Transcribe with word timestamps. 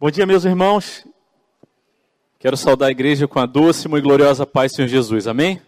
Bom 0.00 0.10
dia, 0.10 0.24
meus 0.24 0.44
irmãos. 0.46 1.06
Quero 2.38 2.56
saudar 2.56 2.86
a 2.86 2.90
igreja 2.90 3.28
com 3.28 3.38
a 3.38 3.44
doce 3.44 3.86
e 3.86 4.00
gloriosa 4.00 4.46
paz, 4.46 4.72
Senhor 4.72 4.88
Jesus. 4.88 5.26
Amém? 5.26 5.60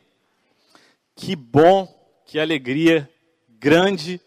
Que 1.15 1.37
bom, 1.37 1.87
que 2.25 2.39
alegria 2.39 3.11
grande, 3.49 4.19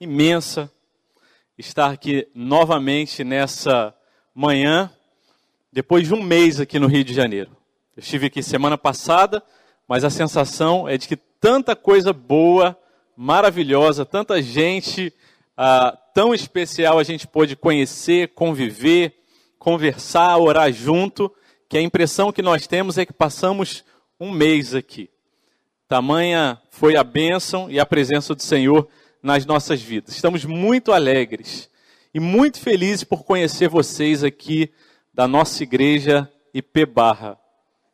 imensa 0.00 0.70
estar 1.58 1.90
aqui 1.90 2.28
novamente 2.34 3.24
nessa 3.24 3.92
manhã, 4.32 4.90
depois 5.72 6.06
de 6.06 6.14
um 6.14 6.22
mês 6.22 6.60
aqui 6.60 6.78
no 6.78 6.86
Rio 6.86 7.02
de 7.02 7.12
Janeiro. 7.12 7.50
Eu 7.96 8.00
estive 8.00 8.26
aqui 8.26 8.42
semana 8.42 8.78
passada, 8.78 9.42
mas 9.88 10.04
a 10.04 10.10
sensação 10.10 10.88
é 10.88 10.96
de 10.96 11.08
que 11.08 11.16
tanta 11.16 11.76
coisa 11.76 12.12
boa, 12.12 12.76
maravilhosa, 13.16 14.04
tanta 14.04 14.42
gente 14.42 15.12
ah, 15.56 15.96
tão 16.12 16.34
especial 16.34 16.98
a 16.98 17.02
gente 17.02 17.26
pôde 17.26 17.56
conhecer, 17.56 18.28
conviver, 18.34 19.14
conversar, 19.58 20.36
orar 20.38 20.70
junto, 20.72 21.32
que 21.68 21.78
a 21.78 21.82
impressão 21.82 22.30
que 22.30 22.42
nós 22.42 22.66
temos 22.66 22.98
é 22.98 23.06
que 23.06 23.12
passamos 23.12 23.84
um 24.20 24.30
mês 24.30 24.74
aqui. 24.74 25.08
Tamanha 25.88 26.60
foi 26.70 26.96
a 26.96 27.04
bênção 27.04 27.70
e 27.70 27.80
a 27.80 27.86
presença 27.86 28.34
do 28.34 28.42
Senhor 28.42 28.88
nas 29.22 29.46
nossas 29.46 29.80
vidas. 29.80 30.14
Estamos 30.14 30.44
muito 30.44 30.92
alegres 30.92 31.70
e 32.12 32.20
muito 32.20 32.60
felizes 32.60 33.04
por 33.04 33.24
conhecer 33.24 33.68
vocês 33.68 34.22
aqui 34.22 34.72
da 35.12 35.26
nossa 35.26 35.62
igreja 35.62 36.30
IP 36.52 36.84
Barra. 36.86 37.38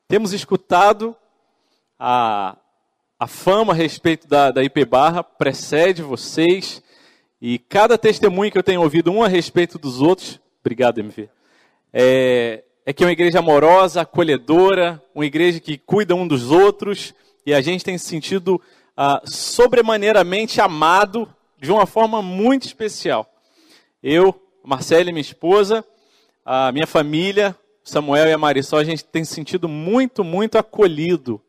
Temos 0.08 0.32
escutado 0.32 1.16
a, 2.04 2.56
a 3.16 3.28
fama 3.28 3.72
a 3.72 3.76
respeito 3.76 4.26
da, 4.26 4.50
da 4.50 4.64
IP 4.64 4.84
Barra, 4.84 5.22
precede 5.22 6.02
vocês, 6.02 6.82
e 7.40 7.60
cada 7.60 7.96
testemunho 7.96 8.50
que 8.50 8.58
eu 8.58 8.62
tenho 8.62 8.82
ouvido 8.82 9.12
um 9.12 9.22
a 9.22 9.28
respeito 9.28 9.78
dos 9.78 10.00
outros, 10.00 10.40
obrigado, 10.60 10.98
MV, 10.98 11.28
é, 11.92 12.64
é 12.84 12.92
que 12.92 13.04
é 13.04 13.06
uma 13.06 13.12
igreja 13.12 13.38
amorosa, 13.38 14.00
acolhedora, 14.00 15.00
uma 15.14 15.24
igreja 15.24 15.60
que 15.60 15.78
cuida 15.78 16.12
um 16.12 16.26
dos 16.26 16.50
outros, 16.50 17.14
e 17.46 17.54
a 17.54 17.60
gente 17.60 17.84
tem 17.84 17.96
se 17.96 18.06
sentido 18.06 18.60
ah, 18.96 19.22
sobremaneiramente 19.24 20.60
amado 20.60 21.32
de 21.56 21.70
uma 21.70 21.86
forma 21.86 22.20
muito 22.20 22.66
especial. 22.66 23.32
Eu, 24.02 24.34
Marcela 24.64 25.08
e 25.08 25.12
minha 25.12 25.20
esposa, 25.20 25.84
a 26.44 26.72
minha 26.72 26.86
família, 26.86 27.56
Samuel 27.84 28.26
e 28.26 28.32
a 28.32 28.38
Marisol, 28.38 28.80
a 28.80 28.84
gente 28.84 29.04
tem 29.04 29.24
se 29.24 29.34
sentido 29.34 29.68
muito, 29.68 30.24
muito 30.24 30.58
acolhido. 30.58 31.40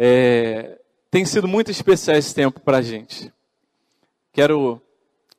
É, 0.00 0.78
tem 1.10 1.24
sido 1.24 1.48
muito 1.48 1.72
especial 1.72 2.16
esse 2.16 2.32
tempo 2.32 2.60
para 2.60 2.76
a 2.76 2.82
gente. 2.82 3.32
Quero 4.32 4.80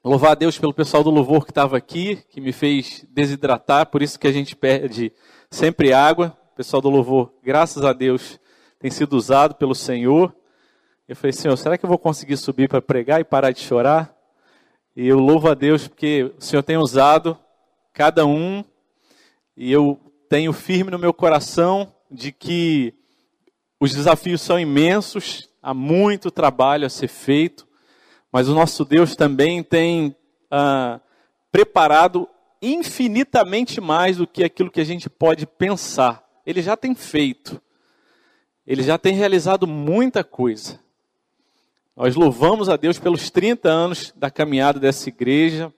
louvar 0.03 0.31
a 0.31 0.35
Deus 0.35 0.59
pelo 0.59 0.73
pessoal 0.73 1.01
do 1.01 1.09
louvor 1.09 1.45
que 1.45 1.51
estava 1.51 1.77
aqui, 1.77 2.17
que 2.29 2.41
me 2.41 2.51
fez 2.51 3.05
desidratar, 3.09 3.85
por 3.85 4.01
isso 4.01 4.19
que 4.19 4.27
a 4.27 4.33
gente 4.33 4.57
perde 4.57 5.13
sempre 5.49 5.93
água. 5.93 6.37
O 6.51 6.55
pessoal 6.57 6.81
do 6.81 6.89
louvor, 6.89 7.31
graças 7.41 7.85
a 7.85 7.93
Deus, 7.93 8.37
tem 8.77 8.91
sido 8.91 9.13
usado 9.13 9.55
pelo 9.55 9.73
Senhor. 9.73 10.35
Eu 11.07 11.15
falei, 11.15 11.31
Senhor, 11.31 11.55
será 11.55 11.77
que 11.77 11.85
eu 11.85 11.89
vou 11.89 11.97
conseguir 11.97 12.35
subir 12.35 12.67
para 12.67 12.81
pregar 12.81 13.21
e 13.21 13.23
parar 13.23 13.51
de 13.51 13.61
chorar? 13.61 14.13
E 14.93 15.07
eu 15.07 15.19
louvo 15.19 15.49
a 15.49 15.53
Deus 15.53 15.87
porque 15.87 16.33
o 16.37 16.41
Senhor 16.41 16.63
tem 16.63 16.75
usado 16.75 17.39
cada 17.93 18.25
um, 18.25 18.61
e 19.55 19.71
eu 19.71 19.97
tenho 20.27 20.51
firme 20.51 20.91
no 20.91 20.99
meu 20.99 21.13
coração 21.13 21.95
de 22.11 22.33
que 22.33 22.98
os 23.79 23.93
desafios 23.93 24.41
são 24.41 24.59
imensos, 24.59 25.49
há 25.61 25.73
muito 25.73 26.29
trabalho 26.29 26.85
a 26.85 26.89
ser 26.89 27.07
feito, 27.07 27.67
mas 28.31 28.49
o 28.49 28.53
nosso 28.53 28.83
Deus 28.83 29.15
também 29.15 29.63
tem 29.63 30.15
ah, 30.51 30.99
preparado 31.51 32.27
infinitamente 32.61 33.79
mais 33.79 34.17
do 34.17 34.27
que 34.27 34.43
aquilo 34.43 34.69
que 34.69 34.81
a 34.81 34.85
gente 34.85 35.09
pode 35.09 35.45
pensar. 35.45 36.23
Ele 36.45 36.61
já 36.61 36.75
tem 36.75 36.93
feito. 36.93 37.61
Ele 38.65 38.83
já 38.83 38.97
tem 38.97 39.15
realizado 39.15 39.65
muita 39.65 40.23
coisa. 40.23 40.79
Nós 41.95 42.15
louvamos 42.15 42.69
a 42.69 42.77
Deus 42.77 42.99
pelos 42.99 43.29
30 43.29 43.69
anos 43.69 44.13
da 44.15 44.29
caminhada 44.31 44.79
dessa 44.79 45.09
igreja. 45.09 45.73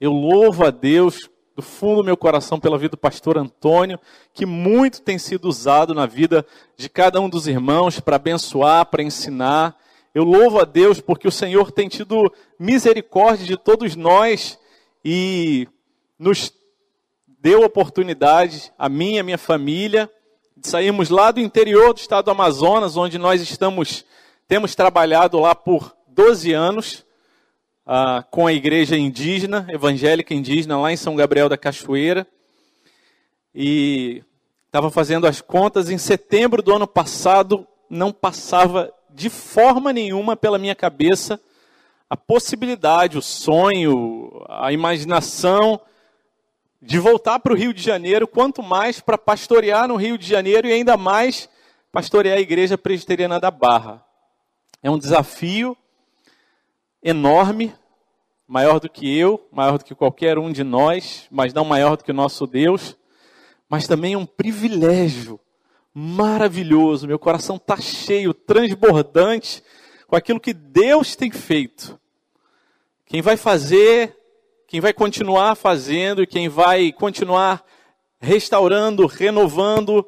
Eu 0.00 0.12
louvo 0.12 0.64
a 0.64 0.70
Deus 0.70 1.29
do 1.60 1.62
fundo 1.62 1.96
do 1.96 2.04
meu 2.04 2.16
coração 2.16 2.58
pela 2.58 2.78
vida 2.78 2.92
do 2.92 2.96
pastor 2.96 3.36
Antônio, 3.36 4.00
que 4.32 4.46
muito 4.46 5.02
tem 5.02 5.18
sido 5.18 5.44
usado 5.44 5.94
na 5.94 6.06
vida 6.06 6.44
de 6.76 6.88
cada 6.88 7.20
um 7.20 7.28
dos 7.28 7.46
irmãos 7.46 8.00
para 8.00 8.16
abençoar, 8.16 8.86
para 8.86 9.02
ensinar. 9.02 9.76
Eu 10.14 10.24
louvo 10.24 10.58
a 10.58 10.64
Deus 10.64 11.00
porque 11.00 11.28
o 11.28 11.32
Senhor 11.32 11.70
tem 11.70 11.88
tido 11.88 12.32
misericórdia 12.58 13.46
de 13.46 13.56
todos 13.56 13.94
nós 13.94 14.58
e 15.04 15.68
nos 16.18 16.52
deu 17.26 17.62
oportunidade, 17.62 18.72
a 18.78 18.88
mim 18.88 19.14
e 19.14 19.18
a 19.18 19.22
minha 19.22 19.38
família, 19.38 20.10
Saímos 20.62 21.08
lá 21.08 21.30
do 21.30 21.40
interior 21.40 21.94
do 21.94 22.00
estado 22.00 22.26
do 22.26 22.30
Amazonas, 22.32 22.94
onde 22.94 23.16
nós 23.16 23.40
estamos, 23.40 24.04
temos 24.46 24.74
trabalhado 24.74 25.40
lá 25.40 25.54
por 25.54 25.96
12 26.06 26.52
anos 26.52 27.06
ah, 27.92 28.24
com 28.30 28.46
a 28.46 28.52
igreja 28.52 28.96
indígena, 28.96 29.66
evangélica 29.68 30.32
indígena, 30.32 30.78
lá 30.78 30.92
em 30.92 30.96
São 30.96 31.16
Gabriel 31.16 31.48
da 31.48 31.58
Cachoeira. 31.58 32.24
E 33.52 34.22
estava 34.66 34.92
fazendo 34.92 35.26
as 35.26 35.40
contas, 35.40 35.90
em 35.90 35.98
setembro 35.98 36.62
do 36.62 36.72
ano 36.72 36.86
passado, 36.86 37.66
não 37.90 38.12
passava 38.12 38.94
de 39.12 39.28
forma 39.28 39.92
nenhuma 39.92 40.36
pela 40.36 40.56
minha 40.56 40.76
cabeça 40.76 41.40
a 42.08 42.16
possibilidade, 42.16 43.18
o 43.18 43.22
sonho, 43.22 44.40
a 44.48 44.72
imaginação 44.72 45.80
de 46.80 46.96
voltar 47.00 47.40
para 47.40 47.52
o 47.52 47.56
Rio 47.56 47.74
de 47.74 47.82
Janeiro, 47.82 48.28
quanto 48.28 48.62
mais 48.62 49.00
para 49.00 49.18
pastorear 49.18 49.88
no 49.88 49.96
Rio 49.96 50.16
de 50.16 50.28
Janeiro 50.28 50.68
e 50.68 50.72
ainda 50.72 50.96
mais 50.96 51.48
pastorear 51.90 52.38
a 52.38 52.40
Igreja 52.40 52.78
Presbiteriana 52.78 53.40
da 53.40 53.50
Barra. 53.50 54.00
É 54.80 54.88
um 54.88 54.98
desafio 54.98 55.76
enorme, 57.02 57.74
maior 58.50 58.80
do 58.80 58.88
que 58.88 59.16
eu, 59.16 59.46
maior 59.52 59.78
do 59.78 59.84
que 59.84 59.94
qualquer 59.94 60.36
um 60.36 60.50
de 60.50 60.64
nós, 60.64 61.28
mas 61.30 61.54
não 61.54 61.64
maior 61.64 61.96
do 61.96 62.02
que 62.02 62.10
o 62.10 62.14
nosso 62.14 62.48
Deus, 62.48 62.96
mas 63.68 63.86
também 63.86 64.14
é 64.14 64.18
um 64.18 64.26
privilégio 64.26 65.38
maravilhoso. 65.94 67.06
Meu 67.06 67.18
coração 67.18 67.54
está 67.54 67.76
cheio, 67.76 68.34
transbordante 68.34 69.62
com 70.08 70.16
aquilo 70.16 70.40
que 70.40 70.52
Deus 70.52 71.14
tem 71.14 71.30
feito. 71.30 71.96
Quem 73.06 73.22
vai 73.22 73.36
fazer 73.36 74.16
quem 74.66 74.80
vai 74.80 74.92
continuar 74.92 75.56
fazendo 75.56 76.22
e 76.22 76.26
quem 76.28 76.48
vai 76.48 76.92
continuar 76.92 77.64
restaurando, 78.20 79.04
renovando, 79.04 80.06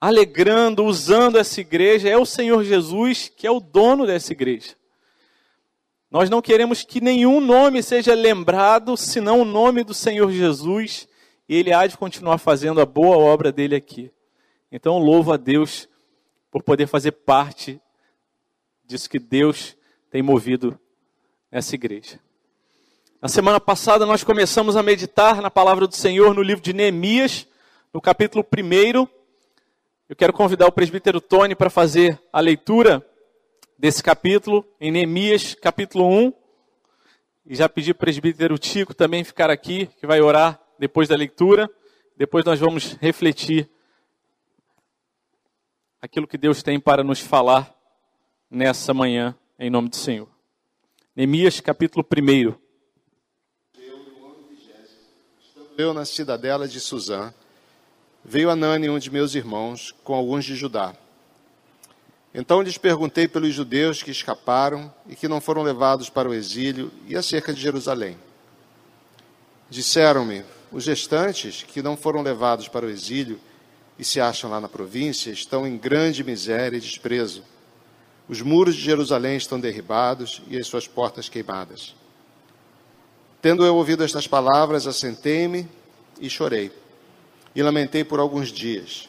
alegrando, 0.00 0.84
usando 0.84 1.36
essa 1.36 1.60
igreja 1.60 2.08
é 2.08 2.16
o 2.16 2.24
Senhor 2.24 2.62
Jesus, 2.62 3.28
que 3.36 3.44
é 3.44 3.50
o 3.50 3.58
dono 3.58 4.06
dessa 4.06 4.32
igreja. 4.32 4.76
Nós 6.12 6.28
não 6.28 6.42
queremos 6.42 6.82
que 6.82 7.00
nenhum 7.00 7.40
nome 7.40 7.82
seja 7.82 8.12
lembrado 8.12 8.98
senão 8.98 9.40
o 9.40 9.46
nome 9.46 9.82
do 9.82 9.94
Senhor 9.94 10.30
Jesus, 10.30 11.08
e 11.48 11.56
ele 11.56 11.72
há 11.72 11.86
de 11.86 11.96
continuar 11.96 12.36
fazendo 12.36 12.82
a 12.82 12.84
boa 12.84 13.16
obra 13.16 13.50
dele 13.50 13.74
aqui. 13.74 14.12
Então, 14.70 14.98
louvo 14.98 15.32
a 15.32 15.38
Deus 15.38 15.88
por 16.50 16.62
poder 16.62 16.86
fazer 16.86 17.12
parte 17.12 17.80
disso 18.84 19.08
que 19.08 19.18
Deus 19.18 19.74
tem 20.10 20.20
movido 20.20 20.78
nessa 21.50 21.74
igreja. 21.76 22.20
Na 23.18 23.28
semana 23.28 23.58
passada 23.58 24.04
nós 24.04 24.22
começamos 24.22 24.76
a 24.76 24.82
meditar 24.82 25.40
na 25.40 25.50
palavra 25.50 25.86
do 25.86 25.96
Senhor 25.96 26.34
no 26.34 26.42
livro 26.42 26.62
de 26.62 26.74
Neemias, 26.74 27.46
no 27.90 28.02
capítulo 28.02 28.44
1. 28.44 29.08
Eu 30.10 30.16
quero 30.16 30.34
convidar 30.34 30.66
o 30.66 30.72
presbítero 30.72 31.22
Tony 31.22 31.54
para 31.54 31.70
fazer 31.70 32.20
a 32.30 32.38
leitura 32.38 33.02
desse 33.82 34.00
capítulo, 34.00 34.64
em 34.80 34.92
Neemias, 34.92 35.56
capítulo 35.56 36.06
1. 36.06 36.32
E 37.44 37.56
já 37.56 37.68
pedi 37.68 37.92
para 37.92 38.04
o 38.04 38.06
presbítero 38.06 38.56
Tico 38.56 38.94
também 38.94 39.24
ficar 39.24 39.50
aqui, 39.50 39.86
que 39.98 40.06
vai 40.06 40.20
orar 40.20 40.62
depois 40.78 41.08
da 41.08 41.16
leitura. 41.16 41.68
Depois 42.16 42.44
nós 42.44 42.60
vamos 42.60 42.92
refletir 43.00 43.68
aquilo 46.00 46.28
que 46.28 46.38
Deus 46.38 46.62
tem 46.62 46.78
para 46.78 47.02
nos 47.02 47.18
falar 47.18 47.74
nessa 48.48 48.94
manhã, 48.94 49.34
em 49.58 49.68
nome 49.68 49.88
do 49.88 49.96
Senhor. 49.96 50.28
Neemias, 51.16 51.58
capítulo 51.58 52.06
1. 52.06 52.54
eu 55.76 55.92
na 55.92 56.04
cidadela 56.04 56.68
de 56.68 56.78
Suzã, 56.78 57.34
veio 58.24 58.48
Anani, 58.48 58.88
um 58.88 58.98
de 59.00 59.10
meus 59.10 59.34
irmãos, 59.34 59.92
com 60.04 60.14
alguns 60.14 60.44
de 60.44 60.54
Judá. 60.54 60.94
Então 62.34 62.62
lhes 62.62 62.78
perguntei 62.78 63.28
pelos 63.28 63.54
judeus 63.54 64.02
que 64.02 64.10
escaparam 64.10 64.92
e 65.06 65.14
que 65.14 65.28
não 65.28 65.40
foram 65.40 65.62
levados 65.62 66.08
para 66.08 66.28
o 66.28 66.34
exílio 66.34 66.90
e 67.06 67.14
acerca 67.14 67.52
de 67.52 67.60
Jerusalém. 67.60 68.16
Disseram-me: 69.68 70.42
os 70.70 70.86
restantes 70.86 71.62
que 71.62 71.82
não 71.82 71.96
foram 71.96 72.22
levados 72.22 72.68
para 72.68 72.86
o 72.86 72.90
exílio 72.90 73.38
e 73.98 74.04
se 74.04 74.20
acham 74.20 74.50
lá 74.50 74.60
na 74.60 74.68
província 74.68 75.30
estão 75.30 75.66
em 75.66 75.76
grande 75.76 76.24
miséria 76.24 76.76
e 76.76 76.80
desprezo. 76.80 77.44
Os 78.28 78.40
muros 78.40 78.76
de 78.76 78.82
Jerusalém 78.82 79.36
estão 79.36 79.60
derribados 79.60 80.42
e 80.48 80.56
as 80.56 80.66
suas 80.66 80.88
portas 80.88 81.28
queimadas. 81.28 81.94
Tendo 83.42 83.66
eu 83.66 83.76
ouvido 83.76 84.04
estas 84.04 84.26
palavras, 84.26 84.86
assentei-me 84.86 85.68
e 86.20 86.30
chorei, 86.30 86.70
e 87.54 87.62
lamentei 87.62 88.04
por 88.04 88.20
alguns 88.20 88.50
dias. 88.50 89.08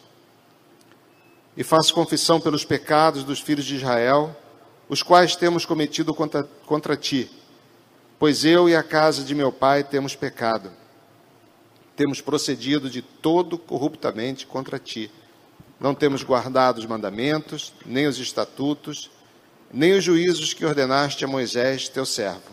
E 1.55 1.63
faço 1.63 1.93
confissão 1.93 2.39
pelos 2.39 2.63
pecados 2.63 3.23
dos 3.23 3.39
filhos 3.39 3.65
de 3.65 3.75
Israel, 3.75 4.35
os 4.87 5.03
quais 5.03 5.35
temos 5.35 5.65
cometido 5.65 6.13
contra, 6.13 6.43
contra 6.65 6.95
ti, 6.95 7.29
pois 8.17 8.45
eu 8.45 8.69
e 8.69 8.75
a 8.75 8.83
casa 8.83 9.23
de 9.23 9.35
meu 9.35 9.51
pai 9.51 9.83
temos 9.83 10.15
pecado. 10.15 10.71
Temos 11.95 12.21
procedido 12.21 12.89
de 12.89 13.01
todo 13.01 13.57
corruptamente 13.57 14.45
contra 14.45 14.79
ti 14.79 15.11
não 15.81 15.95
temos 15.95 16.21
guardado 16.21 16.77
os 16.77 16.85
mandamentos, 16.85 17.73
nem 17.83 18.05
os 18.05 18.19
estatutos, 18.19 19.09
nem 19.73 19.93
os 19.93 20.03
juízos 20.03 20.53
que 20.53 20.63
ordenaste 20.63 21.25
a 21.25 21.27
Moisés, 21.27 21.89
teu 21.89 22.05
servo. 22.05 22.51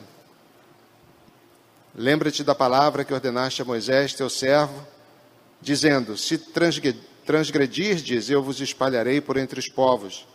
Lembra-te 1.95 2.43
da 2.43 2.55
palavra 2.55 3.05
que 3.05 3.13
ordenaste 3.13 3.61
a 3.61 3.67
Moisés, 3.67 4.15
teu 4.15 4.31
servo, 4.31 4.83
dizendo: 5.61 6.17
Se 6.17 6.39
transgredirdes, 7.29 8.31
eu 8.31 8.43
vos 8.43 8.59
espalharei 8.59 9.21
por 9.21 9.37
entre 9.37 9.61
os 9.61 9.69
povos. 9.69 10.27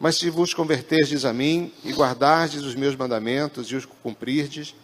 Mas 0.00 0.16
se 0.16 0.30
vos 0.30 0.54
converterdes 0.54 1.26
a 1.26 1.34
mim 1.34 1.70
e 1.84 1.92
guardardes 1.92 2.62
os 2.62 2.74
meus 2.74 2.96
mandamentos 2.96 3.66
e 3.70 3.76
os 3.76 3.84
cumprirdes, 3.84 4.74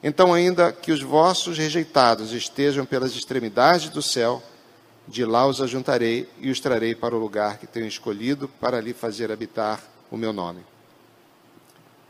então, 0.00 0.32
ainda 0.32 0.72
que 0.72 0.92
os 0.92 1.02
vossos 1.02 1.58
rejeitados 1.58 2.30
estejam 2.32 2.86
pelas 2.86 3.16
extremidades 3.16 3.88
do 3.88 4.00
céu, 4.00 4.40
de 5.08 5.24
lá 5.24 5.44
os 5.44 5.60
ajuntarei 5.60 6.28
e 6.38 6.52
os 6.52 6.60
trarei 6.60 6.94
para 6.94 7.16
o 7.16 7.18
lugar 7.18 7.58
que 7.58 7.66
tenho 7.66 7.88
escolhido 7.88 8.48
para 8.60 8.76
ali 8.76 8.92
fazer 8.92 9.32
habitar 9.32 9.82
o 10.08 10.16
meu 10.16 10.32
nome. 10.32 10.64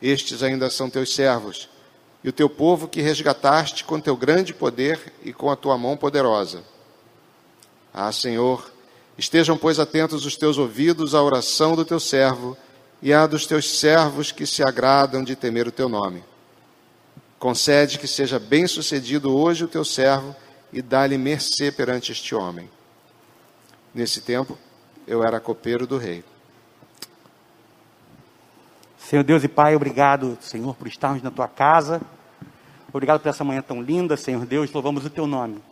Estes 0.03 0.43
ainda 0.43 0.69
são 0.69 0.91
teus 0.91 1.15
servos, 1.15 1.71
e 2.23 2.29
o 2.29 2.33
teu 2.33 2.51
povo 2.51 2.89
que 2.89 3.01
resgataste 3.01 3.85
com 3.85 3.99
teu 3.99 4.19
grande 4.19 4.53
poder 4.53 5.15
e 5.25 5.33
com 5.33 5.51
a 5.51 5.57
tua 5.57 5.79
mão 5.79 5.97
poderosa. 5.97 6.76
Ah, 7.99 8.13
Senhor, 8.13 8.71
estejam, 9.17 9.57
pois, 9.57 9.81
atentos 9.81 10.27
os 10.27 10.37
teus 10.37 10.59
ouvidos 10.59 11.15
à 11.15 11.23
oração 11.23 11.75
do 11.75 11.83
teu 11.83 11.99
servo 11.99 12.55
e 13.01 13.11
à 13.11 13.27
dos 13.27 13.47
teus 13.47 13.79
servos 13.79 14.31
que 14.31 14.45
se 14.45 14.63
agradam 14.63 15.25
de 15.25 15.35
temer 15.35 15.67
o 15.67 15.73
teu 15.73 15.89
nome. 15.89 16.23
Concede 17.39 17.99
que 17.99 18.07
seja 18.07 18.39
bem-sucedido 18.39 19.35
hoje 19.35 19.65
o 19.65 19.69
teu 19.69 19.83
servo 19.83 20.37
e 20.71 20.83
dá-lhe 20.83 21.17
mercê 21.17 21.73
perante 21.73 22.13
este 22.13 22.35
homem 22.35 22.69
Nesse 23.95 24.21
tempo, 24.21 24.59
eu 25.07 25.25
era 25.25 25.41
copeiro 25.41 25.87
do 25.87 25.97
rei. 25.97 26.23
Senhor 28.99 29.25
Deus 29.25 29.43
e 29.43 29.49
Pai, 29.49 29.75
obrigado, 29.75 30.37
Senhor, 30.43 30.77
por 30.77 30.87
estarmos 30.87 31.23
na 31.23 31.31
tua 31.31 31.49
casa. 31.49 32.03
Obrigado 32.93 33.21
por 33.21 33.31
essa 33.31 33.43
manhã 33.43 33.63
tão 33.63 33.81
linda, 33.81 34.15
Senhor 34.15 34.45
Deus, 34.45 34.71
louvamos 34.71 35.07
o 35.07 35.09
teu 35.09 35.27
nome. 35.27 35.63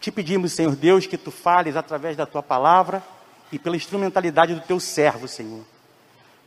Te 0.00 0.10
pedimos, 0.10 0.52
Senhor 0.52 0.74
Deus, 0.74 1.06
que 1.06 1.18
tu 1.18 1.30
fales 1.30 1.76
através 1.76 2.16
da 2.16 2.26
tua 2.26 2.42
palavra 2.42 3.02
e 3.52 3.58
pela 3.58 3.76
instrumentalidade 3.76 4.54
do 4.54 4.60
teu 4.62 4.80
servo, 4.80 5.28
Senhor. 5.28 5.64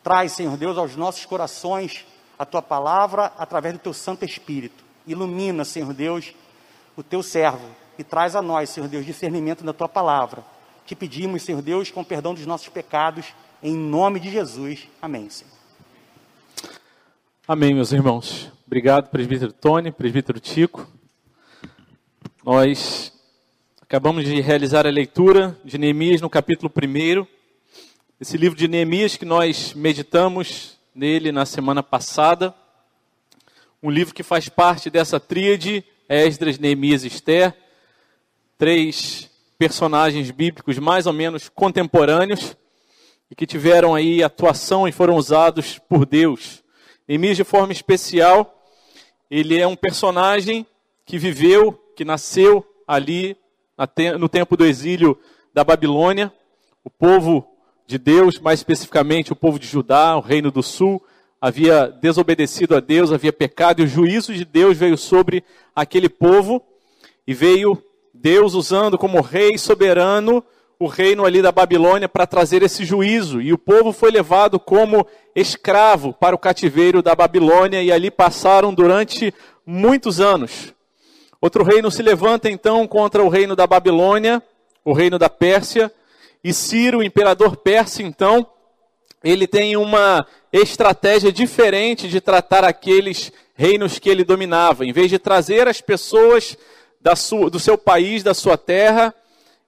Traz, 0.04 0.32
Senhor 0.32 0.58
Deus, 0.58 0.78
aos 0.78 0.96
nossos 0.96 1.26
corações 1.26 2.06
a 2.38 2.46
tua 2.46 2.62
palavra 2.62 3.32
através 3.38 3.76
do 3.76 3.80
teu 3.80 3.94
Santo 3.94 4.26
Espírito. 4.26 4.84
Ilumina, 5.06 5.64
Senhor 5.64 5.94
Deus, 5.94 6.34
o 6.98 7.04
teu 7.04 7.22
servo 7.22 7.70
e 7.98 8.04
traz 8.04 8.36
a 8.36 8.42
nós, 8.42 8.70
Senhor 8.70 8.90
Deus, 8.90 9.06
discernimento 9.06 9.64
da 9.64 9.72
tua 9.72 9.88
palavra 9.88 10.44
te 10.86 10.96
pedimos, 10.96 11.44
Senhor 11.44 11.62
Deus, 11.62 11.90
com 11.90 12.04
perdão 12.04 12.34
dos 12.34 12.46
nossos 12.46 12.68
pecados, 12.68 13.34
em 13.62 13.76
nome 13.76 14.20
de 14.20 14.30
Jesus. 14.30 14.88
Amém, 15.02 15.30
Senhor. 15.30 15.54
Amém, 17.48 17.74
meus 17.74 17.92
irmãos. 17.92 18.52
Obrigado, 18.68 19.10
presbítero 19.10 19.54
Tony, 19.54 19.92
presbítero 19.92 20.40
Tico. 20.40 20.88
Nós 22.44 23.14
acabamos 23.94 24.26
de 24.26 24.42
realizar 24.42 24.88
a 24.88 24.90
leitura 24.90 25.56
de 25.64 25.78
Neemias 25.78 26.20
no 26.20 26.28
capítulo 26.28 26.68
1. 26.76 27.28
Esse 28.20 28.38
livro 28.38 28.58
de 28.58 28.68
Neemias 28.68 29.18
que 29.18 29.24
nós 29.24 29.76
meditamos 29.76 30.80
nele 30.96 31.32
na 31.32 31.46
semana 31.46 31.84
passada. 31.84 32.56
Um 33.84 33.92
livro 33.92 34.12
que 34.12 34.24
faz 34.24 34.50
parte 34.50 34.90
dessa 34.90 35.20
tríade, 35.20 35.86
Esdras, 36.10 36.58
Neemias 36.58 37.04
e 37.04 37.08
Esther. 37.08 37.56
Três 38.58 39.30
personagens 39.60 40.32
bíblicos 40.32 40.80
mais 40.80 41.06
ou 41.06 41.14
menos 41.14 41.48
contemporâneos 41.48 42.58
e 43.30 43.36
que 43.36 43.46
tiveram 43.46 43.94
aí 43.94 44.24
atuação 44.24 44.88
e 44.88 44.92
foram 44.92 45.18
usados 45.18 45.78
por 45.78 46.04
Deus. 46.04 46.64
Neemias, 47.08 47.38
de 47.38 47.44
forma 47.44 47.72
especial, 47.72 48.60
ele 49.30 49.60
é 49.60 49.68
um 49.68 49.76
personagem 49.76 50.66
que 51.06 51.20
viveu, 51.20 51.74
que 51.96 52.04
nasceu 52.04 52.66
ali 52.88 53.38
no 54.20 54.30
tempo 54.30 54.58
do 54.58 54.66
exílio 54.66 55.18
da 55.54 55.64
Babilônia. 55.64 56.32
O 56.84 56.90
povo 56.90 57.48
de 57.86 57.98
Deus, 57.98 58.40
mais 58.40 58.60
especificamente 58.60 59.32
o 59.32 59.36
povo 59.36 59.60
de 59.60 59.68
Judá, 59.68 60.16
o 60.18 60.22
reino 60.22 60.52
do 60.52 60.64
sul, 60.64 61.02
havia 61.40 61.88
desobedecido 61.88 62.76
a 62.76 62.80
Deus, 62.80 63.12
havia 63.12 63.34
pecado, 63.34 63.82
e 63.82 63.86
o 63.86 63.88
juízo 63.88 64.34
de 64.34 64.46
Deus 64.46 64.78
veio 64.78 64.98
sobre 64.98 65.44
aquele 65.76 66.08
povo 66.08 66.64
e 67.28 67.34
veio 67.34 67.82
Deus 68.14 68.54
usando 68.54 68.98
como 68.98 69.22
rei 69.22 69.58
soberano 69.58 70.44
o 70.80 70.88
reino 70.88 71.26
ali 71.26 71.42
da 71.42 71.52
Babilônia 71.52 72.10
para 72.10 72.28
trazer 72.28 72.62
esse 72.64 72.84
juízo. 72.84 73.42
E 73.42 73.54
o 73.54 73.58
povo 73.58 73.92
foi 73.92 74.12
levado 74.12 74.60
como 74.60 75.06
escravo 75.36 76.14
para 76.14 76.36
o 76.36 76.40
cativeiro 76.40 77.02
da 77.02 77.16
Babilônia 77.16 77.82
e 77.82 77.92
ali 77.92 78.12
passaram 78.12 78.74
durante 78.74 79.34
muitos 79.66 80.20
anos. 80.20 80.74
Outro 81.44 81.62
reino 81.62 81.92
se 81.92 82.02
levanta 82.02 82.50
então 82.50 82.88
contra 82.88 83.22
o 83.22 83.28
reino 83.28 83.54
da 83.54 83.68
Babilônia, 83.68 84.42
o 84.82 84.94
reino 84.94 85.20
da 85.20 85.30
Pérsia, 85.30 85.92
e 86.42 86.54
Ciro, 86.54 87.00
o 87.00 87.04
imperador 87.04 87.58
persa, 87.58 88.02
então, 88.02 88.48
ele 89.22 89.46
tem 89.46 89.76
uma 89.76 90.26
estratégia 90.54 91.34
diferente 91.34 92.08
de 92.08 92.22
tratar 92.22 92.64
aqueles 92.64 93.30
reinos 93.56 94.00
que 94.00 94.10
ele 94.10 94.24
dominava. 94.24 94.86
Em 94.86 94.94
vez 94.94 95.10
de 95.10 95.20
trazer 95.20 95.68
as 95.68 95.82
pessoas 95.82 96.58
sua, 97.14 97.50
do 97.50 97.60
seu 97.60 97.78
país, 97.78 98.24
da 98.24 98.34
sua 98.34 98.58
terra. 98.58 99.14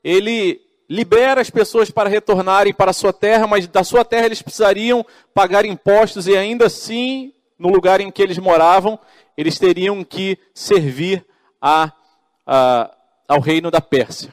Ele 0.02 0.62
libera 0.90 1.42
as 1.42 1.50
pessoas 1.50 1.92
para 1.92 2.08
retornarem 2.08 2.74
para 2.74 2.92
a 2.92 2.94
sua 2.94 3.12
terra, 3.12 3.48
mas 3.48 3.68
da 3.68 3.84
sua 3.84 4.06
terra 4.06 4.28
eles 4.28 4.42
precisariam 4.42 5.06
pagar 5.34 5.66
impostos 5.66 6.26
e 6.26 6.38
ainda 6.38 6.68
assim, 6.68 7.34
no 7.60 7.68
lugar 7.68 8.00
em 8.00 8.10
que 8.10 8.22
eles 8.22 8.38
moravam, 8.38 8.98
eles 9.38 9.60
teriam 9.60 10.06
que 10.06 10.38
servir 10.54 11.26
a, 11.66 11.92
a, 12.46 12.92
ao 13.28 13.40
reino 13.40 13.72
da 13.72 13.82
Pérsia. 13.82 14.32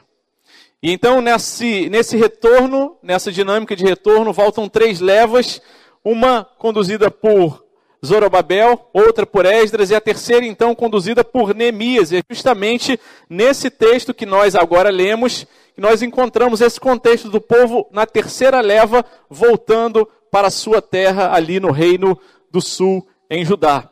E 0.83 0.91
então, 0.91 1.19
nesse, 1.19 1.89
nesse 1.89 2.15
retorno, 2.15 2.95
nessa 3.01 3.31
dinâmica 3.31 3.75
de 3.75 3.83
retorno, 3.83 4.31
voltam 4.31 4.69
três 4.69 4.99
levas, 4.99 5.59
uma 6.05 6.43
conduzida 6.59 7.09
por 7.09 7.65
Zorobabel, 8.05 8.87
outra 8.93 9.25
por 9.25 9.45
Esdras 9.45 9.89
e 9.89 9.95
a 9.95 10.01
terceira 10.01 10.45
então 10.45 10.75
conduzida 10.75 11.23
por 11.23 11.55
Neemias. 11.55 12.11
E 12.11 12.17
é 12.17 12.21
justamente 12.29 12.99
nesse 13.27 13.71
texto 13.71 14.13
que 14.13 14.27
nós 14.27 14.55
agora 14.55 14.91
lemos 14.91 15.47
que 15.73 15.81
nós 15.81 16.03
encontramos 16.03 16.61
esse 16.61 16.79
contexto 16.79 17.29
do 17.29 17.41
povo 17.41 17.87
na 17.91 18.05
terceira 18.05 18.61
leva 18.61 19.03
voltando 19.27 20.07
para 20.29 20.49
a 20.49 20.51
sua 20.51 20.83
terra 20.83 21.33
ali 21.33 21.59
no 21.59 21.71
reino 21.71 22.19
do 22.51 22.61
sul 22.61 23.07
em 23.27 23.43
Judá. 23.43 23.89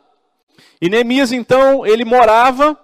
E 0.80 0.88
Neemias 0.88 1.32
então, 1.32 1.84
ele 1.84 2.04
morava 2.04 2.78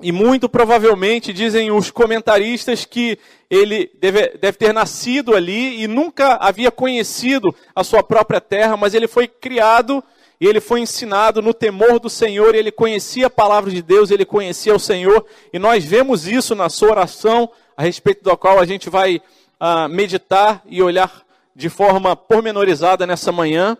e 0.00 0.10
muito 0.10 0.48
provavelmente 0.48 1.32
dizem 1.32 1.70
os 1.70 1.90
comentaristas 1.90 2.84
que 2.84 3.18
ele 3.48 3.90
deve, 4.00 4.28
deve, 4.38 4.58
ter 4.58 4.72
nascido 4.72 5.34
ali 5.34 5.82
e 5.82 5.86
nunca 5.86 6.34
havia 6.34 6.70
conhecido 6.70 7.54
a 7.74 7.84
sua 7.84 8.02
própria 8.02 8.40
terra, 8.40 8.76
mas 8.76 8.94
ele 8.94 9.06
foi 9.06 9.28
criado 9.28 10.02
e 10.40 10.46
ele 10.46 10.60
foi 10.60 10.80
ensinado 10.80 11.40
no 11.40 11.54
temor 11.54 12.00
do 12.00 12.10
Senhor, 12.10 12.54
ele 12.54 12.72
conhecia 12.72 13.28
a 13.28 13.30
palavra 13.30 13.70
de 13.70 13.80
Deus, 13.80 14.10
ele 14.10 14.24
conhecia 14.24 14.74
o 14.74 14.80
Senhor, 14.80 15.24
e 15.52 15.58
nós 15.58 15.84
vemos 15.84 16.26
isso 16.26 16.54
na 16.54 16.68
sua 16.68 16.90
oração, 16.90 17.48
a 17.76 17.82
respeito 17.82 18.24
da 18.24 18.36
qual 18.36 18.58
a 18.58 18.66
gente 18.66 18.90
vai 18.90 19.16
uh, 19.16 19.88
meditar 19.88 20.60
e 20.66 20.82
olhar 20.82 21.22
de 21.54 21.68
forma 21.68 22.16
pormenorizada 22.16 23.06
nessa 23.06 23.30
manhã. 23.30 23.78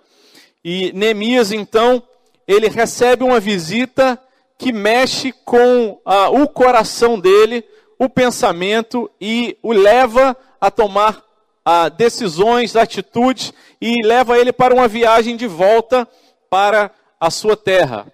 E 0.65 0.93
Neemias, 0.93 1.51
então, 1.51 2.03
ele 2.47 2.69
recebe 2.69 3.25
uma 3.25 3.41
visita 3.41 4.19
que 4.65 4.73
mexe 4.73 5.31
com 5.31 6.01
ah, 6.07 6.31
o 6.31 6.49
coração 6.49 7.21
dele, 7.21 7.63
o 7.99 8.09
pensamento 8.09 9.11
e 9.21 9.59
o 9.63 9.75
leva 9.75 10.35
a 10.59 10.71
tomar 10.71 11.23
ah, 11.63 11.91
decisões, 11.91 12.75
atitudes 12.75 13.53
e 13.79 14.01
leva 14.03 14.39
ele 14.39 14.55
para 14.55 14.73
uma 14.73 14.89
viagem 14.89 15.37
de 15.37 15.47
volta 15.47 16.09
para 16.49 16.91
a 17.21 17.31
sua 17.31 17.55
terra. 17.55 18.11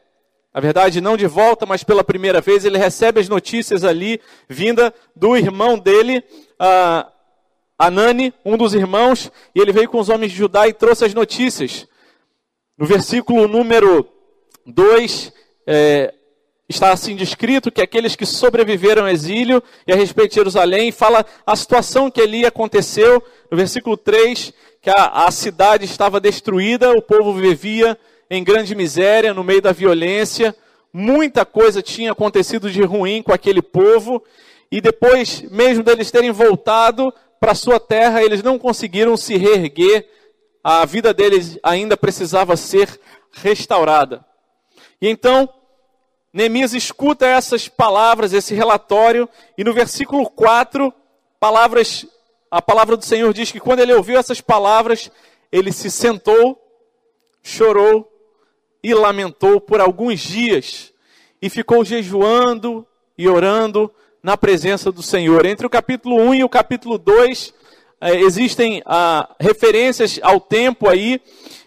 Na 0.53 0.61
verdade, 0.61 1.01
não 1.01 1.17
de 1.17 1.29
volta, 1.29 1.65
mas 1.65 1.85
pela 1.85 2.03
primeira 2.03 2.41
vez, 2.41 2.65
ele 2.65 2.79
recebe 2.79 3.21
as 3.21 3.29
notícias 3.29 3.85
ali, 3.85 4.21
vinda 4.49 4.93
do 5.15 5.37
irmão 5.37 5.79
dele, 5.79 6.21
ah, 6.59 7.07
Anani, 7.79 8.35
um 8.45 8.57
dos 8.57 8.75
irmãos, 8.75 9.31
e 9.55 9.61
ele 9.61 9.71
veio 9.71 9.89
com 9.89 10.01
os 10.01 10.09
homens 10.09 10.33
de 10.33 10.39
Judá 10.39 10.67
e 10.67 10.73
trouxe 10.73 11.05
as 11.05 11.15
notícias. 11.15 11.87
No 12.77 12.87
versículo 12.87 13.47
número 13.47 14.05
2, 14.67 15.33
é, 15.65 16.15
está 16.71 16.93
assim 16.93 17.17
descrito 17.17 17.71
que 17.71 17.83
aqueles 17.83 18.15
que 18.15 18.25
sobreviveram 18.25 19.03
ao 19.03 19.09
exílio 19.09 19.63
e 19.87 19.93
a 19.93 19.97
respeito 19.97 20.31
de 20.31 20.37
Jerusalém, 20.37 20.93
fala 20.93 21.27
a 21.45 21.57
situação 21.57 22.11
que 22.11 22.21
ali 22.21 22.47
aconteceu. 22.47 23.23
No 23.51 23.57
versículo 23.57 23.97
3, 23.97 24.53
que 24.81 24.89
a, 24.89 25.27
a 25.27 25.31
cidade 25.33 25.85
estava 25.85 26.21
destruída, 26.21 26.93
o 26.93 27.03
povo 27.03 27.35
vivia 27.35 27.99
em 28.31 28.45
grande 28.45 28.77
miséria, 28.77 29.35
no 29.35 29.43
meio 29.43 29.61
da 29.61 29.73
violência. 29.73 30.55
Muita 30.93 31.45
coisa 31.45 31.83
tinha 31.83 32.13
acontecido 32.13 32.71
de 32.71 32.83
ruim 32.83 33.21
com 33.21 33.33
aquele 33.33 33.61
povo. 33.61 34.23
E 34.71 34.81
depois, 34.81 35.43
mesmo 35.51 35.83
deles 35.83 36.13
terem 36.13 36.31
voltado 36.31 37.13
para 37.41 37.55
sua 37.55 37.81
terra, 37.81 38.23
eles 38.23 38.45
não 38.45 38.59
conseguiram 38.59 39.17
se 39.17 39.37
reerguer. 39.37 40.09
A 40.63 40.85
vida 40.85 41.13
deles 41.13 41.59
ainda 41.65 41.97
precisava 41.97 42.57
ser 42.57 43.01
restaurada. 43.33 44.25
E 45.03 45.09
então, 45.09 45.49
Neemias 46.33 46.75
escuta 46.75 47.27
essas 47.27 47.67
palavras, 47.69 48.33
esse 48.33 48.55
relatório, 48.55 49.29
e 49.59 49.65
no 49.65 49.75
versículo 49.75 50.31
4, 50.31 50.93
palavras, 51.41 52.07
a 52.51 52.63
palavra 52.63 52.97
do 52.97 53.05
Senhor 53.05 53.33
diz 53.35 53.51
que 53.51 53.59
quando 53.59 53.81
ele 53.81 53.93
ouviu 53.93 54.17
essas 54.17 54.41
palavras, 54.41 55.11
ele 55.51 55.73
se 55.73 55.91
sentou, 55.91 56.57
chorou 57.43 58.09
e 58.83 58.95
lamentou 58.95 59.61
por 59.61 59.81
alguns 59.81 60.21
dias 60.21 60.93
e 61.43 61.51
ficou 61.51 61.85
jejuando 61.85 62.87
e 63.19 63.29
orando 63.29 63.93
na 64.23 64.37
presença 64.37 64.93
do 64.93 65.03
Senhor. 65.03 65.45
Entre 65.45 65.67
o 65.67 65.71
capítulo 65.71 66.17
1 66.17 66.35
e 66.35 66.45
o 66.45 66.49
capítulo 66.49 66.97
2 66.97 67.55
eh, 68.01 68.21
existem 68.21 68.83
ah, 68.87 69.35
referências 69.41 70.21
ao 70.23 70.41
tempo 70.41 70.89
aí 70.89 71.21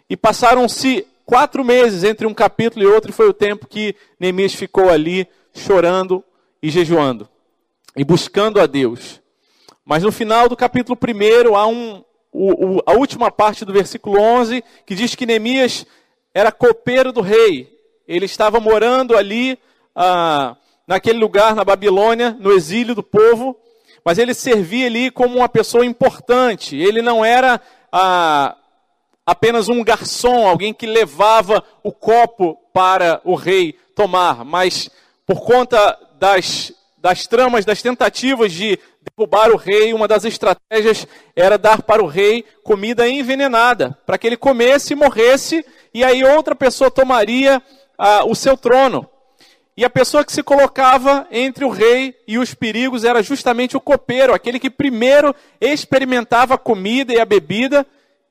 e 0.09 0.15
passaram-se 0.15 1.05
quatro 1.25 1.63
meses 1.63 2.03
entre 2.03 2.27
um 2.27 2.33
capítulo 2.33 2.83
e 2.83 2.87
outro 2.87 3.11
e 3.11 3.13
foi 3.13 3.27
o 3.27 3.33
tempo 3.33 3.67
que 3.67 3.95
Neemias 4.19 4.53
ficou 4.53 4.89
ali 4.89 5.27
chorando 5.53 6.23
e 6.61 6.69
jejuando 6.69 7.27
e 7.95 8.03
buscando 8.03 8.59
a 8.59 8.65
Deus. 8.65 9.21
Mas 9.85 10.03
no 10.03 10.11
final 10.11 10.47
do 10.47 10.55
capítulo 10.55 10.97
1 10.97 11.55
há 11.55 11.67
um, 11.67 12.03
o, 12.31 12.77
o, 12.77 12.83
a 12.85 12.93
última 12.93 13.29
parte 13.29 13.65
do 13.65 13.73
versículo 13.73 14.19
11 14.19 14.63
que 14.85 14.95
diz 14.95 15.13
que 15.15 15.25
Neemias 15.25 15.85
era 16.33 16.51
copeiro 16.51 17.11
do 17.11 17.21
rei. 17.21 17.71
Ele 18.07 18.25
estava 18.25 18.59
morando 18.59 19.15
ali, 19.15 19.57
ah, 19.95 20.55
naquele 20.87 21.19
lugar, 21.19 21.55
na 21.55 21.63
Babilônia, 21.63 22.35
no 22.39 22.51
exílio 22.51 22.95
do 22.95 23.03
povo, 23.03 23.55
mas 24.03 24.17
ele 24.17 24.33
servia 24.33 24.87
ali 24.87 25.11
como 25.11 25.37
uma 25.37 25.47
pessoa 25.47 25.85
importante. 25.85 26.75
Ele 26.75 27.01
não 27.01 27.23
era 27.23 27.61
ah, 27.91 28.57
apenas 29.25 29.69
um 29.69 29.83
garçom, 29.83 30.47
alguém 30.47 30.73
que 30.73 30.85
levava 30.85 31.63
o 31.81 31.91
copo 31.91 32.57
para 32.73 33.21
o 33.23 33.35
rei 33.35 33.77
tomar, 33.95 34.43
mas 34.43 34.89
por 35.25 35.41
conta 35.41 35.97
das, 36.19 36.73
das 36.97 37.27
tramas, 37.27 37.65
das 37.65 37.81
tentativas 37.81 38.51
de 38.51 38.77
derrubar 39.01 39.51
o 39.51 39.57
rei, 39.57 39.93
uma 39.93 40.07
das 40.07 40.25
estratégias 40.25 41.07
era 41.35 41.57
dar 41.57 41.81
para 41.81 42.03
o 42.03 42.07
rei 42.07 42.43
comida 42.63 43.07
envenenada, 43.07 43.97
para 44.05 44.17
que 44.17 44.27
ele 44.27 44.37
comesse 44.37 44.93
e 44.93 44.95
morresse 44.95 45.65
e 45.93 46.03
aí 46.03 46.23
outra 46.23 46.55
pessoa 46.55 46.89
tomaria 46.89 47.61
ah, 47.97 48.23
o 48.25 48.35
seu 48.35 48.57
trono. 48.57 49.07
E 49.75 49.83
a 49.83 49.89
pessoa 49.89 50.23
que 50.23 50.31
se 50.31 50.43
colocava 50.43 51.27
entre 51.31 51.65
o 51.65 51.69
rei 51.69 52.15
e 52.27 52.37
os 52.37 52.53
perigos 52.53 53.03
era 53.03 53.23
justamente 53.23 53.75
o 53.75 53.81
copeiro, 53.81 54.33
aquele 54.33 54.59
que 54.59 54.69
primeiro 54.69 55.35
experimentava 55.59 56.55
a 56.55 56.59
comida 56.59 57.11
e 57.11 57.19
a 57.19 57.25
bebida, 57.25 57.85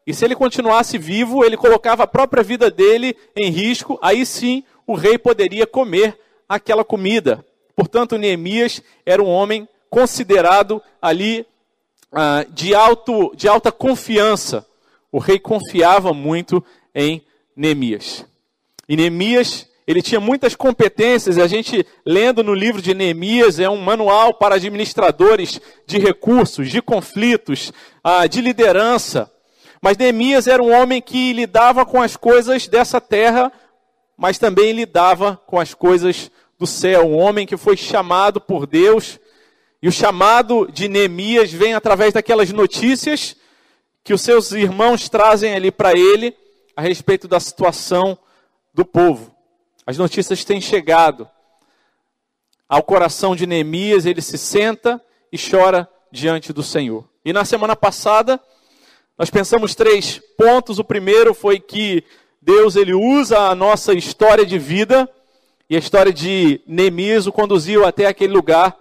e 0.06 0.12
se 0.12 0.24
ele 0.24 0.34
continuasse 0.34 0.98
vivo, 0.98 1.44
ele 1.44 1.56
colocava 1.56 2.02
a 2.02 2.08
própria 2.08 2.42
vida 2.42 2.70
dele 2.70 3.16
em 3.36 3.50
risco, 3.50 3.98
aí 4.02 4.26
sim 4.26 4.64
o 4.86 4.94
rei 4.94 5.16
poderia 5.16 5.66
comer 5.66 6.18
aquela 6.48 6.84
comida. 6.84 7.44
Portanto, 7.76 8.18
Neemias 8.18 8.82
era 9.06 9.22
um 9.22 9.28
homem 9.28 9.68
considerado 9.88 10.82
ali 11.00 11.46
ah, 12.12 12.44
de, 12.48 12.74
alto, 12.74 13.32
de 13.34 13.48
alta 13.48 13.70
confiança. 13.70 14.66
O 15.10 15.18
rei 15.18 15.38
confiava 15.38 16.12
muito 16.12 16.64
em 16.94 17.22
Neemias. 17.56 18.26
E 18.88 18.96
Neemias, 18.96 19.68
ele 19.86 20.02
tinha 20.02 20.20
muitas 20.20 20.54
competências, 20.54 21.38
a 21.38 21.46
gente 21.46 21.86
lendo 22.04 22.42
no 22.42 22.54
livro 22.54 22.82
de 22.82 22.92
Neemias, 22.92 23.58
é 23.58 23.68
um 23.68 23.80
manual 23.80 24.34
para 24.34 24.56
administradores 24.56 25.60
de 25.86 25.98
recursos, 25.98 26.70
de 26.70 26.82
conflitos, 26.82 27.72
ah, 28.02 28.26
de 28.26 28.40
liderança. 28.40 29.31
Mas 29.82 29.96
Neemias 29.96 30.46
era 30.46 30.62
um 30.62 30.72
homem 30.72 31.02
que 31.02 31.32
lidava 31.32 31.84
com 31.84 32.00
as 32.00 32.16
coisas 32.16 32.68
dessa 32.68 33.00
terra, 33.00 33.50
mas 34.16 34.38
também 34.38 34.70
lidava 34.70 35.36
com 35.44 35.58
as 35.58 35.74
coisas 35.74 36.30
do 36.56 36.68
céu. 36.68 37.08
Um 37.08 37.18
homem 37.18 37.44
que 37.44 37.56
foi 37.56 37.76
chamado 37.76 38.40
por 38.40 38.64
Deus. 38.64 39.18
E 39.82 39.88
o 39.88 39.92
chamado 39.92 40.70
de 40.72 40.88
Neemias 40.88 41.52
vem 41.52 41.74
através 41.74 42.14
daquelas 42.14 42.52
notícias 42.52 43.34
que 44.04 44.14
os 44.14 44.20
seus 44.20 44.52
irmãos 44.52 45.08
trazem 45.08 45.52
ali 45.52 45.72
para 45.72 45.92
ele 45.98 46.32
a 46.76 46.80
respeito 46.80 47.26
da 47.26 47.40
situação 47.40 48.16
do 48.72 48.84
povo. 48.84 49.34
As 49.84 49.98
notícias 49.98 50.44
têm 50.44 50.60
chegado 50.60 51.28
ao 52.68 52.84
coração 52.84 53.34
de 53.34 53.46
Neemias, 53.46 54.06
ele 54.06 54.22
se 54.22 54.38
senta 54.38 55.02
e 55.32 55.36
chora 55.36 55.88
diante 56.12 56.52
do 56.52 56.62
Senhor. 56.62 57.04
E 57.24 57.32
na 57.32 57.44
semana 57.44 57.74
passada, 57.74 58.40
nós 59.18 59.30
pensamos 59.30 59.74
três 59.74 60.20
pontos. 60.36 60.78
O 60.78 60.84
primeiro 60.84 61.34
foi 61.34 61.60
que 61.60 62.02
Deus 62.40 62.76
ele 62.76 62.94
usa 62.94 63.38
a 63.38 63.54
nossa 63.54 63.92
história 63.92 64.44
de 64.44 64.58
vida 64.58 65.08
e 65.68 65.76
a 65.76 65.78
história 65.78 66.12
de 66.12 66.60
Neemias 66.66 67.26
o 67.26 67.32
conduziu 67.32 67.84
até 67.84 68.06
aquele 68.06 68.32
lugar. 68.32 68.76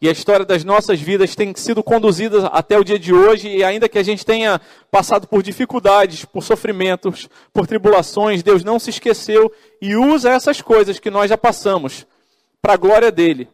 E 0.00 0.08
a 0.08 0.12
história 0.12 0.44
das 0.44 0.62
nossas 0.62 1.00
vidas 1.00 1.34
tem 1.34 1.54
sido 1.56 1.82
conduzida 1.82 2.48
até 2.48 2.78
o 2.78 2.84
dia 2.84 2.98
de 2.98 3.14
hoje, 3.14 3.48
e 3.48 3.64
ainda 3.64 3.88
que 3.88 3.98
a 3.98 4.02
gente 4.02 4.26
tenha 4.26 4.60
passado 4.90 5.26
por 5.26 5.42
dificuldades, 5.42 6.22
por 6.26 6.42
sofrimentos, 6.42 7.30
por 7.50 7.66
tribulações, 7.66 8.42
Deus 8.42 8.62
não 8.62 8.78
se 8.78 8.90
esqueceu 8.90 9.50
e 9.80 9.96
usa 9.96 10.30
essas 10.30 10.60
coisas 10.60 10.98
que 10.98 11.10
nós 11.10 11.30
já 11.30 11.38
passamos 11.38 12.06
para 12.60 12.74
a 12.74 12.76
glória 12.76 13.10
dele 13.10 13.48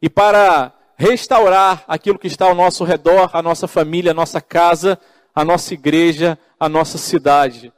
e 0.00 0.08
para 0.08 0.72
restaurar 0.96 1.82
aquilo 1.88 2.18
que 2.18 2.28
está 2.28 2.46
ao 2.46 2.54
nosso 2.54 2.84
redor, 2.84 3.30
a 3.32 3.42
nossa 3.42 3.66
família, 3.66 4.12
a 4.12 4.14
nossa 4.14 4.40
casa, 4.40 4.96
a 5.34 5.44
nossa 5.44 5.74
igreja, 5.74 6.38
a 6.58 6.68
nossa 6.68 6.98
cidade. 6.98 7.72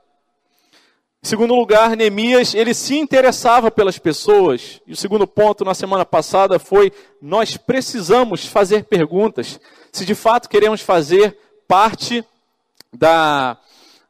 Em 1.23 1.27
segundo 1.27 1.55
lugar, 1.55 1.97
Neemias, 1.97 2.55
ele 2.55 2.75
se 2.75 2.99
interessava 2.99 3.71
pelas 3.71 3.99
pessoas. 3.99 4.81
E 4.87 4.93
o 4.93 4.97
segundo 4.97 5.27
ponto 5.27 5.65
na 5.65 5.75
semana 5.75 6.05
passada 6.05 6.59
foi: 6.59 6.93
nós 7.21 7.57
precisamos 7.57 8.47
fazer 8.47 8.85
perguntas 8.85 9.59
se 9.91 10.05
de 10.05 10.15
fato 10.15 10.49
queremos 10.49 10.81
fazer 10.81 11.39
parte 11.67 12.25
da, 12.93 13.57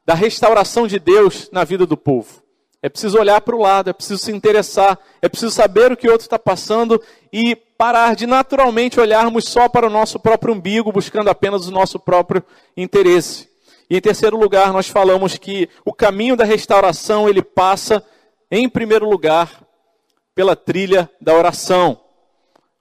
da 0.05 0.15
restauração 0.15 0.87
de 0.87 0.99
Deus 0.99 1.49
na 1.53 1.63
vida 1.63 1.87
do 1.87 1.97
povo. 1.97 2.44
É 2.85 2.89
preciso 2.91 3.19
olhar 3.19 3.41
para 3.41 3.57
o 3.57 3.63
lado, 3.63 3.89
é 3.89 3.95
preciso 3.95 4.23
se 4.23 4.31
interessar, 4.31 4.99
é 5.23 5.27
preciso 5.27 5.51
saber 5.51 5.91
o 5.91 5.97
que 5.97 6.07
o 6.07 6.13
outro 6.13 6.27
está 6.27 6.39
passando 6.39 7.01
e 7.33 7.57
parar 7.57 8.15
de 8.15 8.27
naturalmente 8.27 9.01
olharmos 9.01 9.49
só 9.49 9.71
para 9.71 9.87
o 9.87 9.91
nosso 9.91 10.21
próprio 10.21 10.53
umbigo, 10.53 10.93
buscando 10.93 11.31
apenas 11.31 11.67
o 11.67 11.71
nosso 11.71 11.99
próprio 11.99 12.45
interesse. 12.77 13.49
E 13.89 13.97
em 13.97 14.01
terceiro 14.03 14.37
lugar, 14.37 14.71
nós 14.71 14.87
falamos 14.87 15.39
que 15.39 15.67
o 15.83 15.95
caminho 15.95 16.37
da 16.37 16.45
restauração 16.45 17.27
ele 17.27 17.41
passa, 17.41 18.05
em 18.51 18.69
primeiro 18.69 19.09
lugar, 19.09 19.63
pela 20.35 20.55
trilha 20.55 21.11
da 21.19 21.33
oração. 21.33 21.99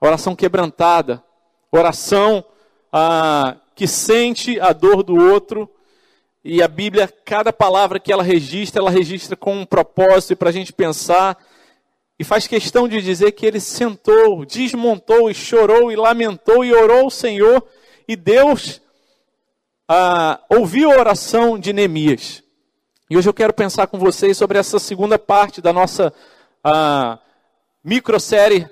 Oração 0.02 0.36
quebrantada, 0.36 1.24
oração 1.72 2.44
ah, 2.92 3.56
que 3.74 3.88
sente 3.88 4.60
a 4.60 4.74
dor 4.74 5.02
do 5.02 5.16
outro. 5.16 5.70
E 6.44 6.62
a 6.62 6.68
Bíblia, 6.68 7.08
cada 7.24 7.54
palavra 7.54 8.00
que 8.00 8.12
ela 8.12 8.22
registra, 8.22 8.82
ela 8.82 8.92
registra 8.92 9.36
com 9.36 9.56
um 9.56 9.66
propósito 9.66 10.36
para 10.36 10.50
a 10.50 10.52
gente 10.52 10.74
pensar. 10.74 11.38
E 12.20 12.24
faz 12.24 12.48
questão 12.48 12.88
de 12.88 13.02
dizer 13.02 13.32
que 13.32 13.46
ele 13.46 13.62
sentou, 13.62 14.46
desmontou 14.46 15.32
e 15.32 15.34
chorou 15.34 15.92
e 15.92 15.96
lamentou 15.96 16.66
e 16.66 16.74
orou 16.74 17.06
ao 17.06 17.10
Senhor. 17.10 17.66
E 18.08 18.16
Deus 18.18 18.82
ah, 19.88 20.40
ouviu 20.50 20.92
a 20.92 20.98
oração 20.98 21.58
de 21.58 21.72
Neemias. 21.72 22.44
E 23.10 23.16
hoje 23.16 23.30
eu 23.30 23.34
quero 23.34 23.54
pensar 23.54 23.88
com 23.88 23.98
vocês 23.98 24.36
sobre 24.36 24.58
essa 24.58 24.80
segunda 24.80 25.18
parte 25.20 25.62
da 25.62 25.72
nossa 25.72 26.14
uh, 26.66 27.20
microsérie 27.84 28.68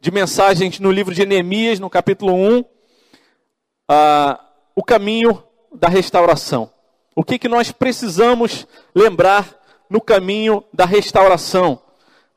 de 0.00 0.10
mensagens 0.10 0.78
no 0.78 0.92
livro 0.92 1.14
de 1.14 1.24
Neemias, 1.24 1.80
no 1.80 1.88
capítulo 1.88 2.34
1, 2.34 2.60
uh, 2.60 2.64
o 4.74 4.82
caminho 4.82 5.42
da 5.74 5.88
restauração. 5.88 6.75
O 7.18 7.24
que, 7.24 7.38
que 7.38 7.48
nós 7.48 7.72
precisamos 7.72 8.66
lembrar 8.94 9.58
no 9.88 10.02
caminho 10.02 10.62
da 10.70 10.84
restauração? 10.84 11.80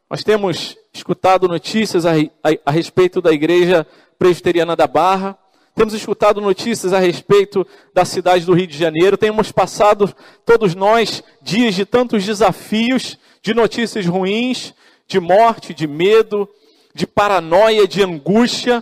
Nós 0.10 0.24
temos 0.24 0.78
escutado 0.94 1.50
notícias 1.50 2.06
a, 2.06 2.14
a, 2.14 2.50
a 2.66 2.72
respeito 2.72 3.22
da 3.22 3.34
igreja 3.34 3.86
presbiteriana 4.18 4.78
da 4.78 4.88
Barra, 4.88 5.38
temos 5.76 5.94
escutado 5.94 6.40
notícias 6.40 6.94
a 6.94 7.00
respeito 7.00 7.68
da 7.94 8.06
cidade 8.06 8.46
do 8.46 8.54
Rio 8.54 8.68
de 8.68 8.78
Janeiro, 8.78 9.18
temos 9.18 9.52
passado, 9.52 10.16
todos 10.46 10.74
nós, 10.74 11.22
dias 11.42 11.76
de 11.76 11.86
tantos 11.86 12.26
desafios, 12.26 13.18
de 13.42 13.54
notícias 13.54 14.06
ruins, 14.06 14.74
de 15.06 15.20
morte, 15.20 15.74
de 15.74 15.88
medo, 15.88 16.48
de 16.96 17.06
paranoia, 17.06 17.86
de 17.86 18.02
angústia, 18.02 18.82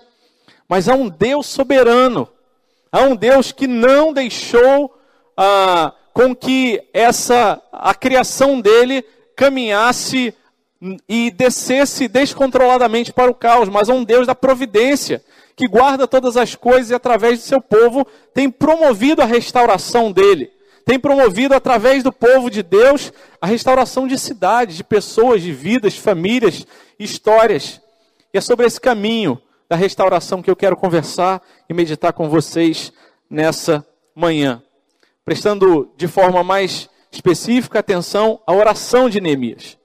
mas 0.70 0.88
há 0.88 0.94
um 0.94 1.10
Deus 1.10 1.48
soberano, 1.48 2.30
há 2.92 3.01
um 3.01 3.16
Deus 3.16 3.51
que 3.51 3.66
não 3.66 4.13
deixou 4.13 4.97
ah, 5.38 5.94
com 6.13 6.36
que 6.36 6.82
essa 6.91 7.62
a 7.72 7.94
criação 7.94 8.60
dele 8.60 9.06
caminhasse 9.36 10.34
e 11.08 11.32
descesse 11.32 12.08
descontroladamente 12.08 13.13
para 13.13 13.32
o 13.32 13.36
caos, 13.36 13.70
mas 13.70 13.89
há 13.89 13.94
um 13.94 14.03
Deus 14.03 14.27
da 14.27 14.36
providência 14.36 15.24
que 15.56 15.67
guarda 15.67 16.08
todas 16.08 16.38
as 16.38 16.56
coisas 16.56 16.91
e 16.91 16.96
através 16.96 17.39
do 17.39 17.46
seu 17.46 17.62
povo 17.62 18.06
tem 18.34 18.50
promovido 18.50 19.22
a 19.22 19.25
restauração 19.25 20.12
dele. 20.12 20.51
Tem 20.86 21.00
promovido 21.00 21.53
através 21.53 22.03
do 22.03 22.13
povo 22.13 22.50
de 22.50 22.63
Deus 22.63 23.12
a 23.41 23.48
restauração 23.48 24.08
de 24.08 24.17
cidades, 24.17 24.77
de 24.77 24.84
pessoas, 24.84 25.41
de 25.41 25.51
vidas, 25.51 25.98
famílias, 25.98 26.65
histórias. 26.98 27.82
E 28.34 28.38
é 28.38 28.41
sobre 28.41 28.65
esse 28.65 28.79
caminho 28.79 29.41
da 29.67 29.75
restauração 29.75 30.41
que 30.41 30.50
eu 30.50 30.56
quero 30.56 30.77
conversar 30.77 31.41
e 31.67 31.74
meditar 31.74 32.13
com 32.13 32.29
vocês 32.29 32.94
nessa 33.29 33.86
manhã. 34.15 34.62
Prestando 35.27 35.91
de 35.98 36.07
forma 36.07 36.41
mais 36.41 36.89
específica 37.12 37.79
atenção 37.79 38.39
à 38.48 38.53
oração 38.53 39.10
de 39.10 39.19
Neemias. 39.19 39.77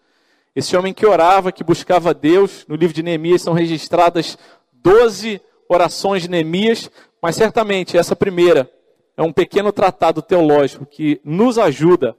Esse 0.55 0.77
homem 0.77 0.95
que 0.95 1.05
orava, 1.05 1.51
que 1.51 1.65
buscava 1.65 2.15
Deus, 2.15 2.65
no 2.69 2.77
livro 2.77 2.95
de 2.95 3.03
Neemias 3.03 3.43
são 3.43 3.53
registradas 3.53 4.39
12 4.73 5.41
orações 5.69 6.23
de 6.23 6.31
Neemias, 6.31 6.89
mas 7.21 7.35
certamente 7.35 7.99
essa 7.99 8.15
primeira 8.15 8.71
é 9.17 9.23
um 9.25 9.33
pequeno 9.33 9.73
tratado 9.73 10.23
teológico 10.23 10.87
que 10.87 11.21
nos 11.25 11.59
ajuda 11.59 12.17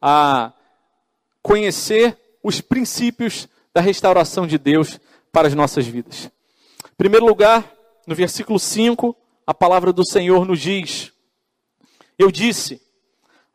a 0.00 0.52
conhecer 1.42 2.16
os 2.44 2.60
princípios 2.60 3.48
da 3.74 3.80
restauração 3.80 4.46
de 4.46 4.56
Deus 4.56 5.00
para 5.32 5.48
as 5.48 5.54
nossas 5.56 5.84
vidas. 5.84 6.30
Em 6.84 6.96
primeiro 6.96 7.26
lugar, 7.26 7.68
no 8.06 8.14
versículo 8.14 8.60
5, 8.60 9.16
a 9.44 9.52
palavra 9.52 9.92
do 9.92 10.08
Senhor 10.08 10.46
nos 10.46 10.60
diz: 10.60 11.12
Eu 12.22 12.30
disse, 12.30 12.80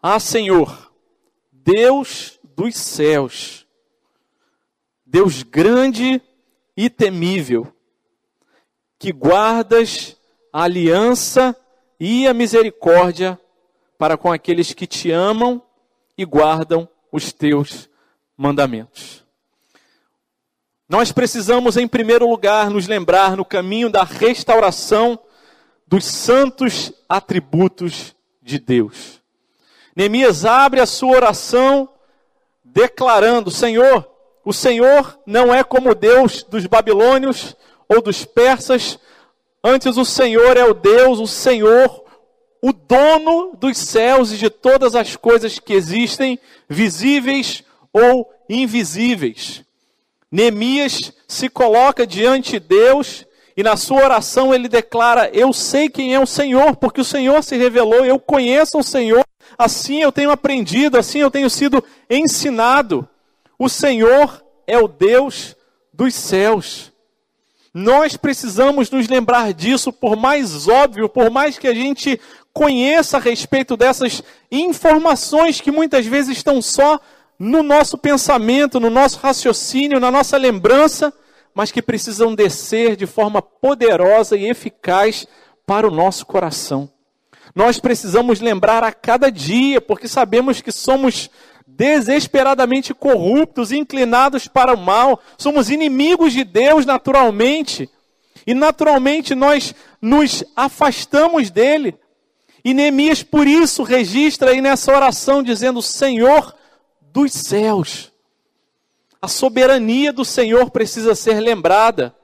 Ah, 0.01 0.19
Senhor, 0.19 0.91
Deus 1.49 2.37
dos 2.43 2.75
céus, 2.75 3.65
Deus 5.05 5.41
grande 5.41 6.21
e 6.75 6.89
temível, 6.89 7.73
que 8.99 9.13
guardas 9.13 10.17
a 10.51 10.63
aliança 10.63 11.55
e 11.97 12.27
a 12.27 12.33
misericórdia 12.33 13.39
para 13.97 14.17
com 14.17 14.33
aqueles 14.33 14.73
que 14.73 14.85
te 14.85 15.11
amam 15.11 15.63
e 16.17 16.25
guardam 16.25 16.89
os 17.09 17.31
teus 17.31 17.89
mandamentos. 18.35 19.23
Nós 20.89 21.13
precisamos, 21.13 21.77
em 21.77 21.87
primeiro 21.87 22.29
lugar, 22.29 22.69
nos 22.69 22.85
lembrar 22.85 23.37
no 23.37 23.45
caminho 23.45 23.89
da 23.89 24.03
restauração 24.03 25.17
dos 25.87 26.03
santos 26.03 26.91
atributos 27.07 28.16
de 28.47 28.59
Deus. 28.59 29.21
Neemias 29.93 30.45
abre 30.45 30.79
a 30.79 30.85
sua 30.85 31.17
oração 31.17 31.89
declarando: 32.63 33.51
Senhor, 33.51 34.09
o 34.43 34.53
Senhor 34.53 35.19
não 35.25 35.53
é 35.53 35.63
como 35.63 35.93
Deus 35.93 36.43
dos 36.43 36.65
babilônios 36.65 37.55
ou 37.89 38.01
dos 38.01 38.23
persas, 38.23 38.97
antes 39.63 39.97
o 39.97 40.05
Senhor 40.05 40.55
é 40.55 40.63
o 40.63 40.73
Deus, 40.73 41.19
o 41.19 41.27
Senhor, 41.27 42.05
o 42.61 42.71
dono 42.71 43.55
dos 43.55 43.77
céus 43.77 44.31
e 44.31 44.37
de 44.37 44.49
todas 44.49 44.95
as 44.95 45.15
coisas 45.17 45.59
que 45.59 45.73
existem, 45.73 46.39
visíveis 46.69 47.63
ou 47.91 48.31
invisíveis. 48.49 49.63
Neemias 50.31 51.11
se 51.27 51.49
coloca 51.49 52.07
diante 52.07 52.53
de 52.53 52.59
Deus 52.59 53.25
e 53.57 53.63
na 53.63 53.75
sua 53.75 54.03
oração 54.03 54.53
ele 54.53 54.69
declara: 54.69 55.31
Eu 55.33 55.51
sei 55.51 55.89
quem 55.89 56.13
é 56.13 56.19
o 56.19 56.27
Senhor, 56.27 56.75
porque 56.75 57.01
o 57.01 57.05
Senhor 57.05 57.43
se 57.43 57.57
revelou, 57.57 58.05
eu 58.05 58.19
conheço 58.19 58.77
o 58.77 58.83
Senhor, 58.83 59.25
assim 59.57 59.99
eu 59.99 60.11
tenho 60.11 60.29
aprendido, 60.29 60.95
assim 60.95 61.19
eu 61.19 61.31
tenho 61.31 61.49
sido 61.49 61.83
ensinado. 62.07 63.09
O 63.57 63.67
Senhor 63.67 64.45
é 64.67 64.77
o 64.77 64.87
Deus 64.87 65.55
dos 65.91 66.13
céus. 66.13 66.93
Nós 67.73 68.15
precisamos 68.15 68.91
nos 68.91 69.07
lembrar 69.07 69.53
disso, 69.53 69.91
por 69.91 70.15
mais 70.15 70.67
óbvio, 70.67 71.09
por 71.09 71.31
mais 71.31 71.57
que 71.57 71.67
a 71.67 71.73
gente 71.73 72.19
conheça 72.53 73.17
a 73.17 73.19
respeito 73.19 73.75
dessas 73.75 74.23
informações 74.51 75.61
que 75.61 75.71
muitas 75.71 76.05
vezes 76.05 76.37
estão 76.37 76.61
só 76.61 76.99
no 77.37 77.61
nosso 77.61 77.97
pensamento, 77.97 78.79
no 78.79 78.89
nosso 78.89 79.19
raciocínio, 79.19 79.99
na 79.99 80.09
nossa 80.09 80.37
lembrança, 80.37 81.13
mas 81.57 81.71
que 81.71 81.81
precisam 81.81 82.35
descer 82.35 82.95
de 82.95 83.07
forma 83.07 83.41
poderosa 83.41 84.37
e 84.37 84.47
eficaz 84.47 85.25
para 85.65 85.87
o 85.87 85.91
nosso 85.91 86.23
coração. 86.23 86.87
Nós 87.55 87.79
precisamos 87.79 88.39
lembrar 88.39 88.83
a 88.83 88.91
cada 88.91 89.31
dia, 89.31 89.81
porque 89.81 90.07
sabemos 90.07 90.61
que 90.61 90.71
somos 90.71 91.31
desesperadamente 91.65 92.93
corruptos, 92.93 93.71
inclinados 93.71 94.47
para 94.47 94.75
o 94.75 94.77
mal, 94.77 95.19
somos 95.35 95.71
inimigos 95.71 96.31
de 96.31 96.43
Deus 96.43 96.85
naturalmente, 96.85 97.89
e 98.45 98.53
naturalmente 98.53 99.33
nós 99.33 99.73
nos 99.99 100.43
afastamos 100.55 101.49
dele. 101.49 101.97
E 102.63 102.71
Neemias, 102.71 103.23
por 103.23 103.47
isso, 103.47 103.81
registra 103.81 104.51
aí 104.51 104.61
nessa 104.61 104.95
oração, 104.95 105.41
dizendo: 105.41 105.81
Senhor 105.81 106.55
dos 107.01 107.33
céus. 107.33 108.11
A 109.21 109.27
soberania 109.27 110.13
do 110.13 110.23
Senhor 110.23 110.69
precisa 110.69 111.15
ser 111.15 111.39
lembrada, 111.39 112.15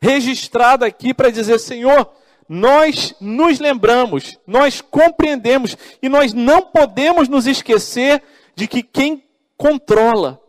registrada 0.00 0.86
aqui 0.86 1.12
para 1.12 1.30
dizer: 1.30 1.58
Senhor, 1.58 2.10
nós 2.48 3.14
nos 3.20 3.58
lembramos, 3.58 4.38
nós 4.46 4.80
compreendemos 4.80 5.76
e 6.00 6.08
nós 6.08 6.32
não 6.32 6.62
podemos 6.62 7.28
nos 7.28 7.46
esquecer 7.46 8.22
de 8.54 8.66
que 8.66 8.82
quem 8.82 9.22
controla, 9.56 10.40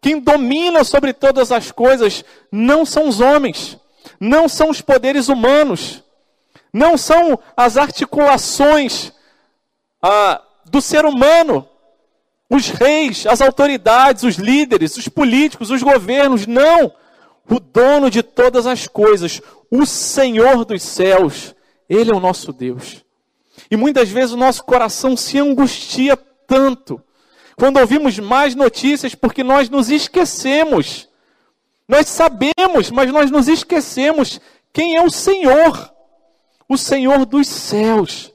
quem 0.00 0.20
domina 0.20 0.84
sobre 0.84 1.12
todas 1.12 1.50
as 1.52 1.70
coisas, 1.70 2.24
não 2.50 2.86
são 2.86 3.08
os 3.08 3.20
homens, 3.20 3.78
não 4.20 4.48
são 4.48 4.70
os 4.70 4.80
poderes 4.80 5.28
humanos, 5.28 6.02
não 6.72 6.96
são 6.96 7.38
as 7.56 7.76
articulações 7.76 9.12
ah, 10.00 10.40
do 10.64 10.80
ser 10.80 11.04
humano, 11.04 11.68
os 12.48 12.68
reis, 12.68 13.26
as 13.26 13.40
autoridades, 13.40 14.22
os 14.22 14.36
líderes, 14.36 14.96
os 14.96 15.08
políticos, 15.08 15.70
os 15.70 15.82
governos, 15.82 16.46
não. 16.46 16.92
O 17.48 17.60
dono 17.60 18.10
de 18.10 18.22
todas 18.22 18.66
as 18.66 18.88
coisas, 18.88 19.40
o 19.70 19.86
Senhor 19.86 20.64
dos 20.64 20.82
céus, 20.82 21.54
Ele 21.88 22.10
é 22.10 22.14
o 22.14 22.20
nosso 22.20 22.52
Deus. 22.52 23.04
E 23.70 23.76
muitas 23.76 24.08
vezes 24.08 24.32
o 24.32 24.36
nosso 24.36 24.64
coração 24.64 25.16
se 25.16 25.38
angustia 25.38 26.16
tanto 26.16 27.00
quando 27.56 27.78
ouvimos 27.78 28.18
mais 28.18 28.54
notícias, 28.54 29.14
porque 29.14 29.42
nós 29.42 29.70
nos 29.70 29.88
esquecemos. 29.88 31.08
Nós 31.88 32.06
sabemos, 32.08 32.90
mas 32.92 33.10
nós 33.10 33.30
nos 33.30 33.48
esquecemos 33.48 34.40
quem 34.72 34.96
é 34.96 35.02
o 35.02 35.10
Senhor, 35.10 35.90
o 36.68 36.76
Senhor 36.76 37.24
dos 37.24 37.48
céus. 37.48 38.30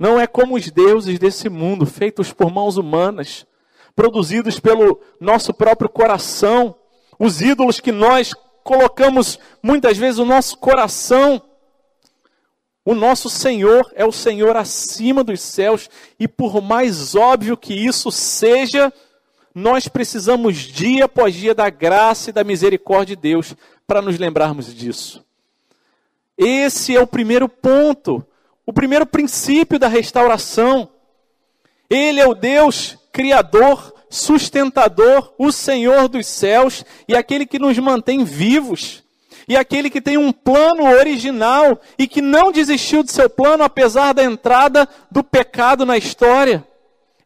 Não 0.00 0.18
é 0.18 0.26
como 0.26 0.56
os 0.56 0.68
deuses 0.68 1.16
desse 1.18 1.48
mundo, 1.48 1.86
feitos 1.86 2.32
por 2.32 2.50
mãos 2.50 2.76
humanas, 2.76 3.46
produzidos 3.94 4.58
pelo 4.58 5.00
nosso 5.20 5.54
próprio 5.54 5.88
coração, 5.88 6.74
os 7.18 7.40
ídolos 7.40 7.78
que 7.78 7.92
nós 7.92 8.34
colocamos 8.64 9.38
muitas 9.62 9.96
vezes 9.96 10.18
o 10.18 10.24
nosso 10.24 10.56
coração 10.56 11.40
o 12.84 12.94
nosso 12.94 13.28
Senhor 13.28 13.88
é 13.94 14.04
o 14.04 14.12
Senhor 14.12 14.56
acima 14.56 15.22
dos 15.22 15.40
céus, 15.40 15.88
e 16.18 16.26
por 16.26 16.62
mais 16.62 17.14
óbvio 17.14 17.56
que 17.56 17.74
isso 17.74 18.10
seja, 18.10 18.92
nós 19.54 19.86
precisamos 19.86 20.56
dia 20.56 21.04
após 21.04 21.34
dia 21.34 21.54
da 21.54 21.68
graça 21.68 22.30
e 22.30 22.32
da 22.32 22.42
misericórdia 22.42 23.14
de 23.14 23.22
Deus 23.22 23.54
para 23.86 24.00
nos 24.00 24.18
lembrarmos 24.18 24.74
disso. 24.74 25.24
Esse 26.38 26.96
é 26.96 27.00
o 27.00 27.06
primeiro 27.06 27.48
ponto, 27.48 28.26
o 28.70 28.72
primeiro 28.72 29.04
princípio 29.04 29.80
da 29.80 29.88
restauração. 29.88 30.88
Ele 31.90 32.20
é 32.20 32.26
o 32.26 32.34
Deus 32.34 32.96
Criador, 33.12 33.92
sustentador, 34.08 35.34
o 35.36 35.50
Senhor 35.50 36.06
dos 36.06 36.28
céus 36.28 36.84
e 37.08 37.16
aquele 37.16 37.46
que 37.46 37.58
nos 37.58 37.76
mantém 37.80 38.22
vivos. 38.22 39.02
E 39.48 39.56
aquele 39.56 39.90
que 39.90 40.00
tem 40.00 40.16
um 40.16 40.30
plano 40.30 40.84
original 40.84 41.80
e 41.98 42.06
que 42.06 42.22
não 42.22 42.52
desistiu 42.52 43.02
do 43.02 43.10
seu 43.10 43.28
plano 43.28 43.64
apesar 43.64 44.12
da 44.12 44.22
entrada 44.22 44.88
do 45.10 45.24
pecado 45.24 45.84
na 45.84 45.98
história. 45.98 46.64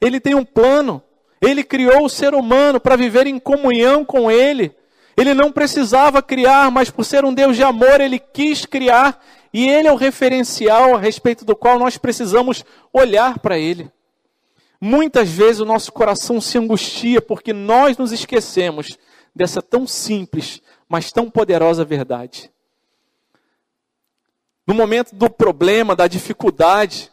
Ele 0.00 0.18
tem 0.18 0.35
um 0.35 0.46
plano. 0.46 1.02
Ele 1.42 1.62
criou 1.62 2.07
o 2.07 2.09
ser 2.09 2.33
humano 2.33 2.80
para 2.80 2.96
viver 2.96 3.26
em 3.26 3.38
comunhão 3.38 4.02
com 4.02 4.30
ele. 4.30 4.74
Ele 5.14 5.35
não 5.35 5.52
precisava 5.52 6.22
criar, 6.22 6.70
mas 6.70 6.88
por 6.88 7.04
ser 7.04 7.22
um 7.22 7.35
Deus 7.35 7.54
de 7.54 7.62
amor, 7.62 8.00
ele 8.00 8.18
quis 8.18 8.64
criar. 8.64 9.22
E 9.55 9.69
ele 9.69 9.87
é 9.87 9.93
o 9.93 9.97
referencial 9.97 10.97
a 10.97 10.99
respeito 10.99 11.45
do 11.45 11.55
qual 11.55 11.79
nós 11.79 11.97
precisamos 11.97 12.64
olhar 12.93 13.38
para 13.38 13.57
ele. 13.57 13.88
Muitas 14.81 15.31
vezes 15.31 15.61
o 15.61 15.64
nosso 15.64 15.93
coração 15.93 16.40
se 16.40 16.59
angustia 16.59 17.23
porque 17.23 17.53
nós 17.53 17.97
nos 17.97 18.11
esquecemos 18.11 18.99
dessa 19.33 19.62
tão 19.62 19.87
simples, 19.87 20.61
mas 20.88 21.12
tão 21.12 21.31
poderosa 21.31 21.85
verdade. 21.85 22.51
No 24.67 24.75
momento 24.75 25.14
do 25.14 25.31
problema, 25.31 25.95
da 25.95 26.09
dificuldade, 26.09 27.12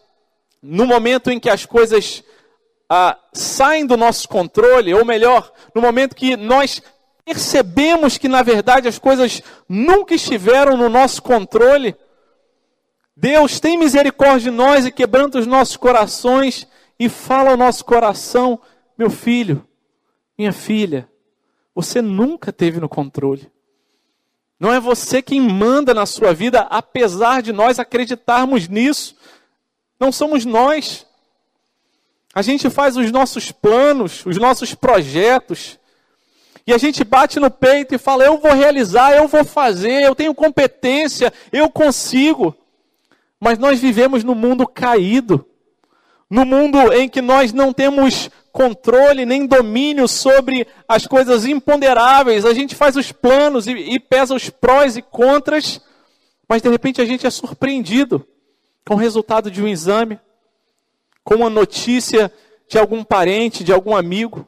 no 0.64 0.88
momento 0.88 1.30
em 1.30 1.40
que 1.40 1.50
as 1.50 1.64
coisas 1.64 2.24
ah, 2.90 3.20
saem 3.32 3.86
do 3.86 3.96
nosso 3.96 4.28
controle, 4.28 4.96
ou 4.96 5.06
melhor, 5.06 5.54
no 5.76 5.82
momento 5.82 6.16
que 6.16 6.36
nós 6.36 6.82
percebemos 7.24 8.18
que 8.18 8.28
na 8.28 8.42
verdade 8.42 8.88
as 8.88 8.98
coisas 8.98 9.44
nunca 9.70 10.16
estiveram 10.16 10.76
no 10.76 10.90
nosso 10.90 11.22
controle, 11.22 11.96
Deus 13.22 13.60
tem 13.60 13.78
misericórdia 13.78 14.50
de 14.50 14.58
nós 14.58 14.84
e 14.84 14.92
quebranta 14.92 15.38
os 15.38 15.46
nossos 15.46 15.78
corações 15.78 16.68
e 17.00 17.08
fala 17.08 17.52
ao 17.52 17.58
nosso 17.58 17.86
coração: 17.86 18.60
meu 18.98 19.12
filho, 19.12 19.64
minha 20.36 20.52
filha, 20.52 21.08
você 21.76 22.02
nunca 22.02 22.52
teve 22.52 22.80
no 22.80 22.90
controle. 22.90 23.48
Não 24.60 24.74
é 24.74 24.80
você 24.80 25.22
quem 25.22 25.40
manda 25.40 25.94
na 25.94 26.08
sua 26.08 26.34
vida, 26.34 26.62
apesar 26.62 27.44
de 27.44 27.54
nós 27.54 27.78
acreditarmos 27.78 28.68
nisso. 28.68 29.16
Não 30.00 30.12
somos 30.12 30.44
nós. 30.44 31.06
A 32.34 32.42
gente 32.42 32.72
faz 32.72 32.98
os 32.98 33.12
nossos 33.12 33.52
planos, 33.52 34.26
os 34.26 34.38
nossos 34.38 34.74
projetos, 34.74 35.78
e 36.66 36.74
a 36.74 36.78
gente 36.80 37.04
bate 37.04 37.40
no 37.40 37.52
peito 37.52 37.94
e 37.94 38.00
fala: 38.00 38.24
eu 38.24 38.40
vou 38.40 38.54
realizar, 38.54 39.16
eu 39.16 39.28
vou 39.28 39.46
fazer, 39.46 40.02
eu 40.02 40.16
tenho 40.16 40.34
competência, 40.34 41.32
eu 41.52 41.70
consigo. 41.70 42.58
Mas 43.42 43.58
nós 43.58 43.80
vivemos 43.80 44.24
num 44.24 44.36
mundo 44.36 44.68
caído, 44.68 45.44
no 46.30 46.46
mundo 46.46 46.94
em 46.94 47.10
que 47.10 47.24
nós 47.24 47.52
não 47.52 47.74
temos 47.74 48.30
controle 48.52 49.26
nem 49.26 49.48
domínio 49.48 50.08
sobre 50.08 50.68
as 50.88 51.08
coisas 51.08 51.44
imponderáveis. 51.46 52.46
A 52.46 52.54
gente 52.54 52.76
faz 52.76 52.96
os 52.96 53.12
planos 53.12 53.66
e, 53.66 53.72
e 53.72 54.00
pesa 54.00 54.36
os 54.36 54.52
prós 54.52 54.96
e 54.96 55.02
contras, 55.02 55.82
mas 56.48 56.62
de 56.62 56.70
repente 56.70 57.02
a 57.02 57.06
gente 57.06 57.26
é 57.26 57.32
surpreendido 57.32 58.24
com 58.86 58.94
o 58.94 58.98
resultado 58.98 59.50
de 59.50 59.60
um 59.60 59.68
exame, 59.68 60.20
com 61.24 61.36
uma 61.36 61.50
notícia 61.50 62.32
de 62.68 62.78
algum 62.78 63.04
parente, 63.04 63.64
de 63.64 63.74
algum 63.74 63.96
amigo, 63.96 64.48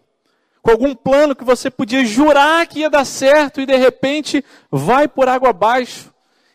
com 0.61 0.69
algum 0.69 0.93
plano 0.93 1.35
que 1.35 1.43
você 1.43 1.71
podia 1.71 2.05
jurar 2.05 2.67
que 2.67 2.79
ia 2.81 2.91
dar 2.91 3.05
certo 3.05 3.59
e 3.59 3.65
de 3.65 3.75
repente 3.75 4.45
vai 4.71 5.07
por 5.07 5.27
água 5.27 5.49
abaixo. 5.49 6.12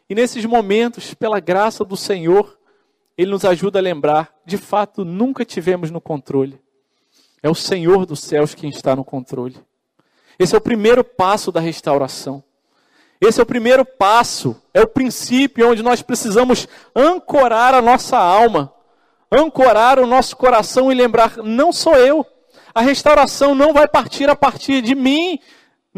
E 0.09 0.15
nesses 0.15 0.45
momentos, 0.45 1.13
pela 1.13 1.39
graça 1.39 1.85
do 1.85 1.97
Senhor, 1.97 2.59
Ele 3.17 3.31
nos 3.31 3.45
ajuda 3.45 3.79
a 3.79 3.83
lembrar: 3.83 4.35
de 4.45 4.57
fato, 4.57 5.05
nunca 5.05 5.45
tivemos 5.45 5.91
no 5.91 6.01
controle. 6.01 6.61
É 7.43 7.49
o 7.51 7.55
Senhor 7.55 8.07
dos 8.07 8.21
céus 8.21 8.55
quem 8.55 8.71
está 8.71 8.97
no 8.97 9.05
controle. 9.05 9.57
Esse 10.39 10.55
é 10.55 10.59
o 10.59 10.63
primeiro 10.63 11.05
passo 11.05 11.53
da 11.53 11.61
restauração. 11.61 12.43
Esse 13.21 13.41
é 13.41 13.43
o 13.43 13.47
primeiro 13.47 13.85
passo, 13.85 14.57
é 14.73 14.81
o 14.81 14.87
princípio 14.87 15.69
onde 15.69 15.83
nós 15.83 16.03
precisamos 16.03 16.69
ancorar 16.95 17.75
a 17.75 17.83
nossa 17.83 18.17
alma, 18.17 18.73
ancorar 19.31 19.99
o 19.99 20.07
nosso 20.07 20.37
coração 20.37 20.91
e 20.91 20.95
lembrar: 20.95 21.37
não 21.39 21.73
sou 21.73 21.97
eu. 21.97 22.25
A 22.73 22.81
restauração 22.81 23.55
não 23.57 23.73
vai 23.73 23.89
partir 23.89 24.31
a 24.31 24.37
partir 24.37 24.81
de 24.81 24.95
mim, 24.95 25.41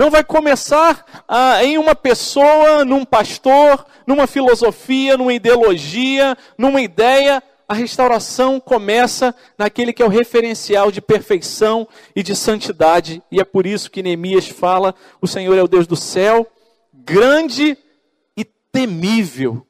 não 0.00 0.10
vai 0.10 0.24
começar 0.24 1.04
ah, 1.28 1.62
em 1.62 1.76
uma 1.76 1.94
pessoa, 1.94 2.86
num 2.86 3.04
pastor, 3.04 3.84
numa 4.06 4.26
filosofia, 4.26 5.14
numa 5.14 5.34
ideologia, 5.34 6.34
numa 6.56 6.80
ideia. 6.80 7.42
A 7.68 7.74
restauração 7.74 8.58
começa 8.58 9.34
naquele 9.58 9.92
que 9.92 10.02
é 10.02 10.06
o 10.06 10.08
referencial 10.08 10.90
de 10.90 11.02
perfeição 11.02 11.86
e 12.16 12.22
de 12.22 12.34
santidade. 12.34 13.22
E 13.30 13.40
é 13.40 13.44
por 13.44 13.66
isso 13.66 13.90
que 13.90 14.02
Neemias 14.02 14.48
fala: 14.48 14.94
o 15.20 15.26
Senhor 15.26 15.54
é 15.58 15.62
o 15.62 15.68
Deus 15.68 15.86
do 15.86 15.96
céu, 15.96 16.50
grande 16.94 17.76
e 18.34 18.42
temível. 18.72 19.66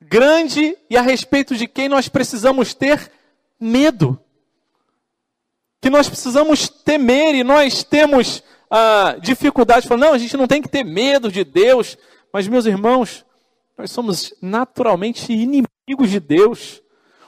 Grande 0.00 0.78
e 0.88 0.96
a 0.96 1.02
respeito 1.02 1.56
de 1.56 1.66
quem 1.66 1.88
nós 1.88 2.08
precisamos 2.08 2.74
ter 2.74 3.10
medo. 3.58 4.20
Que 5.80 5.90
nós 5.90 6.08
precisamos 6.08 6.68
temer 6.68 7.34
e 7.34 7.42
nós 7.42 7.82
temos 7.82 8.40
a 8.70 9.16
dificuldade 9.20 9.82
de 9.82 9.88
falar, 9.88 10.00
não, 10.00 10.12
a 10.12 10.18
gente 10.18 10.36
não 10.36 10.46
tem 10.46 10.60
que 10.60 10.68
ter 10.68 10.84
medo 10.84 11.30
de 11.30 11.44
Deus. 11.44 11.96
Mas, 12.32 12.46
meus 12.46 12.66
irmãos, 12.66 13.24
nós 13.76 13.90
somos 13.90 14.34
naturalmente 14.42 15.32
inimigos 15.32 16.10
de 16.10 16.20
Deus. 16.20 16.82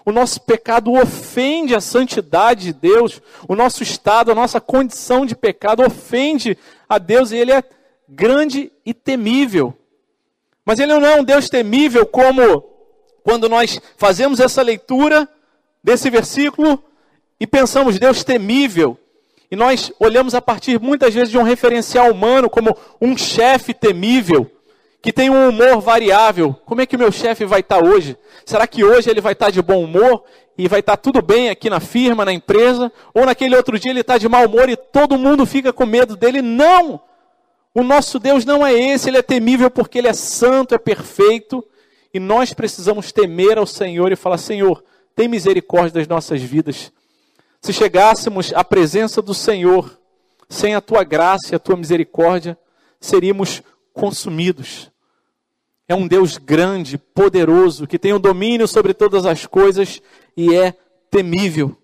O 0.05 0.13
nosso 0.13 0.41
pecado 0.41 0.93
ofende 0.93 1.75
a 1.75 1.81
santidade 1.81 2.65
de 2.65 2.73
Deus. 2.73 3.23
O 3.49 3.55
nosso 3.55 3.83
estado, 3.83 4.33
a 4.33 4.35
nossa 4.35 4.61
condição 4.61 5.25
de 5.25 5.35
pecado 5.35 5.85
ofende 5.85 6.57
a 6.89 6.99
Deus 6.99 7.31
e 7.31 7.37
Ele 7.37 7.53
é 7.53 7.63
grande 8.09 8.73
e 8.85 8.93
temível. 8.93 9.77
Mas 10.65 10.79
Ele 10.79 10.93
não 10.93 11.07
é 11.07 11.21
um 11.21 11.25
Deus 11.25 11.49
temível 11.49 12.05
como 12.07 12.69
quando 13.23 13.49
nós 13.49 13.81
fazemos 13.97 14.41
essa 14.41 14.63
leitura 14.63 15.29
desse 15.83 16.11
versículo 16.11 16.83
e 17.39 17.47
pensamos 17.47 17.99
Deus 17.99 18.25
temível. 18.25 18.99
E 19.51 19.57
nós 19.57 19.93
olhamos 19.99 20.35
a 20.35 20.41
partir 20.41 20.81
muitas 20.81 21.13
vezes 21.13 21.31
de 21.31 21.37
um 21.37 21.43
referencial 21.43 22.11
humano 22.11 22.49
como 22.49 22.77
um 23.01 23.17
chefe 23.17 23.75
temível, 23.75 24.49
que 25.03 25.13
tem 25.13 25.29
um 25.29 25.49
humor 25.49 25.81
variável. 25.81 26.55
Como 26.65 26.81
é 26.81 26.87
que 26.87 26.95
o 26.95 26.99
meu 26.99 27.11
chefe 27.11 27.45
vai 27.45 27.61
estar 27.61 27.83
hoje? 27.83 28.17
Será 28.45 28.67
que 28.67 28.85
hoje 28.85 29.11
ele 29.11 29.21
vai 29.21 29.33
estar 29.33 29.51
de 29.51 29.61
bom 29.61 29.83
humor 29.83 30.23
e 30.57 30.69
vai 30.69 30.81
estar 30.81 30.97
tudo 30.97 31.21
bem 31.21 31.51
aqui 31.51 31.69
na 31.69 31.81
firma, 31.81 32.25
na 32.25 32.33
empresa? 32.33 32.93
Ou 33.13 33.27
naquele 33.27 33.57
outro 33.57 33.77
dia 33.77 33.91
ele 33.91 34.03
está 34.03 34.19
de 34.19 34.29
mau 34.29 34.47
humor 34.47 34.69
e 34.69 34.77
todo 34.77 35.19
mundo 35.19 35.45
fica 35.45 35.73
com 35.73 35.85
medo 35.85 36.17
dele? 36.17 36.41
Não! 36.41 37.01
O 37.75 37.83
nosso 37.83 38.19
Deus 38.19 38.45
não 38.45 38.65
é 38.65 38.73
esse, 38.73 39.09
ele 39.09 39.19
é 39.19 39.23
temível 39.23 39.71
porque 39.71 39.99
ele 39.99 40.09
é 40.09 40.13
santo, 40.13 40.75
é 40.75 40.79
perfeito. 40.79 41.65
E 42.13 42.21
nós 42.21 42.53
precisamos 42.53 43.11
temer 43.11 43.59
ao 43.59 43.67
Senhor 43.67 44.13
e 44.13 44.17
falar: 44.17 44.39
Senhor, 44.39 44.83
tem 45.15 45.29
misericórdia 45.29 46.01
das 46.01 46.09
nossas 46.09 46.41
vidas. 46.41 46.93
Se 47.61 47.73
chegássemos 47.73 48.53
à 48.55 48.65
presença 48.65 49.21
do 49.21 49.35
Senhor 49.35 49.99
sem 50.49 50.75
a 50.75 50.81
tua 50.81 51.05
graça 51.05 51.53
e 51.53 51.55
a 51.55 51.59
tua 51.59 51.77
misericórdia, 51.77 52.59
seríamos 52.99 53.63
consumidos. 53.93 54.91
É 55.87 55.95
um 55.95 56.09
Deus 56.09 56.39
grande, 56.39 56.97
poderoso, 56.97 57.87
que 57.87 57.99
tem 57.99 58.13
o 58.13 58.19
domínio 58.19 58.67
sobre 58.67 58.95
todas 58.95 59.27
as 59.27 59.45
coisas 59.45 60.01
e 60.37 60.55
é 60.55 60.75
temível. 61.11 61.77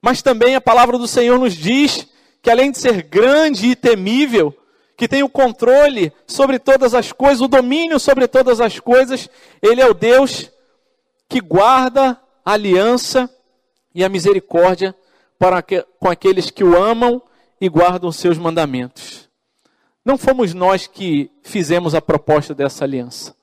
Mas 0.00 0.22
também 0.22 0.54
a 0.54 0.60
palavra 0.60 0.96
do 0.96 1.06
Senhor 1.06 1.38
nos 1.38 1.54
diz 1.54 2.06
que 2.40 2.50
além 2.50 2.70
de 2.70 2.78
ser 2.78 3.02
grande 3.02 3.68
e 3.68 3.76
temível, 3.76 4.56
que 4.96 5.08
tem 5.08 5.22
o 5.22 5.28
controle 5.28 6.12
sobre 6.26 6.58
todas 6.58 6.94
as 6.94 7.12
coisas, 7.12 7.40
o 7.40 7.48
domínio 7.48 8.00
sobre 8.00 8.26
todas 8.26 8.60
as 8.60 8.80
coisas, 8.80 9.28
ele 9.60 9.80
é 9.80 9.86
o 9.86 9.92
Deus 9.92 10.50
que 11.28 11.40
guarda 11.40 12.18
a 12.44 12.52
aliança 12.52 13.28
e 13.96 14.04
a 14.04 14.10
misericórdia 14.10 14.94
para 15.38 15.62
com 15.62 16.08
aqueles 16.08 16.50
que 16.50 16.62
o 16.62 16.76
amam 16.76 17.20
e 17.58 17.66
guardam 17.66 18.12
seus 18.12 18.36
mandamentos. 18.36 19.26
Não 20.04 20.18
fomos 20.18 20.52
nós 20.52 20.86
que 20.86 21.30
fizemos 21.42 21.94
a 21.94 22.02
proposta 22.02 22.54
dessa 22.54 22.84
aliança. 22.84 23.34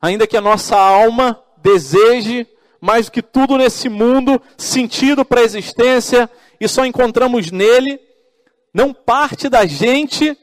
Ainda 0.00 0.26
que 0.26 0.36
a 0.36 0.40
nossa 0.40 0.76
alma 0.76 1.38
deseje 1.58 2.46
mais 2.80 3.06
do 3.06 3.12
que 3.12 3.20
tudo 3.20 3.58
nesse 3.58 3.90
mundo 3.90 4.40
sentido 4.56 5.26
para 5.26 5.42
a 5.42 5.44
existência 5.44 6.28
e 6.58 6.66
só 6.66 6.86
encontramos 6.86 7.50
nele, 7.50 8.00
não 8.72 8.94
parte 8.94 9.50
da 9.50 9.66
gente, 9.66 10.34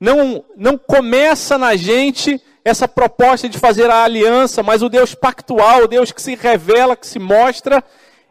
não, 0.00 0.42
não 0.56 0.78
começa 0.78 1.58
na 1.58 1.76
gente 1.76 2.42
essa 2.64 2.88
proposta 2.88 3.46
de 3.46 3.58
fazer 3.58 3.90
a 3.90 4.04
aliança, 4.04 4.62
mas 4.62 4.82
o 4.82 4.88
Deus 4.88 5.14
pactual, 5.14 5.82
o 5.82 5.88
Deus 5.88 6.12
que 6.12 6.22
se 6.22 6.34
revela, 6.34 6.96
que 6.96 7.06
se 7.06 7.18
mostra, 7.18 7.84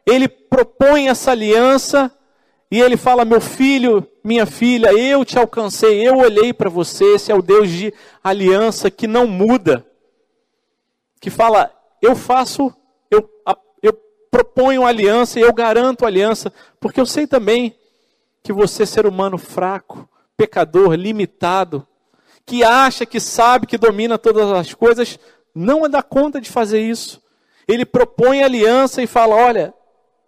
ele 0.07 0.29
propõe 0.29 1.09
essa 1.09 1.31
aliança 1.31 2.09
e 2.71 2.79
ele 2.79 2.95
fala: 2.95 3.25
Meu 3.25 3.41
filho, 3.41 4.07
minha 4.23 4.45
filha, 4.45 4.93
eu 4.93 5.25
te 5.25 5.37
alcancei, 5.37 6.07
eu 6.07 6.17
olhei 6.17 6.53
para 6.53 6.69
você. 6.69 7.03
Esse 7.15 7.29
é 7.29 7.35
o 7.35 7.41
Deus 7.41 7.69
de 7.69 7.93
aliança 8.23 8.89
que 8.89 9.05
não 9.05 9.27
muda, 9.27 9.85
que 11.19 11.29
fala: 11.29 11.69
Eu 12.01 12.15
faço, 12.15 12.73
eu, 13.11 13.29
eu 13.83 13.93
proponho 14.31 14.85
aliança 14.85 15.39
e 15.39 15.43
eu 15.43 15.53
garanto 15.53 16.05
aliança, 16.05 16.53
porque 16.79 17.01
eu 17.01 17.05
sei 17.05 17.27
também 17.27 17.75
que 18.41 18.53
você, 18.53 18.85
ser 18.85 19.05
humano 19.05 19.37
fraco, 19.37 20.07
pecador, 20.37 20.93
limitado, 20.93 21.85
que 22.45 22.63
acha 22.63 23.05
que 23.05 23.19
sabe 23.19 23.67
que 23.67 23.77
domina 23.77 24.17
todas 24.17 24.49
as 24.53 24.73
coisas, 24.73 25.19
não 25.53 25.89
dá 25.89 26.01
conta 26.01 26.39
de 26.39 26.49
fazer 26.49 26.79
isso. 26.79 27.21
Ele 27.67 27.85
propõe 27.85 28.41
aliança 28.41 29.01
e 29.01 29.07
fala: 29.07 29.35
Olha, 29.35 29.73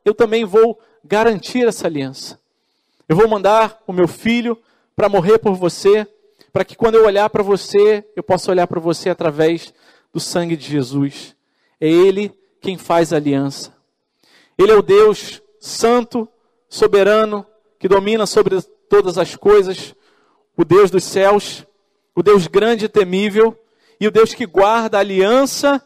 eu 0.10 0.14
também 0.16 0.44
vou 0.44 0.80
garantir 1.04 1.68
essa 1.68 1.86
aliança. 1.86 2.40
Eu 3.08 3.16
vou 3.16 3.28
mandar 3.28 3.80
o 3.86 3.94
meu 3.94 4.08
filho 4.08 4.58
para 4.96 5.08
morrer 5.08 5.38
por 5.38 5.54
você, 5.54 6.08
para 6.52 6.66
que 6.66 6.76
quando 6.76 6.96
eu 6.96 7.06
olhar 7.06 7.30
para 7.30 7.44
você, 7.44 8.04
eu 8.16 8.24
possa 8.24 8.50
olhar 8.50 8.66
para 8.66 8.80
você 8.80 9.10
através 9.10 9.72
do 10.12 10.20
sangue 10.20 10.58
de 10.58 10.68
Jesus. 10.68 11.36
É 11.80 11.88
Ele 11.88 12.34
quem 12.60 12.76
faz 12.76 13.14
a 13.14 13.18
aliança. 13.18 13.72
Ele 14.58 14.72
é 14.72 14.76
o 14.76 14.82
Deus 14.82 15.44
santo, 15.60 16.28
soberano, 16.68 17.46
que 17.78 17.88
domina 17.88 18.26
sobre 18.26 18.60
todas 18.90 19.20
as 19.20 19.36
coisas, 19.36 19.96
o 20.58 20.66
Deus 20.66 20.90
dos 20.90 21.04
céus, 21.04 21.66
o 22.16 22.24
Deus 22.24 22.48
grande 22.48 22.86
e 22.86 22.90
temível, 22.90 23.56
e 24.00 24.08
o 24.08 24.12
Deus 24.12 24.34
que 24.34 24.48
guarda 24.48 24.98
a 24.98 25.02
aliança 25.02 25.82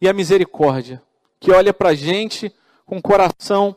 e 0.00 0.08
a 0.08 0.12
misericórdia, 0.12 1.02
que 1.40 1.50
olha 1.50 1.74
para 1.74 1.90
a 1.90 1.94
gente 1.94 2.54
com 2.92 3.00
coração 3.00 3.74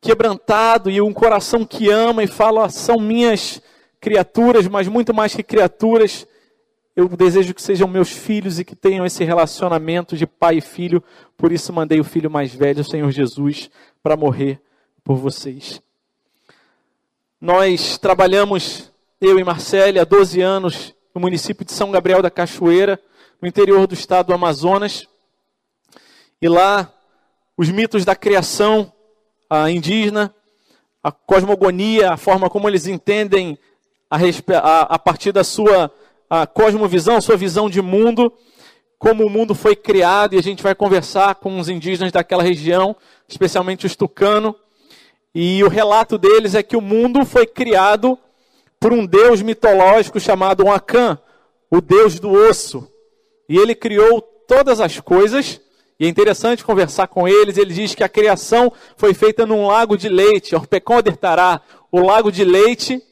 quebrantado 0.00 0.90
e 0.90 0.98
um 0.98 1.12
coração 1.12 1.66
que 1.66 1.90
ama 1.90 2.24
e 2.24 2.26
fala: 2.26 2.70
são 2.70 2.98
minhas 2.98 3.60
criaturas, 4.00 4.66
mas 4.66 4.88
muito 4.88 5.12
mais 5.12 5.34
que 5.34 5.42
criaturas, 5.42 6.26
eu 6.96 7.06
desejo 7.06 7.52
que 7.52 7.60
sejam 7.60 7.86
meus 7.86 8.10
filhos 8.10 8.58
e 8.58 8.64
que 8.64 8.74
tenham 8.74 9.04
esse 9.04 9.24
relacionamento 9.24 10.16
de 10.16 10.26
pai 10.26 10.56
e 10.56 10.60
filho. 10.62 11.04
Por 11.36 11.52
isso 11.52 11.70
mandei 11.70 12.00
o 12.00 12.04
filho 12.04 12.30
mais 12.30 12.54
velho, 12.54 12.80
o 12.80 12.84
Senhor 12.84 13.10
Jesus, 13.10 13.68
para 14.02 14.16
morrer 14.16 14.58
por 15.04 15.16
vocês. 15.16 15.82
Nós 17.38 17.98
trabalhamos, 17.98 18.90
eu 19.20 19.38
e 19.38 19.44
Marcele, 19.44 19.98
há 19.98 20.04
12 20.04 20.40
anos, 20.40 20.94
no 21.14 21.20
município 21.20 21.62
de 21.62 21.72
São 21.72 21.90
Gabriel 21.90 22.22
da 22.22 22.30
Cachoeira, 22.30 22.98
no 23.38 23.46
interior 23.46 23.86
do 23.86 23.92
estado 23.92 24.28
do 24.28 24.32
Amazonas. 24.32 25.06
E 26.40 26.48
lá, 26.48 26.90
os 27.56 27.68
mitos 27.70 28.04
da 28.04 28.16
criação 28.16 28.92
indígena, 29.70 30.34
a 31.02 31.12
cosmogonia, 31.12 32.12
a 32.12 32.16
forma 32.16 32.50
como 32.50 32.68
eles 32.68 32.86
entendem 32.86 33.58
a, 34.10 34.18
a, 34.58 34.80
a 34.94 34.98
partir 34.98 35.32
da 35.32 35.44
sua 35.44 35.90
a 36.28 36.46
cosmovisão, 36.46 37.20
sua 37.20 37.36
visão 37.36 37.68
de 37.68 37.80
mundo, 37.80 38.32
como 38.98 39.24
o 39.24 39.30
mundo 39.30 39.54
foi 39.54 39.76
criado, 39.76 40.34
e 40.34 40.38
a 40.38 40.42
gente 40.42 40.62
vai 40.62 40.74
conversar 40.74 41.36
com 41.36 41.60
os 41.60 41.68
indígenas 41.68 42.10
daquela 42.10 42.42
região, 42.42 42.96
especialmente 43.28 43.86
os 43.86 43.94
tucano, 43.94 44.56
e 45.34 45.62
o 45.62 45.68
relato 45.68 46.16
deles 46.16 46.54
é 46.54 46.62
que 46.62 46.76
o 46.76 46.80
mundo 46.80 47.24
foi 47.24 47.46
criado 47.46 48.18
por 48.80 48.92
um 48.92 49.04
deus 49.04 49.42
mitológico 49.42 50.18
chamado 50.18 50.68
Akan, 50.68 51.18
o 51.70 51.80
deus 51.80 52.18
do 52.20 52.30
osso. 52.30 52.88
E 53.48 53.58
ele 53.58 53.74
criou 53.74 54.20
todas 54.20 54.80
as 54.80 55.00
coisas, 55.00 55.60
e 55.98 56.06
é 56.06 56.08
interessante 56.08 56.64
conversar 56.64 57.08
com 57.08 57.28
eles. 57.28 57.56
Ele 57.56 57.72
diz 57.72 57.94
que 57.94 58.04
a 58.04 58.08
criação 58.08 58.72
foi 58.96 59.14
feita 59.14 59.46
num 59.46 59.66
lago 59.66 59.96
de 59.96 60.08
leite, 60.08 60.54
Orpecondertará, 60.54 61.60
o 61.90 62.00
lago 62.00 62.32
de 62.32 62.44
leite, 62.44 63.02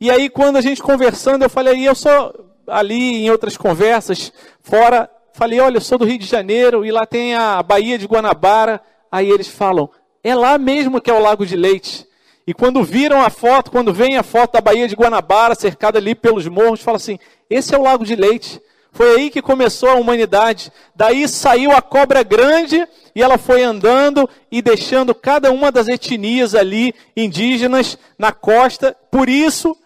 e 0.00 0.12
aí, 0.12 0.28
quando 0.28 0.56
a 0.56 0.60
gente 0.60 0.80
conversando, 0.80 1.42
eu 1.42 1.50
falei, 1.50 1.88
eu 1.88 1.94
sou 1.94 2.32
ali 2.68 3.24
em 3.24 3.30
outras 3.32 3.56
conversas, 3.56 4.32
fora, 4.62 5.10
falei, 5.32 5.58
olha, 5.58 5.78
eu 5.78 5.80
sou 5.80 5.98
do 5.98 6.04
Rio 6.04 6.18
de 6.18 6.26
Janeiro 6.26 6.86
e 6.86 6.92
lá 6.92 7.04
tem 7.04 7.34
a 7.34 7.60
Baía 7.64 7.98
de 7.98 8.06
Guanabara. 8.06 8.80
Aí 9.10 9.28
eles 9.28 9.48
falam, 9.48 9.90
é 10.22 10.36
lá 10.36 10.56
mesmo 10.56 11.00
que 11.00 11.10
é 11.10 11.14
o 11.14 11.20
Lago 11.20 11.44
de 11.44 11.56
Leite. 11.56 12.06
E 12.46 12.54
quando 12.54 12.84
viram 12.84 13.20
a 13.20 13.28
foto, 13.28 13.72
quando 13.72 13.92
vem 13.92 14.16
a 14.16 14.22
foto 14.22 14.52
da 14.52 14.60
Baía 14.60 14.86
de 14.86 14.94
Guanabara, 14.94 15.56
cercada 15.56 15.98
ali 15.98 16.14
pelos 16.14 16.46
morros, 16.46 16.80
fala 16.80 16.96
assim: 16.96 17.18
esse 17.50 17.74
é 17.74 17.78
o 17.78 17.82
Lago 17.82 18.04
de 18.04 18.14
Leite. 18.14 18.62
Foi 18.92 19.16
aí 19.16 19.30
que 19.30 19.42
começou 19.42 19.88
a 19.88 19.94
humanidade. 19.94 20.72
Daí 20.94 21.28
saiu 21.28 21.72
a 21.72 21.82
cobra 21.82 22.22
grande 22.22 22.86
e 23.14 23.22
ela 23.22 23.38
foi 23.38 23.62
andando 23.62 24.28
e 24.50 24.60
deixando 24.62 25.14
cada 25.14 25.52
uma 25.52 25.70
das 25.70 25.88
etnias 25.88 26.54
ali 26.54 26.94
indígenas 27.16 27.98
na 28.18 28.32
costa. 28.32 28.96
Por 29.10 29.28
isso 29.28 29.76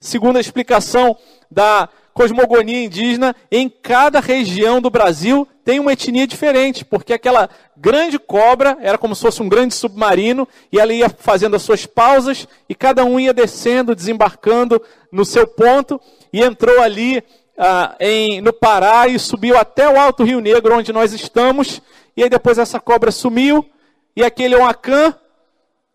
segundo 0.00 0.36
a 0.36 0.40
explicação 0.40 1.16
da 1.50 1.88
cosmogonia 2.14 2.84
indígena, 2.84 3.34
em 3.50 3.68
cada 3.68 4.18
região 4.18 4.80
do 4.80 4.90
Brasil 4.90 5.46
tem 5.64 5.78
uma 5.78 5.92
etnia 5.92 6.26
diferente, 6.26 6.84
porque 6.84 7.12
aquela 7.12 7.48
grande 7.76 8.18
cobra 8.18 8.76
era 8.80 8.98
como 8.98 9.14
se 9.14 9.22
fosse 9.22 9.42
um 9.42 9.48
grande 9.48 9.74
submarino, 9.74 10.48
e 10.72 10.80
ela 10.80 10.92
ia 10.92 11.08
fazendo 11.08 11.54
as 11.54 11.62
suas 11.62 11.86
pausas, 11.86 12.48
e 12.68 12.74
cada 12.74 13.04
um 13.04 13.20
ia 13.20 13.32
descendo, 13.32 13.94
desembarcando 13.94 14.82
no 15.12 15.24
seu 15.24 15.46
ponto, 15.46 16.00
e 16.32 16.42
entrou 16.42 16.80
ali 16.80 17.22
ah, 17.58 17.96
em, 17.98 18.40
no 18.40 18.52
Pará 18.52 19.08
e 19.08 19.18
subiu 19.18 19.58
até 19.58 19.88
o 19.88 19.98
Alto 19.98 20.22
Rio 20.22 20.40
Negro, 20.40 20.76
onde 20.76 20.92
nós 20.92 21.12
estamos, 21.12 21.82
e 22.16 22.22
aí 22.22 22.30
depois 22.30 22.56
essa 22.56 22.78
cobra 22.78 23.10
sumiu, 23.10 23.68
e 24.14 24.22
aquele 24.24 24.54
Oacan, 24.54 25.14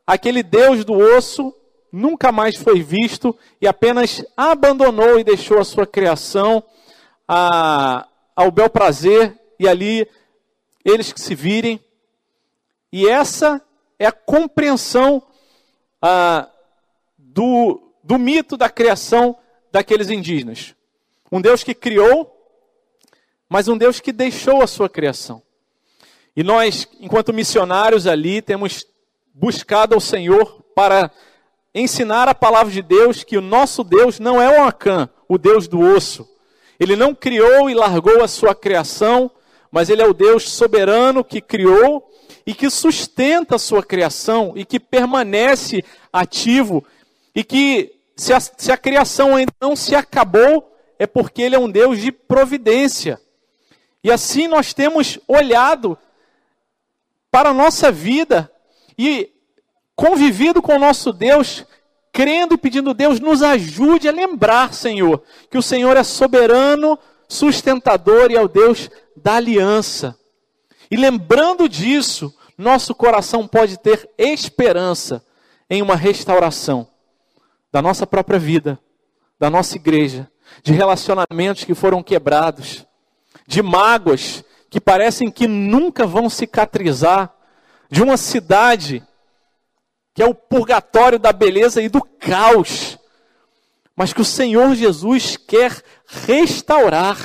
aquele 0.06 0.43
deus 0.43 0.84
do 0.84 0.93
osso, 0.93 1.56
nunca 1.91 2.32
mais 2.32 2.58
foi 2.58 2.82
visto 2.82 3.38
e 3.62 3.67
apenas 3.67 4.26
abandonou 4.36 5.19
e 5.19 5.23
deixou 5.23 5.60
a 5.60 5.63
sua 5.63 5.86
criação 5.86 6.63
a, 7.28 8.08
ao 8.36 8.49
bel 8.52 8.69
prazer 8.69 9.39
e 9.60 9.67
ali 9.67 10.08
eles 10.84 11.13
que 11.13 11.21
se 11.21 11.36
virem. 11.36 11.80
E 12.91 13.08
essa 13.08 13.62
é 13.99 14.06
a 14.06 14.12
compreensão 14.12 15.21
a, 16.02 16.49
do, 17.17 17.93
do 18.04 18.17
mito 18.17 18.58
da 18.58 18.69
criação 18.69 19.38
daqueles 19.71 20.10
indígenas. 20.10 20.76
Um 21.34 21.41
Deus 21.41 21.63
que 21.63 21.74
criou, 21.74 22.32
mas 23.50 23.67
um 23.67 23.76
Deus 23.76 24.00
que 24.00 24.12
deixou 24.12 24.62
a 24.62 24.67
sua 24.67 24.88
criação. 24.88 25.41
E 26.36 26.43
nós, 26.43 26.88
enquanto 27.00 27.34
missionários 27.34 28.06
ali, 28.06 28.39
temos 28.39 28.86
buscado 29.34 29.96
ao 29.96 30.00
Senhor 30.00 30.63
para 30.76 31.10
ensinar 31.74 32.30
a 32.30 32.36
palavra 32.36 32.72
de 32.72 32.84
Deus 32.84 33.24
que 33.24 33.36
o 33.36 33.41
nosso 33.41 33.84
Deus 33.84 34.19
não 34.19 34.39
é 34.39 34.60
o 34.60 34.63
Acã, 34.63 35.10
o 35.28 35.39
Deus 35.39 35.67
do 35.67 35.80
osso. 35.80 36.30
Ele 36.80 36.96
não 36.96 37.15
criou 37.15 37.67
e 37.67 37.74
largou 37.74 38.22
a 38.22 38.28
sua 38.28 38.54
criação, 38.54 39.32
mas 39.72 39.89
ele 39.89 40.04
é 40.04 40.08
o 40.08 40.13
Deus 40.13 40.48
soberano 40.48 41.24
que 41.24 41.41
criou 41.41 42.08
e 42.46 42.54
que 42.54 42.69
sustenta 42.69 43.56
a 43.56 43.60
sua 43.60 43.82
criação 43.82 44.54
e 44.56 44.63
que 44.63 44.80
permanece 44.80 45.84
ativo 46.13 46.86
e 47.34 47.43
que 47.43 47.91
se 48.15 48.32
a, 48.32 48.39
se 48.39 48.72
a 48.72 48.78
criação 48.78 49.36
ainda 49.36 49.52
não 49.60 49.76
se 49.76 49.96
acabou, 49.96 50.73
é 51.04 51.08
porque 51.08 51.42
ele 51.42 51.56
é 51.56 51.60
um 51.60 51.70
Deus 51.70 52.00
de 52.00 52.12
providência. 52.12 53.20
E 54.04 54.12
assim 54.12 54.48
nós 54.48 54.74
temos 54.74 55.20
olhado 55.28 55.98
para 57.30 57.50
a 57.50 57.54
nossa 57.54 57.92
vida 57.92 58.52
e 58.98 59.32
convivido 59.96 60.62
com 60.62 60.76
o 60.76 60.80
nosso 60.80 61.12
Deus, 61.12 61.66
crendo 62.12 62.56
e 62.56 62.58
pedindo 62.58 62.94
Deus 62.94 63.20
nos 63.20 63.42
ajude 63.42 64.08
a 64.08 64.12
lembrar, 64.12 64.74
Senhor, 64.74 65.24
que 65.50 65.58
o 65.58 65.62
Senhor 65.62 65.96
é 65.98 66.04
soberano, 66.04 66.98
sustentador 67.28 68.32
e 68.32 68.36
é 68.36 68.42
o 68.42 68.48
Deus 68.48 68.89
da 69.16 69.36
aliança. 69.36 70.18
E 70.89 70.96
lembrando 70.96 71.68
disso, 71.68 72.34
nosso 72.58 72.94
coração 72.94 73.48
pode 73.48 73.78
ter 73.78 74.10
esperança 74.18 75.26
em 75.70 75.82
uma 75.82 75.96
restauração 75.96 76.88
da 77.72 77.82
nossa 77.82 78.06
própria 78.06 78.38
vida, 78.38 78.80
da 79.39 79.50
nossa 79.50 79.76
igreja, 79.76 80.30
de 80.62 80.74
relacionamentos 80.74 81.63
que 81.63 81.74
foram 81.74 82.04
quebrados, 82.04 82.86
de 83.48 83.62
mágoas 83.62 84.44
que 84.70 84.80
parecem 84.82 85.30
que 85.30 85.48
nunca 85.48 86.06
vão 86.06 86.30
cicatrizar, 86.30 87.32
de 87.89 88.02
uma 88.02 88.18
cidade 88.18 89.04
que 90.13 90.22
é 90.22 90.26
o 90.26 90.34
purgatório 90.34 91.18
da 91.18 91.32
beleza 91.32 91.82
e 91.82 91.89
do 91.89 92.02
caos, 92.02 92.98
mas 93.96 94.13
que 94.13 94.22
o 94.22 94.26
Senhor 94.26 94.76
Jesus 94.76 95.38
quer 95.38 95.82
restaurar, 96.06 97.18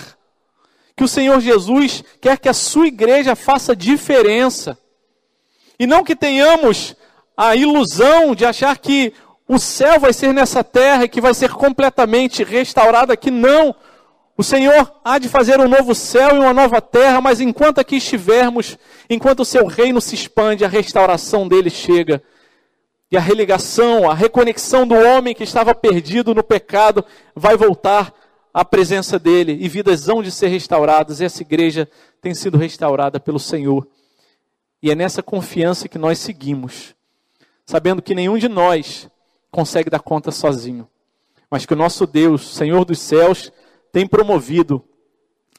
que 0.96 1.04
o 1.04 1.08
Senhor 1.08 1.40
Jesus 1.40 2.02
quer 2.20 2.38
que 2.38 2.48
a 2.48 2.54
sua 2.54 2.86
igreja 2.86 3.36
faça 3.36 3.76
diferença, 3.76 4.78
e 5.78 5.86
não 5.86 6.02
que 6.04 6.16
tenhamos 6.16 6.96
a 7.36 7.54
ilusão 7.54 8.34
de 8.34 8.44
achar 8.44 8.76
que 8.78 9.12
o 9.48 9.58
céu 9.58 9.98
vai 9.98 10.12
ser 10.12 10.34
nessa 10.34 10.62
terra 10.62 11.08
que 11.08 11.22
vai 11.22 11.32
ser 11.32 11.50
completamente 11.50 12.44
restaurado 12.44 13.10
aqui, 13.10 13.30
não. 13.30 13.74
O 14.36 14.44
Senhor 14.44 14.92
há 15.02 15.18
de 15.18 15.26
fazer 15.26 15.58
um 15.58 15.66
novo 15.66 15.94
céu 15.94 16.36
e 16.36 16.38
uma 16.38 16.52
nova 16.52 16.82
terra, 16.82 17.20
mas 17.20 17.40
enquanto 17.40 17.78
aqui 17.78 17.96
estivermos, 17.96 18.76
enquanto 19.08 19.40
o 19.40 19.44
seu 19.44 19.66
reino 19.66 20.02
se 20.02 20.14
expande, 20.14 20.66
a 20.66 20.68
restauração 20.68 21.48
dele 21.48 21.70
chega 21.70 22.22
e 23.10 23.16
a 23.16 23.20
religação, 23.20 24.08
a 24.08 24.14
reconexão 24.14 24.86
do 24.86 24.94
homem 24.94 25.34
que 25.34 25.42
estava 25.42 25.74
perdido 25.74 26.34
no 26.34 26.44
pecado 26.44 27.02
vai 27.34 27.56
voltar 27.56 28.12
à 28.52 28.62
presença 28.66 29.18
dele 29.18 29.56
e 29.60 29.66
vidas 29.66 30.10
hão 30.10 30.22
de 30.22 30.30
ser 30.30 30.48
restauradas. 30.48 31.20
E 31.20 31.24
essa 31.24 31.42
igreja 31.42 31.88
tem 32.20 32.34
sido 32.34 32.58
restaurada 32.58 33.18
pelo 33.18 33.38
Senhor. 33.38 33.88
E 34.82 34.90
é 34.90 34.94
nessa 34.94 35.22
confiança 35.22 35.88
que 35.88 35.98
nós 35.98 36.18
seguimos, 36.18 36.94
sabendo 37.64 38.02
que 38.02 38.14
nenhum 38.14 38.36
de 38.36 38.46
nós 38.46 39.08
consegue 39.50 39.90
dar 39.90 40.00
conta 40.00 40.30
sozinho, 40.30 40.88
mas 41.50 41.64
que 41.64 41.72
o 41.72 41.76
nosso 41.76 42.06
Deus, 42.06 42.54
Senhor 42.54 42.84
dos 42.84 42.98
céus, 42.98 43.52
tem 43.92 44.06
promovido 44.06 44.84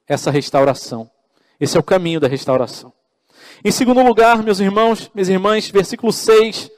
essa 0.08 0.32
restauração. 0.32 1.10
Esse 1.60 1.78
é 1.78 1.80
o 1.80 1.84
caminho 1.84 2.20
da 2.20 2.28
restauração. 2.28 2.94
Em 3.64 3.72
segundo 3.72 4.02
lugar, 4.02 4.42
meus 4.44 4.60
irmãos, 4.60 5.12
minhas 5.14 5.30
irmãs, 5.30 5.70
versículo 5.70 6.14
6 6.14 6.72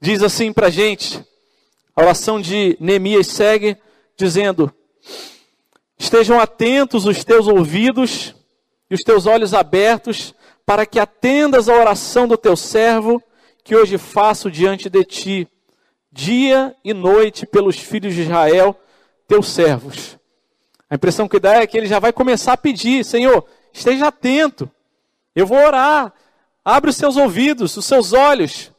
diz 0.00 0.22
assim 0.22 0.52
para 0.52 0.66
a 0.66 0.70
gente: 0.70 1.24
a 1.94 2.02
oração 2.02 2.40
de 2.40 2.76
Neemias 2.80 3.28
segue 3.28 3.76
dizendo: 4.16 4.72
Estejam 5.98 6.40
atentos 6.40 7.06
os 7.06 7.24
teus 7.24 7.46
ouvidos 7.46 8.34
e 8.90 8.94
os 8.94 9.02
teus 9.02 9.26
olhos 9.26 9.54
abertos, 9.54 10.34
para 10.66 10.84
que 10.84 10.98
atendas 10.98 11.68
a 11.68 11.74
oração 11.74 12.26
do 12.26 12.36
teu 12.36 12.56
servo, 12.56 13.22
que 13.62 13.76
hoje 13.76 13.96
faço 13.98 14.50
diante 14.50 14.90
de 14.90 15.04
ti, 15.04 15.48
dia 16.12 16.76
e 16.84 16.92
noite 16.92 17.46
pelos 17.46 17.78
filhos 17.78 18.14
de 18.14 18.22
Israel, 18.22 18.78
teus 19.26 19.48
servos. 19.48 20.18
A 20.90 20.94
impressão 20.94 21.26
que 21.26 21.40
dá 21.40 21.54
é 21.54 21.66
que 21.66 21.78
ele 21.78 21.86
já 21.86 21.98
vai 21.98 22.12
começar 22.12 22.52
a 22.52 22.56
pedir: 22.56 23.04
Senhor, 23.04 23.46
esteja 23.72 24.08
atento, 24.08 24.70
eu 25.34 25.46
vou 25.46 25.58
orar, 25.58 26.12
abre 26.62 26.90
os 26.90 26.96
seus 26.96 27.16
ouvidos, 27.16 27.76
os 27.76 27.86
seus 27.86 28.12
olhos. 28.12 28.70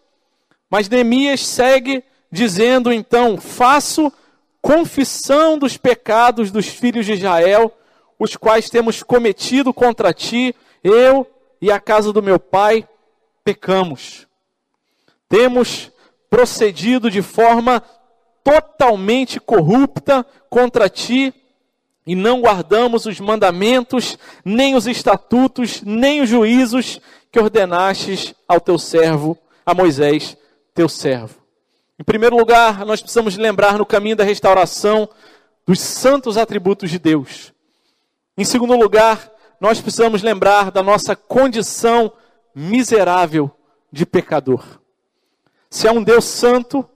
Mas 0.70 0.88
Neemias 0.88 1.46
segue 1.46 2.04
dizendo 2.32 2.94
então: 2.94 3.38
Faço 3.38 4.14
confissão 4.62 5.58
dos 5.58 5.76
pecados 5.76 6.52
dos 6.52 6.68
filhos 6.68 7.06
de 7.06 7.14
Israel, 7.14 7.76
os 8.20 8.36
quais 8.38 8.70
temos 8.70 9.02
cometido 9.02 9.74
contra 9.74 10.14
ti, 10.14 10.56
eu 10.84 11.28
e 11.60 11.72
a 11.72 11.80
casa 11.80 12.14
do 12.14 12.22
meu 12.22 12.40
pai 12.40 12.88
pecamos. 13.44 14.28
Temos 15.28 15.92
procedido 16.34 17.12
de 17.12 17.22
forma 17.22 17.80
totalmente 18.44 19.40
corrupta 19.40 20.26
contra 20.50 20.90
ti 20.90 21.32
e 22.08 22.16
não 22.16 22.42
guardamos 22.42 23.06
os 23.06 23.20
mandamentos, 23.20 24.18
nem 24.44 24.74
os 24.74 24.88
estatutos, 24.88 25.84
nem 25.84 26.22
os 26.22 26.30
juízos 26.30 27.00
que 27.32 27.40
ordenastes 27.40 28.34
ao 28.48 28.60
teu 28.60 28.80
servo, 28.80 29.38
a 29.64 29.76
Moisés, 29.76 30.36
teu 30.74 30.90
servo. 30.90 31.36
Em 32.00 32.04
primeiro 32.04 32.36
lugar, 32.36 32.84
nós 32.84 33.00
precisamos 33.00 33.38
lembrar 33.38 33.78
no 33.78 33.86
caminho 33.86 34.16
da 34.16 34.24
restauração 34.24 35.08
dos 35.68 35.80
santos 35.80 36.36
atributos 36.36 36.90
de 36.90 36.98
Deus. 36.98 37.54
Em 38.36 38.44
segundo 38.44 38.76
lugar, 38.76 39.32
nós 39.62 39.80
precisamos 39.80 40.24
lembrar 40.24 40.72
da 40.72 40.82
nossa 40.82 41.16
condição 41.16 42.12
miserável 42.56 43.52
de 43.92 44.04
pecador. 44.04 44.82
Se 45.74 45.88
é 45.88 45.92
um 45.92 46.04
Deus 46.04 46.26
santo, 46.26 46.88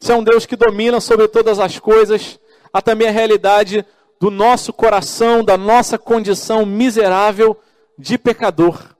se 0.00 0.10
é 0.10 0.16
um 0.16 0.24
Deus 0.24 0.46
que 0.46 0.56
domina 0.56 1.02
sobre 1.02 1.28
todas 1.28 1.58
as 1.58 1.78
coisas, 1.78 2.40
há 2.72 2.80
também 2.80 3.06
a 3.06 3.10
realidade 3.10 3.84
do 4.18 4.30
nosso 4.30 4.72
coração, 4.72 5.44
da 5.44 5.58
nossa 5.58 5.98
condição 5.98 6.64
miserável 6.64 7.60
de 7.98 8.16
pecador. 8.16 8.96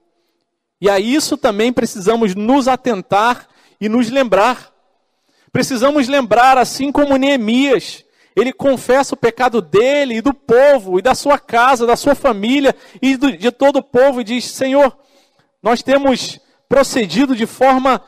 E 0.79 0.90
a 0.90 1.01
isso 1.01 1.38
também 1.38 1.73
precisamos 1.73 2.35
nos 2.35 2.68
atentar 2.68 3.49
e 3.81 3.88
nos 3.88 4.11
lembrar. 4.11 4.71
Precisamos 5.51 6.09
lembrar, 6.09 6.59
assim 6.59 6.92
como 6.92 7.16
Neemias, 7.16 8.05
ele 8.37 8.53
confessa 8.53 9.14
o 9.14 9.18
pecado 9.18 9.62
dele 9.62 10.16
e 10.16 10.21
do 10.21 10.35
povo, 10.35 10.99
e 10.99 11.03
da 11.03 11.14
sua 11.14 11.38
casa, 11.38 11.87
da 11.87 11.97
sua 11.97 12.14
família 12.14 12.77
e 13.01 13.16
de 13.16 13.51
todo 13.51 13.77
o 13.77 13.83
povo, 13.83 14.21
e 14.21 14.25
diz: 14.25 14.45
Senhor, 14.51 14.95
nós 15.62 15.83
temos 15.83 16.38
procedido 16.68 17.35
de 17.35 17.47
forma 17.47 17.99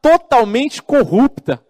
totalmente 0.00 0.82
corrupta. 0.82 1.64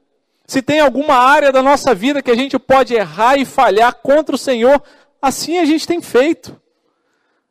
Se 0.46 0.60
tem 0.60 0.80
alguma 0.80 1.14
área 1.14 1.52
da 1.52 1.62
nossa 1.62 1.94
vida 1.94 2.22
que 2.22 2.30
a 2.30 2.34
gente 2.34 2.58
pode 2.58 2.94
errar 2.94 3.36
e 3.36 3.44
falhar 3.44 3.94
contra 3.94 4.34
o 4.34 4.38
Senhor, 4.38 4.82
assim 5.22 5.58
a 5.58 5.64
gente 5.64 5.86
tem 5.86 6.00
feito. 6.00 6.60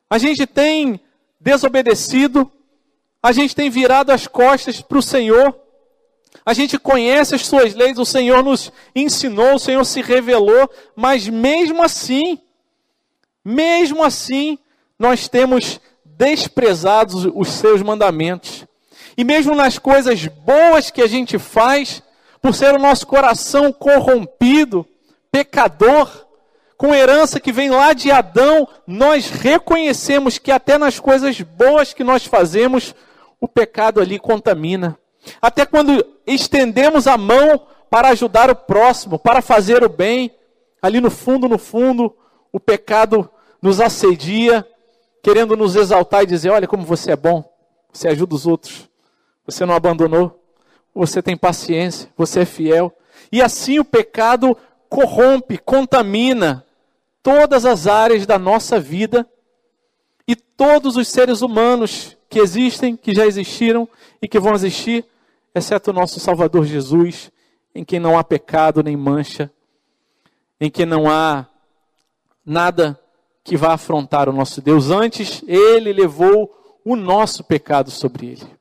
A 0.09 0.17
gente 0.17 0.45
tem 0.45 0.99
desobedecido, 1.39 2.51
a 3.21 3.31
gente 3.31 3.55
tem 3.55 3.69
virado 3.69 4.11
as 4.11 4.27
costas 4.27 4.81
para 4.81 4.97
o 4.97 5.03
Senhor, 5.03 5.57
a 6.45 6.53
gente 6.53 6.77
conhece 6.77 7.35
as 7.35 7.45
suas 7.45 7.73
leis, 7.73 7.97
o 7.97 8.05
Senhor 8.05 8.43
nos 8.43 8.71
ensinou, 8.95 9.55
o 9.55 9.59
Senhor 9.59 9.83
se 9.85 10.01
revelou, 10.01 10.69
mas 10.95 11.27
mesmo 11.27 11.83
assim, 11.83 12.39
mesmo 13.43 14.03
assim, 14.03 14.57
nós 14.97 15.27
temos 15.27 15.79
desprezado 16.03 17.31
os 17.37 17.49
seus 17.49 17.81
mandamentos. 17.81 18.65
E 19.19 19.23
mesmo 19.25 19.53
nas 19.53 19.77
coisas 19.77 20.27
boas 20.27 20.89
que 20.91 21.01
a 21.01 21.05
gente 21.05 21.37
faz, 21.37 22.01
por 22.41 22.55
ser 22.55 22.73
o 22.73 22.79
nosso 22.79 23.05
coração 23.05 23.69
corrompido, 23.69 24.87
pecador, 25.29 26.09
com 26.77 26.95
herança 26.95 27.37
que 27.37 27.51
vem 27.51 27.69
lá 27.69 27.91
de 27.91 28.09
Adão, 28.11 28.65
nós 28.87 29.29
reconhecemos 29.29 30.37
que 30.37 30.49
até 30.49 30.77
nas 30.77 31.01
coisas 31.01 31.41
boas 31.41 31.93
que 31.93 32.01
nós 32.01 32.23
fazemos, 32.23 32.95
o 33.41 33.45
pecado 33.45 33.99
ali 33.99 34.17
contamina. 34.17 34.97
Até 35.41 35.65
quando 35.65 36.01
estendemos 36.25 37.05
a 37.05 37.17
mão 37.17 37.67
para 37.89 38.07
ajudar 38.11 38.49
o 38.49 38.55
próximo, 38.55 39.19
para 39.19 39.41
fazer 39.41 39.83
o 39.83 39.89
bem, 39.89 40.33
ali 40.81 41.01
no 41.01 41.11
fundo, 41.11 41.49
no 41.49 41.57
fundo, 41.57 42.15
o 42.53 42.59
pecado 42.59 43.29
nos 43.61 43.81
assedia, 43.81 44.65
querendo 45.21 45.57
nos 45.57 45.75
exaltar 45.75 46.23
e 46.23 46.27
dizer: 46.27 46.51
Olha 46.51 46.69
como 46.69 46.85
você 46.85 47.11
é 47.11 47.17
bom, 47.17 47.43
você 47.91 48.07
ajuda 48.07 48.33
os 48.33 48.47
outros, 48.47 48.88
você 49.51 49.65
não 49.65 49.73
abandonou, 49.73 50.39
você 50.93 51.21
tem 51.21 51.35
paciência, 51.35 52.09
você 52.15 52.41
é 52.41 52.45
fiel. 52.45 52.93
E 53.31 53.41
assim 53.41 53.79
o 53.79 53.85
pecado 53.85 54.55
corrompe, 54.87 55.57
contamina 55.57 56.65
todas 57.21 57.65
as 57.65 57.87
áreas 57.87 58.25
da 58.25 58.37
nossa 58.37 58.79
vida 58.79 59.27
e 60.27 60.35
todos 60.35 60.95
os 60.97 61.07
seres 61.07 61.41
humanos 61.41 62.15
que 62.29 62.39
existem, 62.39 62.95
que 62.95 63.13
já 63.13 63.25
existiram 63.25 63.89
e 64.21 64.27
que 64.27 64.39
vão 64.39 64.53
existir, 64.53 65.03
exceto 65.53 65.89
o 65.89 65.93
nosso 65.93 66.19
Salvador 66.19 66.65
Jesus, 66.65 67.31
em 67.73 67.83
quem 67.83 67.99
não 67.99 68.17
há 68.17 68.23
pecado 68.23 68.83
nem 68.83 68.95
mancha, 68.95 69.51
em 70.61 70.69
quem 70.69 70.85
não 70.85 71.09
há 71.09 71.47
nada 72.45 72.99
que 73.43 73.57
vá 73.57 73.73
afrontar 73.73 74.29
o 74.29 74.33
nosso 74.33 74.61
Deus. 74.61 74.91
Antes, 74.91 75.43
ele 75.47 75.91
levou 75.91 76.79
o 76.85 76.95
nosso 76.95 77.43
pecado 77.43 77.89
sobre 77.89 78.27
ele 78.27 78.58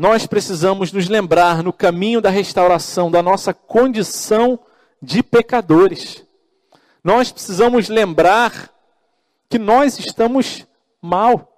nós 0.00 0.26
precisamos 0.26 0.92
nos 0.92 1.10
lembrar 1.10 1.62
no 1.62 1.74
caminho 1.74 2.22
da 2.22 2.30
restauração 2.30 3.10
da 3.10 3.22
nossa 3.22 3.52
condição 3.52 4.58
de 5.02 5.22
pecadores. 5.22 6.24
Nós 7.04 7.30
precisamos 7.30 7.90
lembrar 7.90 8.70
que 9.46 9.58
nós 9.58 9.98
estamos 9.98 10.66
mal. 11.02 11.52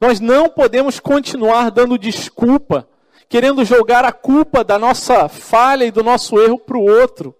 Nós 0.00 0.20
não 0.20 0.48
podemos 0.48 0.98
continuar 0.98 1.70
dando 1.70 1.98
desculpa, 1.98 2.88
querendo 3.28 3.62
jogar 3.62 4.06
a 4.06 4.12
culpa 4.12 4.64
da 4.64 4.78
nossa 4.78 5.28
falha 5.28 5.84
e 5.84 5.90
do 5.90 6.02
nosso 6.02 6.40
erro 6.40 6.58
para 6.58 6.78
o 6.78 6.82
outro. 6.82 7.34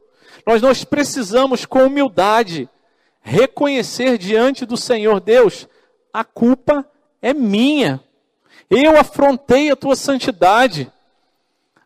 Nós, 0.46 0.60
nós 0.60 0.84
precisamos, 0.84 1.64
com 1.64 1.86
humildade, 1.86 2.68
reconhecer 3.22 4.18
diante 4.18 4.66
do 4.66 4.76
Senhor 4.76 5.18
Deus: 5.18 5.66
a 6.12 6.24
culpa 6.24 6.86
é 7.22 7.32
minha. 7.32 8.04
Eu 8.70 8.98
afrontei 8.98 9.70
a 9.70 9.76
tua 9.76 9.94
santidade. 9.94 10.90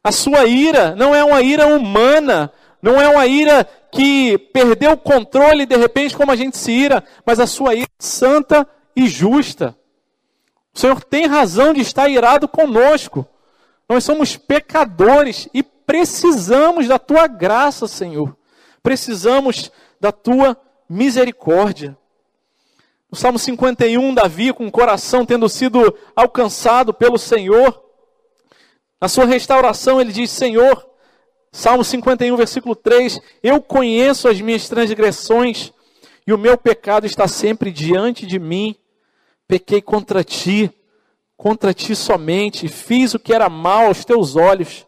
A 0.03 0.11
sua 0.11 0.47
ira 0.47 0.95
não 0.95 1.15
é 1.15 1.23
uma 1.23 1.43
ira 1.43 1.67
humana, 1.67 2.51
não 2.81 3.01
é 3.01 3.09
uma 3.09 3.27
ira 3.27 3.69
que 3.93 4.39
perdeu 4.53 4.93
o 4.93 4.97
controle 4.97 5.67
de 5.67 5.77
repente, 5.77 6.17
como 6.17 6.33
a 6.33 6.37
gente 6.37 6.57
se 6.57 6.73
ira, 6.73 7.05
mas 7.25 7.39
a 7.39 7.47
sua 7.47 7.75
ira 7.75 7.87
é 7.87 8.03
santa 8.03 8.67
e 8.97 9.07
justa. 9.07 9.77
O 10.73 10.79
Senhor 10.79 11.03
tem 11.05 11.27
razão 11.27 11.73
de 11.75 11.81
estar 11.81 12.09
irado 12.09 12.49
conosco. 12.49 13.27
Nós 13.89 14.05
somos 14.05 14.37
pecadores 14.37 15.49
e 15.53 15.63
precisamos 15.63 16.87
da 16.87 16.99
tua 16.99 17.27
graça, 17.27 17.87
Senhor. 17.89 18.37
Precisamos 18.83 19.71
da 20.01 20.13
tua 20.13 20.57
misericórdia. 20.89 21.97
No 23.11 23.19
Salmo 23.19 23.41
51, 23.41 24.15
Davi, 24.15 24.53
com 24.53 24.69
o 24.69 24.71
coração 24.71 25.27
tendo 25.27 25.49
sido 25.49 25.97
alcançado 26.15 26.95
pelo 26.95 27.19
Senhor, 27.19 27.83
na 29.01 29.09
sua 29.09 29.25
restauração, 29.25 30.01
ele 30.01 30.13
diz: 30.13 30.31
Senhor, 30.31 30.87
Salmo 31.51 31.83
51, 31.83 32.37
versículo 32.37 32.77
3: 32.77 33.21
Eu 33.43 33.61
conheço 33.61 34.29
as 34.29 34.41
minhas 34.41 34.69
transgressões 34.69 35.73
e 36.25 36.33
o 36.33 36.39
meu 36.39 36.57
pecado 36.57 37.05
está 37.05 37.27
sempre 37.27 37.73
diante 37.73 38.25
de 38.25 38.39
mim. 38.39 38.77
Pequei 39.49 39.83
contra 39.83 40.23
ti, 40.23 40.71
contra 41.37 41.75
ti 41.75 41.97
somente, 41.97 42.69
fiz 42.69 43.15
o 43.15 43.19
que 43.19 43.35
era 43.35 43.49
mal 43.49 43.87
aos 43.87 44.05
teus 44.05 44.37
olhos, 44.37 44.87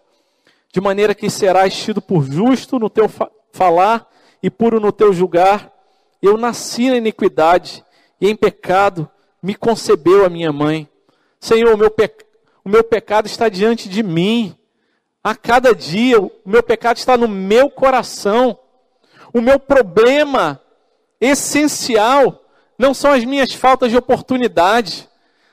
de 0.72 0.80
maneira 0.80 1.12
que 1.12 1.28
serás 1.28 1.74
tido 1.74 2.00
por 2.00 2.22
justo 2.22 2.78
no 2.78 2.88
teu 2.88 3.10
falar 3.52 4.08
e 4.40 4.48
puro 4.48 4.78
no 4.78 4.92
teu 4.92 5.12
julgar. 5.12 5.72
Eu 6.22 6.36
nasci 6.36 6.88
na 6.88 6.96
iniquidade 6.96 7.84
e 8.22 8.30
em 8.30 8.36
pecado 8.36 9.10
me 9.42 9.52
concebeu 9.52 10.24
a 10.24 10.28
minha 10.28 10.52
mãe. 10.52 10.88
Senhor, 11.40 11.74
o 11.74 11.76
meu, 11.76 11.90
pe... 11.90 12.08
o 12.64 12.68
meu 12.68 12.84
pecado 12.84 13.26
está 13.26 13.48
diante 13.48 13.88
de 13.88 14.00
mim. 14.00 14.56
A 15.24 15.34
cada 15.34 15.74
dia, 15.74 16.20
o 16.20 16.30
meu 16.46 16.62
pecado 16.62 16.98
está 16.98 17.16
no 17.16 17.26
meu 17.26 17.68
coração. 17.68 18.56
O 19.34 19.40
meu 19.40 19.58
problema 19.58 20.60
essencial 21.20 22.44
não 22.78 22.94
são 22.94 23.10
as 23.10 23.24
minhas 23.24 23.52
faltas 23.52 23.90
de 23.90 23.96
oportunidade, 23.96 25.08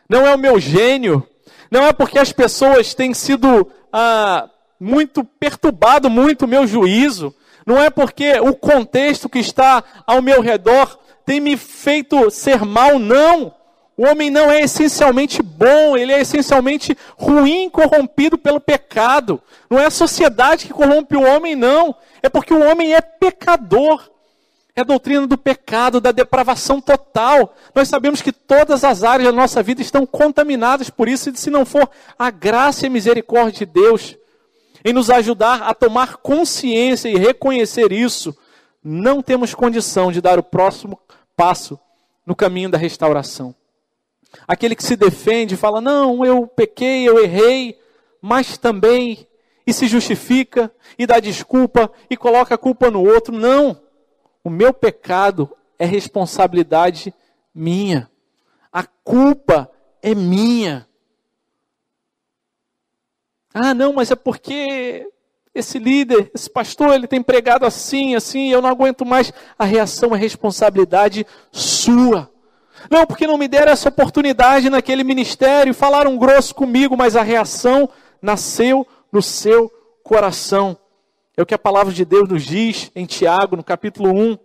não 0.08 0.28
é 0.28 0.36
o 0.36 0.40
meu 0.40 0.60
gênio, 0.60 1.28
não 1.72 1.84
é 1.84 1.92
porque 1.92 2.20
as 2.20 2.32
pessoas 2.32 2.94
têm 2.94 3.16
sido 3.16 3.72
ah, 3.92 4.48
muito 4.80 5.24
perturbado 5.24 6.10
muito 6.10 6.46
o 6.46 6.48
meu 6.48 6.68
juízo, 6.68 7.34
não 7.66 7.80
é 7.80 7.90
porque 7.90 8.40
o 8.40 8.56
contexto 8.56 9.30
que 9.30 9.40
está 9.40 9.84
ao 10.06 10.22
meu 10.22 10.42
redor 10.42 11.00
tem 11.30 11.40
me 11.40 11.56
feito 11.56 12.32
ser 12.32 12.66
mal, 12.66 12.98
não. 12.98 13.54
O 13.96 14.04
homem 14.04 14.32
não 14.32 14.50
é 14.50 14.62
essencialmente 14.62 15.44
bom, 15.44 15.96
ele 15.96 16.12
é 16.12 16.20
essencialmente 16.20 16.98
ruim, 17.16 17.70
corrompido 17.70 18.36
pelo 18.36 18.60
pecado. 18.60 19.40
Não 19.70 19.78
é 19.78 19.86
a 19.86 19.92
sociedade 19.92 20.66
que 20.66 20.74
corrompe 20.74 21.16
o 21.16 21.22
homem, 21.22 21.56
não. 21.56 21.96
É 22.24 22.30
porque 22.30 22.52
o 22.52 22.68
homem 22.68 22.96
é 22.96 23.02
pecador. 23.02 24.10
É 24.76 24.82
a 24.82 24.84
doutrina 24.84 25.28
do 25.28 25.38
pecado, 25.38 26.02
da 26.02 26.12
depravação 26.12 26.82
total. 26.82 27.56
Nós 27.76 27.88
sabemos 27.88 28.24
que 28.24 28.32
todas 28.32 28.84
as 28.84 29.04
áreas 29.04 29.30
da 29.30 29.32
nossa 29.32 29.62
vida 29.62 29.84
estão 29.84 30.08
contaminadas 30.08 30.90
por 30.90 31.08
isso, 31.08 31.30
e 31.30 31.38
se 31.38 31.52
não 31.52 31.64
for 31.64 31.88
a 32.18 32.32
graça 32.32 32.86
e 32.86 32.88
a 32.88 32.92
misericórdia 32.92 33.68
de 33.68 33.72
Deus 33.72 34.18
em 34.84 34.94
nos 34.94 35.12
ajudar 35.12 35.62
a 35.62 35.76
tomar 35.76 36.18
consciência 36.18 37.08
e 37.08 37.20
reconhecer 37.20 37.92
isso, 37.92 38.36
não 38.84 39.22
temos 39.22 39.54
condição 39.54 40.12
de 40.12 40.22
dar 40.22 40.40
o 40.40 40.44
próximo 40.44 41.00
passo 41.40 41.80
no 42.26 42.36
caminho 42.36 42.70
da 42.70 42.78
restauração. 42.78 43.56
Aquele 44.46 44.76
que 44.76 44.84
se 44.84 44.98
defende 44.98 45.56
fala: 45.56 45.80
Não, 45.80 46.26
eu 46.26 46.46
pequei, 46.46 47.08
eu 47.08 47.24
errei, 47.24 47.80
mas 48.22 48.58
também, 48.58 49.26
e 49.66 49.72
se 49.72 49.88
justifica, 49.88 50.70
e 50.98 51.08
dá 51.08 51.18
desculpa, 51.22 51.90
e 52.10 52.18
coloca 52.18 52.56
a 52.56 52.58
culpa 52.58 52.92
no 52.92 53.02
outro. 53.02 53.34
Não, 53.34 53.82
o 54.44 54.50
meu 54.50 54.74
pecado 54.74 55.50
é 55.80 55.86
responsabilidade 55.86 57.14
minha, 57.56 58.12
a 58.70 58.84
culpa 58.84 59.72
é 60.02 60.14
minha. 60.14 60.86
Ah, 63.54 63.74
não, 63.74 63.94
mas 63.94 64.12
é 64.12 64.16
porque 64.16 65.10
esse 65.60 65.78
líder, 65.78 66.32
esse 66.34 66.50
pastor, 66.50 66.94
ele 66.94 67.08
tem 67.08 67.22
pregado 67.22 67.66
assim, 67.66 68.16
assim, 68.16 68.50
eu 68.50 68.62
não 68.62 68.70
aguento 68.70 69.06
mais. 69.06 69.32
A 69.58 69.66
reação 69.66 70.16
é 70.16 70.18
responsabilidade 70.18 71.26
sua. 71.52 72.30
Não, 72.90 73.06
porque 73.06 73.28
não 73.28 73.38
me 73.38 73.48
deram 73.48 73.72
essa 73.72 73.90
oportunidade 73.90 74.70
naquele 74.70 75.04
ministério, 75.04 75.74
falaram 75.74 76.18
grosso 76.18 76.56
comigo, 76.56 76.96
mas 76.96 77.16
a 77.16 77.22
reação 77.22 77.90
nasceu 78.22 78.88
no 79.12 79.22
seu 79.22 79.72
coração. 80.04 80.78
É 81.36 81.42
o 81.42 81.46
que 81.46 81.54
a 81.54 81.60
palavra 81.60 81.94
de 81.94 82.06
Deus 82.06 82.28
nos 82.30 82.44
diz 82.44 82.92
em 82.96 83.06
Tiago, 83.06 83.56
no 83.56 83.64
capítulo 83.64 84.12
1, 84.12 84.38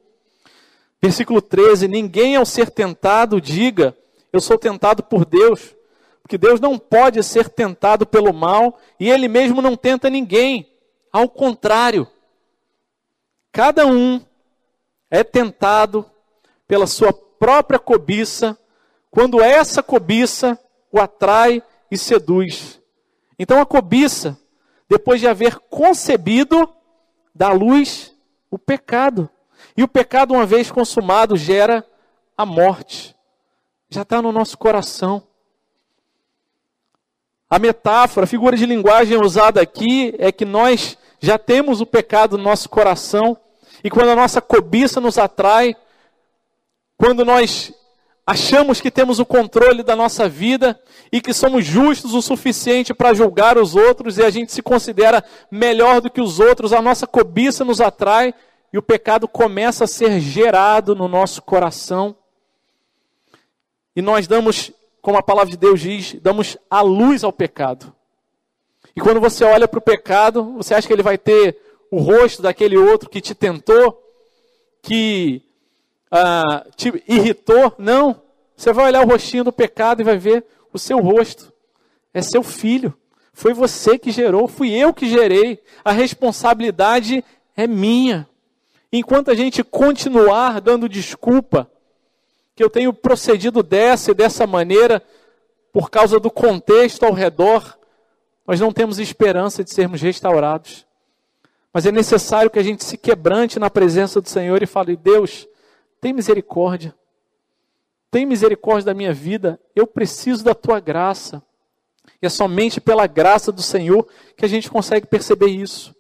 versículo 1.03 1.41
13: 1.41 1.89
Ninguém 1.89 2.37
ao 2.37 2.45
ser 2.45 2.71
tentado 2.71 3.41
diga, 3.41 3.97
eu 4.33 4.41
sou 4.41 4.59
tentado 4.59 5.03
por 5.03 5.25
Deus, 5.25 5.75
porque 6.23 6.39
Deus 6.39 6.61
não 6.61 6.79
pode 6.79 7.23
ser 7.23 7.49
tentado 7.49 8.07
pelo 8.07 8.33
mal 8.33 8.79
e 8.99 9.11
Ele 9.11 9.29
mesmo 9.29 9.61
não 9.63 9.77
tenta 9.77 10.11
ninguém. 10.11 10.74
Ao 11.15 11.29
contrário, 11.29 12.09
cada 13.53 13.87
um 13.87 14.21
é 15.09 15.23
tentado 15.23 16.05
pela 16.67 16.89
sua 16.89 17.13
própria 17.13 17.79
cobiça, 17.79 18.59
quando 19.13 19.41
essa 19.41 19.81
cobiça 19.81 20.59
o 20.91 21.01
atrai 21.01 21.63
e 21.89 21.97
seduz. 21.97 22.83
Então 23.39 23.61
a 23.61 23.65
cobiça, 23.65 24.37
depois 24.89 25.21
de 25.21 25.29
haver 25.29 25.57
concebido, 25.71 26.69
dá 27.33 27.53
luz 27.53 28.13
o 28.51 28.59
pecado. 28.59 29.31
E 29.77 29.85
o 29.85 29.89
pecado, 29.89 30.35
uma 30.35 30.45
vez 30.45 30.69
consumado, 30.69 31.37
gera 31.37 31.87
a 32.37 32.45
morte. 32.45 33.15
Já 33.89 34.03
está 34.03 34.21
no 34.21 34.33
nosso 34.33 34.59
coração. 34.59 35.23
A 37.49 37.61
metáfora, 37.61 38.25
a 38.25 38.27
figura 38.27 38.57
de 38.57 38.67
linguagem 38.67 39.17
usada 39.17 39.61
aqui 39.61 40.13
é 40.19 40.33
que 40.33 40.45
nós 40.45 40.99
já 41.25 41.39
temos 41.39 41.81
o 41.81 41.87
pecado 41.87 42.37
no 42.37 42.45
nosso 42.45 42.69
coração, 42.69 43.37
e 43.83 43.91
quando 43.91 44.11
a 44.11 44.17
nossa 44.17 44.41
cobiça 44.41 45.01
nos 45.01 45.19
atrai, 45.19 45.77
quando 46.97 47.25
nós 47.25 47.73
achamos 48.27 48.81
que 48.81 48.91
temos 48.91 49.19
o 49.19 49.27
controle 49.27 49.83
da 49.83 49.95
nossa 49.95 50.29
vida 50.29 50.81
e 51.13 51.21
que 51.21 51.35
somos 51.35 51.65
justos 51.65 52.15
o 52.15 52.23
suficiente 52.23 52.95
para 52.95 53.13
julgar 53.13 53.59
os 53.59 53.75
outros 53.75 54.17
e 54.17 54.23
a 54.23 54.31
gente 54.31 54.53
se 54.53 54.63
considera 54.63 55.23
melhor 55.51 56.01
do 56.01 56.11
que 56.11 56.21
os 56.21 56.41
outros, 56.41 56.73
a 56.73 56.81
nossa 56.81 57.07
cobiça 57.07 57.65
nos 57.65 57.81
atrai 57.81 58.33
e 58.73 58.79
o 58.79 58.83
pecado 58.83 59.29
começa 59.29 59.85
a 59.85 59.89
ser 59.89 60.19
gerado 60.21 60.95
no 60.95 61.07
nosso 61.07 61.43
coração. 61.43 62.17
E 63.95 64.03
nós 64.03 64.27
damos, 64.27 64.73
como 65.01 65.19
a 65.19 65.23
palavra 65.23 65.51
de 65.51 65.57
Deus 65.57 65.81
diz, 65.81 66.15
damos 66.21 66.57
a 66.69 66.81
luz 66.81 67.23
ao 67.23 67.33
pecado. 67.33 67.95
E 68.97 69.01
quando 69.01 69.21
você 69.21 69.45
olha 69.45 69.67
para 69.67 69.79
o 69.79 69.83
pecado, 69.83 70.55
você 70.55 70.75
acha 70.75 70.87
que 70.87 70.93
ele 70.93 71.03
vai 71.03 71.19
ter 71.19 71.59
o 71.91 71.99
rosto 71.99 72.43
daquele 72.43 72.77
outro 72.77 73.09
que 73.09 73.21
te 73.21 73.35
tentou, 73.35 74.01
que 74.83 75.43
ah, 76.11 76.65
te 76.77 77.03
irritou. 77.09 77.75
Não. 77.79 78.23
Você 78.57 78.73
vai 78.73 78.87
olhar 78.87 79.05
o 79.05 79.09
rostinho 79.09 79.45
do 79.45 79.53
pecado 79.53 80.01
e 80.01 80.05
vai 80.05 80.17
ver 80.17 80.45
o 80.73 80.79
seu 80.79 80.99
rosto. 81.01 81.53
É 82.13 82.23
seu 82.23 82.43
filho. 82.43 82.95
Foi 83.33 83.53
você 83.53 83.99
que 83.99 84.13
gerou, 84.13 84.47
fui 84.47 84.71
eu 84.71 84.95
que 84.95 85.09
gerei. 85.09 85.61
A 85.85 85.91
responsabilidade 85.91 87.25
é 87.57 87.67
minha. 87.67 88.29
Enquanto 88.93 89.31
a 89.31 89.35
gente 89.35 89.65
continuar 89.65 90.61
dando 90.61 90.89
desculpa, 90.89 91.69
que 92.55 92.63
eu 92.63 92.71
tenho 92.71 92.93
procedido 92.93 93.61
dessa 93.61 94.13
e 94.13 94.15
dessa 94.15 94.47
maneira, 94.47 95.03
por 95.73 95.91
causa 95.91 96.21
do 96.21 96.31
contexto 96.31 97.05
ao 97.05 97.13
redor, 97.13 97.77
nós 98.47 98.61
não 98.61 98.73
temos 98.73 98.99
esperança 98.99 99.65
de 99.65 99.73
sermos 99.73 100.01
restaurados. 100.01 100.87
Mas 101.73 101.87
é 101.87 101.93
necessário 101.93 102.51
que 102.51 102.59
a 102.59 102.63
gente 102.63 102.85
se 102.85 102.97
quebrante 102.97 103.59
na 103.59 103.69
presença 103.69 104.21
do 104.21 104.29
Senhor 104.29 104.63
e 104.63 104.67
fale: 104.67 104.97
Deus, 104.97 105.49
tem 106.01 106.13
misericórdia. 106.13 106.95
Tem 108.11 108.25
misericórdia 108.25 108.87
da 108.87 108.95
minha 108.95 109.13
vida. 109.13 109.59
Eu 109.75 109.87
preciso 109.87 110.45
da 110.45 110.55
tua 110.55 110.79
graça. 110.79 111.43
E 112.23 112.27
é 112.27 112.29
somente 112.29 112.81
pela 112.81 113.07
graça 113.07 113.51
do 113.51 113.63
Senhor 113.63 114.07
que 114.37 114.45
a 114.45 114.49
gente 114.49 114.71
consegue 114.71 115.07
perceber 115.07 115.49
isso. 115.49 115.95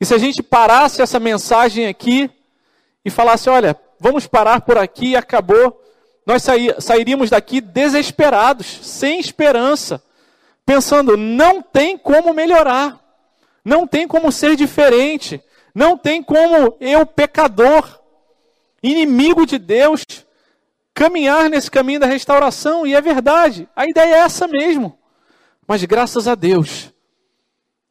E 0.00 0.04
se 0.04 0.14
a 0.14 0.18
gente 0.18 0.42
parasse 0.42 1.02
essa 1.02 1.18
mensagem 1.18 1.86
aqui 1.86 2.30
e 3.04 3.10
falasse: 3.10 3.48
olha, 3.48 3.76
vamos 3.98 4.26
parar 4.26 4.60
por 4.60 4.78
aqui 4.78 5.08
e 5.08 5.16
acabou, 5.16 5.82
nós 6.24 6.44
sairíamos 6.78 7.30
daqui 7.30 7.60
desesperados, 7.60 8.80
sem 8.82 9.18
esperança, 9.18 10.02
pensando: 10.66 11.16
não 11.16 11.62
tem 11.62 11.96
como 11.96 12.34
melhorar, 12.34 13.00
não 13.64 13.86
tem 13.86 14.06
como 14.06 14.32
ser 14.32 14.56
diferente, 14.56 15.40
não 15.72 15.96
tem 15.96 16.22
como 16.22 16.76
eu, 16.80 17.06
pecador, 17.06 18.00
inimigo 18.82 19.46
de 19.46 19.58
Deus, 19.58 20.04
caminhar 20.92 21.48
nesse 21.48 21.70
caminho 21.70 22.00
da 22.00 22.06
restauração, 22.06 22.86
e 22.86 22.94
é 22.94 23.00
verdade, 23.00 23.68
a 23.74 23.86
ideia 23.86 24.16
é 24.16 24.18
essa 24.18 24.48
mesmo. 24.48 24.98
Mas 25.66 25.84
graças 25.84 26.28
a 26.28 26.34
Deus, 26.34 26.92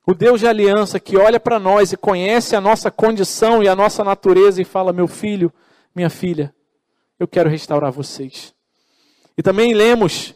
o 0.06 0.14
Deus 0.14 0.40
de 0.40 0.48
aliança 0.48 1.00
que 1.00 1.18
olha 1.18 1.40
para 1.40 1.60
nós 1.60 1.92
e 1.92 1.98
conhece 1.98 2.56
a 2.56 2.62
nossa 2.62 2.92
condição 2.92 3.64
e 3.64 3.68
a 3.68 3.76
nossa 3.76 4.04
natureza 4.04 4.62
e 4.62 4.66
fala: 4.66 4.94
meu 4.94 5.08
filho, 5.08 5.52
minha 5.96 6.10
filha, 6.10 6.54
eu 7.20 7.28
quero 7.28 7.50
restaurar 7.50 7.92
vocês. 7.92 8.54
E 9.38 9.42
também 9.42 9.74
lemos 9.74 10.35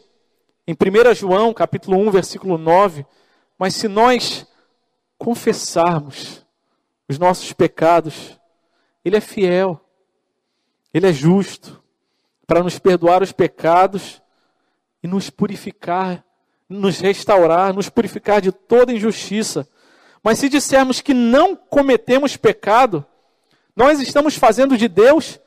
em 0.70 0.74
1 0.74 1.14
João, 1.14 1.52
capítulo 1.52 1.96
1, 1.98 2.10
versículo 2.10 2.56
9, 2.56 3.04
mas 3.58 3.74
se 3.74 3.88
nós 3.88 4.46
confessarmos 5.18 6.46
os 7.08 7.18
nossos 7.18 7.52
pecados, 7.52 8.38
Ele 9.04 9.16
é 9.16 9.20
fiel 9.20 9.84
ele 10.92 11.06
é 11.06 11.12
justo 11.12 11.82
para 12.46 12.62
nos 12.62 12.78
perdoar 12.78 13.22
os 13.22 13.32
pecados 13.32 14.20
e 15.02 15.06
nos 15.06 15.30
purificar, 15.30 16.24
nos 16.68 16.98
restaurar, 16.98 17.72
nos 17.72 17.88
purificar 17.88 18.40
de 18.40 18.50
toda 18.50 18.92
injustiça. 18.92 19.68
Mas 20.22 20.38
se 20.38 20.48
dissermos 20.48 21.00
que 21.00 21.14
não 21.14 21.54
cometemos 21.54 22.36
pecado, 22.36 23.06
nós 23.74 24.00
estamos 24.00 24.34
fazendo 24.36 24.76
de 24.76 24.88
Deus 24.88 25.38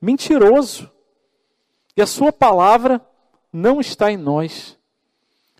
mentiroso. 0.00 0.90
E 1.96 2.02
a 2.02 2.06
Sua 2.06 2.32
palavra 2.32 3.04
não 3.56 3.80
está 3.80 4.12
em 4.12 4.18
nós. 4.18 4.78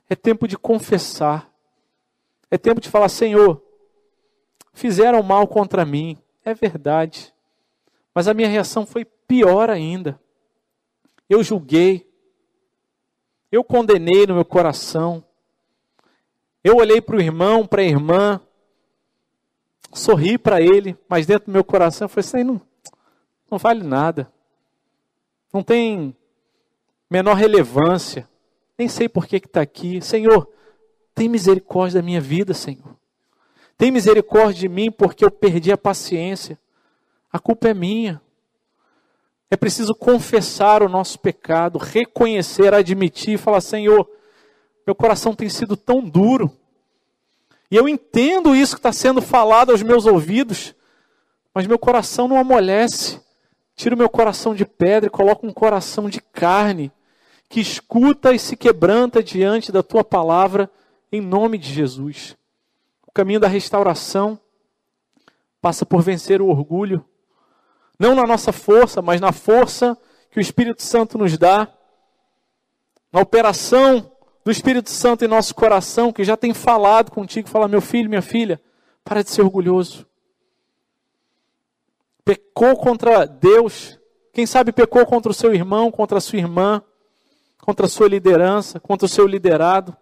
É 0.09 0.15
tempo 0.15 0.47
de 0.47 0.59
confessar. 0.59 1.51
É 2.51 2.59
tempo 2.59 2.81
de 2.81 2.91
falar: 2.91 3.09
Senhor, 3.09 3.63
fizeram 4.75 5.23
mal 5.23 5.49
contra 5.49 5.85
mim. 5.87 6.19
É 6.45 6.53
verdade. 6.53 7.35
Mas 8.15 8.29
a 8.29 8.35
minha 8.35 8.49
reação 8.49 8.85
foi 8.85 9.05
pior 9.05 9.71
ainda. 9.71 10.21
Eu 11.29 11.43
julguei. 11.43 12.07
Eu 13.51 13.65
condenei 13.65 14.27
no 14.27 14.35
meu 14.35 14.45
coração. 14.45 15.25
Eu 16.63 16.77
olhei 16.77 17.01
para 17.01 17.17
o 17.17 17.21
irmão, 17.21 17.67
para 17.67 17.81
a 17.81 17.85
irmã, 17.85 18.41
sorri 19.95 20.37
para 20.37 20.61
ele, 20.61 20.99
mas 21.09 21.25
dentro 21.25 21.47
do 21.47 21.53
meu 21.53 21.65
coração 21.65 22.09
foi 22.09 22.21
assim: 22.21 22.45
não, 22.45 22.61
não 23.51 23.57
vale 23.57 23.83
nada. 23.83 24.31
Não 25.53 25.63
tem 25.63 26.15
menor 27.11 27.35
relevância. 27.35 28.29
Nem 28.79 28.89
sei 28.89 29.09
por 29.09 29.27
que 29.27 29.37
está 29.37 29.61
aqui. 29.61 30.01
Senhor, 30.01 30.49
tem 31.15 31.29
misericórdia 31.29 32.01
da 32.01 32.05
minha 32.05 32.21
vida, 32.21 32.53
Senhor. 32.53 32.97
Tem 33.79 33.91
misericórdia 33.91 34.61
de 34.61 34.69
mim 34.69 34.91
porque 34.91 35.25
eu 35.25 35.31
perdi 35.31 35.73
a 35.73 35.79
paciência. 35.79 36.59
A 37.33 37.39
culpa 37.39 37.69
é 37.69 37.75
minha. 37.75 38.21
É 39.51 39.57
preciso 39.57 39.95
confessar 39.95 40.83
o 40.83 40.89
nosso 40.89 41.19
pecado, 41.19 41.79
reconhecer, 41.79 42.75
admitir 42.75 43.35
e 43.35 43.39
falar: 43.39 43.61
Senhor, 43.61 44.09
meu 44.87 44.95
coração 44.95 45.35
tem 45.35 45.49
sido 45.49 45.77
tão 45.77 46.01
duro. 46.01 46.51
E 47.71 47.77
eu 47.77 47.89
entendo 47.89 48.55
isso 48.55 48.75
que 48.75 48.81
está 48.81 48.93
sendo 48.93 49.21
falado 49.21 49.71
aos 49.71 49.83
meus 49.83 50.07
ouvidos, 50.07 50.75
mas 51.53 51.67
meu 51.67 51.79
coração 51.79 52.29
não 52.29 52.39
amolece. 52.39 53.21
Tira 53.77 53.95
o 53.95 53.99
meu 53.99 54.09
coração 54.09 54.55
de 54.55 54.65
pedra 54.65 55.07
e 55.07 55.11
coloca 55.11 55.47
um 55.47 55.53
coração 55.53 56.09
de 56.09 56.21
carne, 56.21 56.91
que 57.49 57.61
escuta 57.61 58.33
e 58.33 58.39
se 58.39 58.57
quebranta 58.57 59.23
diante 59.23 59.71
da 59.71 59.83
tua 59.83 60.03
palavra, 60.03 60.71
em 61.13 61.21
nome 61.21 61.59
de 61.59 61.71
Jesus. 61.73 62.35
O 63.07 63.13
caminho 63.13 63.39
da 63.39 63.47
restauração 63.47 64.41
passa 65.61 65.85
por 65.85 66.03
vencer 66.03 66.41
o 66.41 66.49
orgulho, 66.49 67.05
não 67.99 68.15
na 68.15 68.27
nossa 68.27 68.51
força, 68.51 69.03
mas 69.03 69.21
na 69.21 69.31
força 69.31 69.97
que 70.31 70.39
o 70.39 70.41
Espírito 70.41 70.83
Santo 70.83 71.19
nos 71.19 71.37
dá, 71.37 71.69
na 73.13 73.21
operação 73.21 74.11
do 74.45 74.51
Espírito 74.51 74.91
Santo 74.91 75.25
em 75.25 75.29
nosso 75.29 75.55
coração, 75.55 76.13
que 76.13 76.25
já 76.25 76.37
tem 76.37 76.55
falado 76.55 77.11
contigo, 77.11 77.49
fala, 77.49 77.69
meu 77.69 77.81
filho, 77.81 78.09
minha 78.09 78.23
filha, 78.23 78.61
para 79.05 79.23
de 79.23 79.31
ser 79.31 79.43
orgulhoso. 79.43 80.07
Pecou 82.27 82.77
contra 82.77 83.25
Deus, 83.25 84.01
quem 84.33 84.47
sabe 84.47 84.73
pecou 84.73 85.07
contra 85.07 85.31
o 85.31 85.35
seu 85.35 85.55
irmão, 85.55 85.93
contra 85.93 86.19
a 86.19 86.21
sua 86.21 86.41
irmã, 86.41 86.83
contra 87.59 87.87
a 87.87 87.89
sua 87.89 88.09
liderança, 88.09 88.81
contra 88.81 89.07
o 89.07 89.09
seu 89.09 89.29
liderado. 89.29 89.97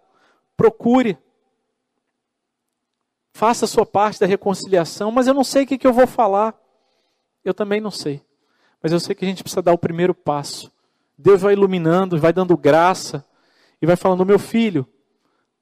Procure. 0.57 1.19
Faça 3.31 3.65
a 3.65 3.67
sua 3.67 3.85
parte 3.85 4.19
da 4.19 4.25
reconciliação, 4.25 5.11
mas 5.11 5.27
eu 5.27 5.35
não 5.35 5.43
sei 5.43 5.65
o 5.65 5.67
que, 5.67 5.77
que 5.77 5.85
eu 5.85 5.93
vou 5.93 6.07
falar. 6.07 6.59
Eu 7.43 7.53
também 7.53 7.79
não 7.79 7.91
sei. 7.91 8.23
Mas 8.81 8.91
eu 8.91 8.99
sei 8.99 9.13
que 9.13 9.23
a 9.23 9.27
gente 9.27 9.43
precisa 9.43 9.61
dar 9.61 9.73
o 9.73 9.77
primeiro 9.77 10.15
passo. 10.15 10.71
Deus 11.15 11.43
vai 11.43 11.53
iluminando, 11.53 12.19
vai 12.19 12.33
dando 12.33 12.57
graça 12.57 13.23
e 13.79 13.85
vai 13.85 13.95
falando: 13.95 14.25
meu 14.25 14.39
filho, 14.39 14.87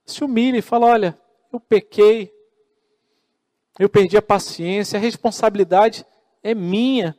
se 0.05 0.24
humilhe 0.24 0.59
e 0.59 0.61
fala: 0.61 0.86
olha, 0.86 1.20
eu 1.51 1.59
pequei, 1.59 2.34
eu 3.78 3.89
perdi 3.89 4.16
a 4.16 4.22
paciência, 4.22 4.97
a 4.97 5.01
responsabilidade 5.01 6.05
é 6.43 6.53
minha. 6.53 7.15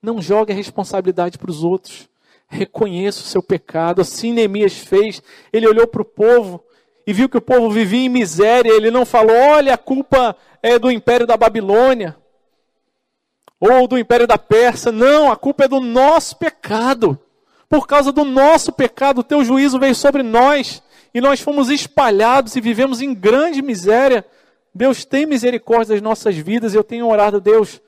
Não 0.00 0.22
jogue 0.22 0.52
a 0.52 0.56
responsabilidade 0.56 1.36
para 1.36 1.50
os 1.50 1.64
outros. 1.64 2.08
Reconheça 2.46 3.20
o 3.20 3.26
seu 3.26 3.42
pecado. 3.42 4.00
Assim 4.00 4.32
Neemias 4.32 4.78
fez. 4.78 5.22
Ele 5.52 5.66
olhou 5.66 5.86
para 5.86 6.02
o 6.02 6.04
povo 6.04 6.62
e 7.06 7.12
viu 7.12 7.28
que 7.28 7.36
o 7.36 7.42
povo 7.42 7.68
vivia 7.70 8.06
em 8.06 8.08
miséria. 8.08 8.70
Ele 8.70 8.90
não 8.90 9.04
falou: 9.04 9.36
olha, 9.36 9.74
a 9.74 9.78
culpa 9.78 10.36
é 10.62 10.78
do 10.78 10.90
império 10.90 11.26
da 11.26 11.36
Babilônia 11.36 12.16
ou 13.60 13.88
do 13.88 13.98
império 13.98 14.26
da 14.26 14.38
Pérsia. 14.38 14.92
Não, 14.92 15.30
a 15.30 15.36
culpa 15.36 15.64
é 15.64 15.68
do 15.68 15.80
nosso 15.80 16.36
pecado. 16.36 17.18
Por 17.68 17.86
causa 17.86 18.12
do 18.12 18.24
nosso 18.24 18.72
pecado, 18.72 19.18
o 19.18 19.24
teu 19.24 19.44
juízo 19.44 19.78
veio 19.78 19.94
sobre 19.94 20.22
nós 20.22 20.82
e 21.12 21.20
nós 21.20 21.40
fomos 21.40 21.68
espalhados 21.68 22.56
e 22.56 22.60
vivemos 22.60 23.02
em 23.02 23.12
grande 23.12 23.60
miséria. 23.60 24.24
Deus 24.74 25.04
tem 25.04 25.26
misericórdia 25.26 25.94
das 25.94 26.02
nossas 26.02 26.36
vidas. 26.36 26.72
Eu 26.72 26.84
tenho 26.84 27.08
orado, 27.08 27.40
Deus, 27.40 27.80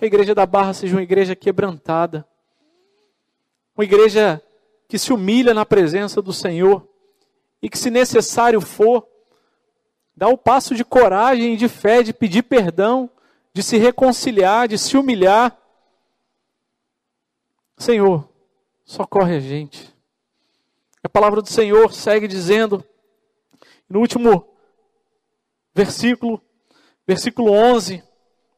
que 0.00 0.04
a 0.04 0.06
igreja 0.06 0.34
da 0.34 0.46
Barra 0.46 0.72
seja 0.72 0.96
uma 0.96 1.02
igreja 1.02 1.36
quebrantada, 1.36 2.26
uma 3.76 3.84
igreja 3.84 4.42
que 4.88 4.98
se 4.98 5.12
humilha 5.12 5.52
na 5.52 5.66
presença 5.66 6.22
do 6.22 6.32
Senhor 6.32 6.88
e 7.60 7.68
que, 7.68 7.76
se 7.76 7.90
necessário 7.90 8.62
for, 8.62 9.06
dá 10.16 10.26
o 10.26 10.38
passo 10.38 10.74
de 10.74 10.86
coragem 10.86 11.52
e 11.52 11.56
de 11.58 11.68
fé, 11.68 12.02
de 12.02 12.14
pedir 12.14 12.44
perdão, 12.44 13.10
de 13.52 13.62
se 13.62 13.76
reconciliar, 13.76 14.66
de 14.66 14.78
se 14.78 14.96
humilhar. 14.96 15.54
Senhor, 17.76 18.26
socorre 18.86 19.36
a 19.36 19.40
gente. 19.40 19.94
A 21.04 21.10
palavra 21.10 21.42
do 21.42 21.48
Senhor 21.50 21.92
segue 21.92 22.26
dizendo, 22.26 22.82
no 23.86 24.00
último 24.00 24.48
versículo, 25.74 26.40
versículo 27.06 27.52
11, 27.52 28.02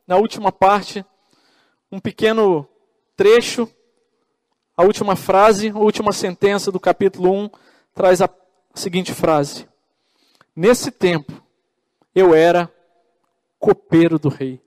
na 0.07 0.17
última 0.19 0.53
parte, 0.53 1.05
um 1.93 2.01
pequeno 2.01 2.67
trecho, 3.15 3.69
a 4.75 4.83
última 4.83 5.15
frase, 5.15 5.69
a 5.69 5.79
última 5.79 6.11
sentença 6.11 6.73
do 6.73 6.81
capítulo 6.81 7.31
1, 7.31 7.51
traz 7.95 8.23
a 8.23 8.31
seguinte 8.75 9.13
frase: 9.13 9.69
Nesse 10.57 10.91
tempo 10.91 11.33
eu 12.15 12.35
era 12.35 12.73
copeiro 13.59 14.19
do 14.19 14.31
rei. 14.31 14.59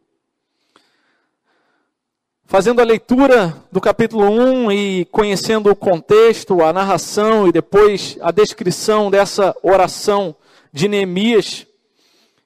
Fazendo 2.46 2.80
a 2.80 2.86
leitura 2.86 3.60
do 3.72 3.82
capítulo 3.82 4.30
1 4.30 4.72
e 4.72 5.06
conhecendo 5.06 5.72
o 5.72 5.76
contexto, 5.76 6.62
a 6.62 6.72
narração 6.72 7.48
e 7.48 7.52
depois 7.52 8.20
a 8.22 8.30
descrição 8.30 9.10
dessa 9.10 9.56
oração 9.64 10.36
de 10.72 10.88
Neemias, 10.88 11.66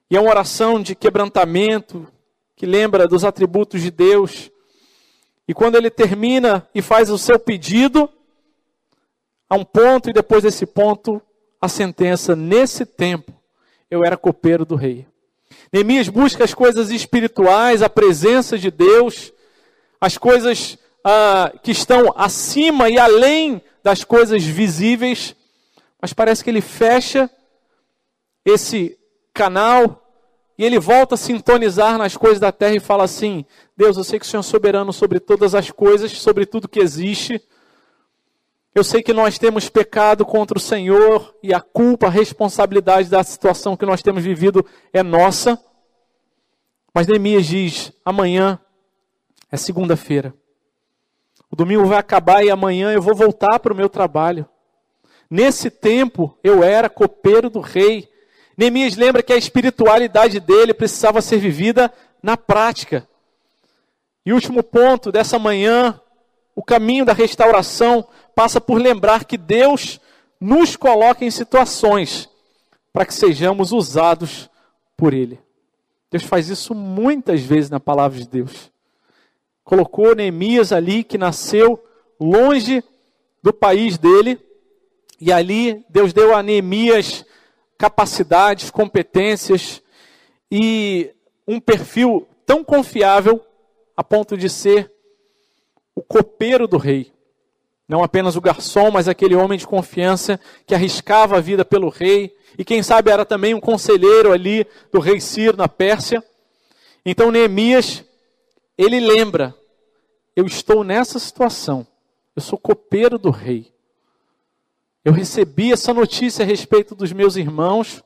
e 0.10 0.16
é 0.16 0.22
uma 0.22 0.30
oração 0.30 0.82
de 0.82 0.96
quebrantamento, 0.96 2.08
que 2.56 2.66
lembra 2.66 3.10
dos 3.10 3.26
atributos 3.26 3.82
de 3.82 3.92
Deus. 3.92 4.50
E 5.50 5.54
quando 5.54 5.76
ele 5.76 5.90
termina 5.90 6.66
e 6.74 6.82
faz 6.82 7.10
o 7.10 7.18
seu 7.18 7.38
pedido, 7.38 8.10
há 9.50 9.56
um 9.56 9.66
ponto, 9.66 10.10
e 10.10 10.14
depois 10.14 10.44
desse 10.44 10.66
ponto, 10.66 11.22
a 11.60 11.68
sentença: 11.68 12.38
nesse 12.38 12.86
tempo 12.86 13.34
eu 13.92 14.06
era 14.06 14.16
copeiro 14.16 14.64
do 14.64 14.76
rei. 14.76 15.06
Neemias 15.74 16.08
busca 16.08 16.46
as 16.46 16.54
coisas 16.54 16.90
espirituais, 16.90 17.82
a 17.82 17.90
presença 17.90 18.58
de 18.58 18.72
Deus 18.72 19.34
as 20.02 20.18
coisas 20.18 20.78
ah, 21.04 21.52
que 21.62 21.72
estão 21.72 22.14
acima 22.16 22.90
e 22.90 22.98
além 22.98 23.62
das 23.84 24.04
coisas 24.04 24.44
visíveis, 24.44 25.36
mas 26.02 26.14
parece 26.14 26.44
que 26.44 26.50
ele 26.50 26.62
fecha 26.62 27.30
esse 28.46 28.98
canal 29.34 30.09
e 30.60 30.66
ele 30.66 30.78
volta 30.78 31.16
a 31.16 31.18
sintonizar 31.18 31.98
nas 31.98 32.18
coisas 32.18 32.38
da 32.38 32.52
terra 32.52 32.76
e 32.76 32.82
fala 32.82 33.06
assim: 33.06 33.46
Deus, 33.78 33.96
eu 33.96 34.04
sei 34.04 34.20
que 34.20 34.26
o 34.26 34.28
Senhor 34.28 34.42
é 34.42 34.44
soberano 34.44 34.92
sobre 34.92 35.18
todas 35.18 35.56
as 35.56 35.72
coisas, 35.72 36.12
sobre 36.12 36.46
tudo 36.46 36.68
que 36.68 36.82
existe. 36.82 37.42
Eu 38.76 38.84
sei 38.84 39.02
que 39.02 39.14
nós 39.14 39.40
temos 39.40 39.70
pecado 39.70 40.26
contra 40.26 40.58
o 40.58 40.62
Senhor 40.62 41.34
e 41.42 41.54
a 41.54 41.62
culpa, 41.62 42.08
a 42.08 42.10
responsabilidade 42.10 43.10
da 43.10 43.24
situação 43.24 43.78
que 43.78 43.86
nós 43.86 44.02
temos 44.02 44.22
vivido 44.22 44.66
é 44.92 45.02
nossa. 45.02 45.58
Mas 46.94 47.08
Neemias 47.08 47.46
diz: 47.46 47.94
amanhã 48.04 48.60
é 49.50 49.56
segunda-feira. 49.56 50.34
O 51.50 51.56
domingo 51.56 51.86
vai 51.86 52.00
acabar 52.00 52.44
e 52.44 52.52
amanhã 52.52 52.92
eu 52.92 53.02
vou 53.02 53.16
voltar 53.16 53.60
para 53.60 53.72
o 53.72 53.78
meu 53.78 53.88
trabalho. 53.88 54.46
Nesse 55.30 55.72
tempo 55.72 56.38
eu 56.44 56.66
era 56.66 56.90
copeiro 56.90 57.50
do 57.50 57.62
rei. 57.62 58.09
Neemias 58.60 58.96
lembra 58.96 59.24
que 59.24 59.34
a 59.34 59.38
espiritualidade 59.38 60.40
dele 60.40 60.74
precisava 60.74 61.22
ser 61.22 61.38
vivida 61.38 61.92
na 62.22 62.36
prática. 62.36 63.08
E 64.26 64.34
último 64.34 64.62
ponto 64.62 65.12
dessa 65.12 65.40
manhã, 65.40 66.00
o 66.56 66.62
caminho 66.62 67.06
da 67.06 67.14
restauração 67.14 68.06
passa 68.36 68.60
por 68.60 68.80
lembrar 68.80 69.24
que 69.24 69.38
Deus 69.38 70.00
nos 70.40 70.76
coloca 70.76 71.24
em 71.24 71.32
situações 71.32 72.30
para 72.94 73.06
que 73.06 73.14
sejamos 73.14 73.72
usados 73.72 74.50
por 74.98 75.14
Ele. 75.14 75.40
Deus 76.12 76.24
faz 76.24 76.50
isso 76.50 76.76
muitas 76.76 77.42
vezes 77.42 77.70
na 77.70 77.80
palavra 77.80 78.20
de 78.20 78.28
Deus 78.28 78.70
colocou 79.70 80.16
Neemias 80.16 80.72
ali, 80.72 81.04
que 81.04 81.16
nasceu 81.16 81.80
longe 82.20 82.84
do 83.44 83.54
país 83.54 84.00
dele, 84.00 84.40
e 85.22 85.32
ali 85.32 85.86
Deus 85.88 86.12
deu 86.12 86.36
a 86.36 86.42
Neemias 86.42 87.24
capacidades, 87.80 88.70
competências 88.70 89.82
e 90.52 91.10
um 91.48 91.62
perfil 91.62 92.28
tão 92.46 92.62
confiável 92.62 93.42
a 93.96 94.04
ponto 94.04 94.38
de 94.38 94.50
ser 94.50 94.92
o 95.96 96.02
copeiro 96.02 96.68
do 96.68 96.78
rei. 96.78 97.12
Não 97.88 98.04
apenas 98.04 98.36
o 98.36 98.42
garçom, 98.42 98.92
mas 98.92 99.08
aquele 99.08 99.34
homem 99.34 99.58
de 99.58 99.66
confiança 99.66 100.40
que 100.68 100.76
arriscava 100.76 101.38
a 101.38 101.42
vida 101.42 101.64
pelo 101.64 101.90
rei 101.90 102.36
e 102.58 102.66
quem 102.66 102.84
sabe 102.84 103.10
era 103.10 103.26
também 103.26 103.56
um 103.56 103.62
conselheiro 103.62 104.34
ali 104.34 104.68
do 104.92 105.00
rei 105.00 105.22
Ciro 105.22 105.56
na 105.56 105.70
Pérsia. 105.70 106.22
Então 107.06 107.32
Neemias, 107.32 108.04
ele 108.78 109.00
lembra 109.00 109.56
eu 110.36 110.46
estou 110.46 110.84
nessa 110.84 111.18
situação. 111.18 111.88
Eu 112.36 112.42
sou 112.42 112.58
copeiro 112.58 113.18
do 113.18 113.30
rei. 113.30 113.74
Eu 115.04 115.14
recebi 115.14 115.72
essa 115.72 115.94
notícia 115.94 116.44
a 116.44 116.48
respeito 116.48 116.94
dos 116.94 117.14
meus 117.14 117.36
irmãos. 117.36 118.04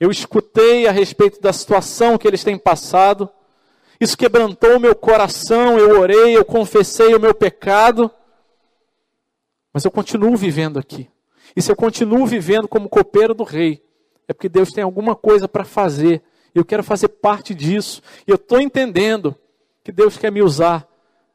Eu 0.00 0.10
escutei 0.10 0.86
a 0.88 0.90
respeito 0.90 1.40
da 1.40 1.52
situação 1.52 2.18
que 2.18 2.26
eles 2.26 2.42
têm 2.42 2.58
passado. 2.58 3.30
Isso 4.00 4.18
quebrantou 4.18 4.76
o 4.76 4.80
meu 4.80 4.96
coração. 4.96 5.78
Eu 5.78 6.00
orei, 6.00 6.36
eu 6.36 6.44
confessei 6.44 7.14
o 7.14 7.20
meu 7.20 7.32
pecado. 7.32 8.10
Mas 9.72 9.84
eu 9.84 9.90
continuo 9.90 10.36
vivendo 10.36 10.78
aqui. 10.78 11.08
E 11.54 11.62
se 11.62 11.70
eu 11.70 11.76
continuo 11.76 12.26
vivendo 12.26 12.66
como 12.66 12.88
copeiro 12.88 13.32
do 13.32 13.44
rei, 13.44 13.82
é 14.26 14.32
porque 14.32 14.48
Deus 14.48 14.70
tem 14.70 14.82
alguma 14.82 15.14
coisa 15.14 15.46
para 15.46 15.64
fazer. 15.64 16.20
E 16.54 16.58
eu 16.58 16.64
quero 16.64 16.82
fazer 16.82 17.08
parte 17.08 17.54
disso. 17.54 18.02
E 18.26 18.30
eu 18.30 18.36
estou 18.36 18.60
entendendo 18.60 19.36
que 19.84 19.92
Deus 19.92 20.16
quer 20.16 20.32
me 20.32 20.42
usar 20.42 20.86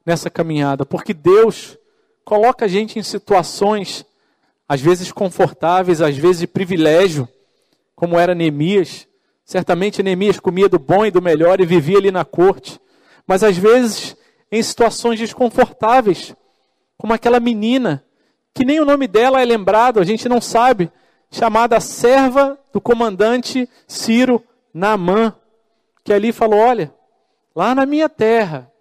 nessa 0.05 0.29
caminhada. 0.29 0.85
Porque 0.85 1.13
Deus 1.13 1.77
coloca 2.25 2.65
a 2.65 2.67
gente 2.67 2.99
em 2.99 3.03
situações, 3.03 4.05
às 4.67 4.81
vezes 4.81 5.11
confortáveis, 5.11 6.01
às 6.01 6.17
vezes 6.17 6.39
de 6.39 6.47
privilégio, 6.47 7.27
como 7.95 8.19
era 8.19 8.35
Neemias. 8.35 9.07
Certamente 9.45 10.03
Neemias 10.03 10.39
comia 10.39 10.67
do 10.67 10.77
bom 10.77 11.05
e 11.05 11.11
do 11.11 11.21
melhor 11.21 11.61
e 11.61 11.65
vivia 11.65 11.97
ali 11.97 12.11
na 12.11 12.25
corte. 12.25 12.79
Mas 13.25 13.43
às 13.43 13.57
vezes 13.57 14.15
em 14.51 14.61
situações 14.61 15.19
desconfortáveis, 15.19 16.35
como 16.97 17.13
aquela 17.13 17.39
menina 17.39 18.03
que 18.53 18.65
nem 18.65 18.79
o 18.79 18.85
nome 18.85 19.07
dela 19.07 19.39
é 19.39 19.45
lembrado, 19.45 19.99
a 19.99 20.03
gente 20.03 20.27
não 20.27 20.41
sabe, 20.41 20.91
chamada 21.29 21.79
serva 21.79 22.57
do 22.73 22.81
comandante 22.81 23.69
Ciro 23.87 24.43
Naamã, 24.73 25.33
que 26.03 26.11
ali 26.11 26.31
falou: 26.31 26.59
Olha, 26.59 26.91
lá 27.55 27.75
na 27.75 27.85
minha 27.85 28.09
terra, 28.09 28.71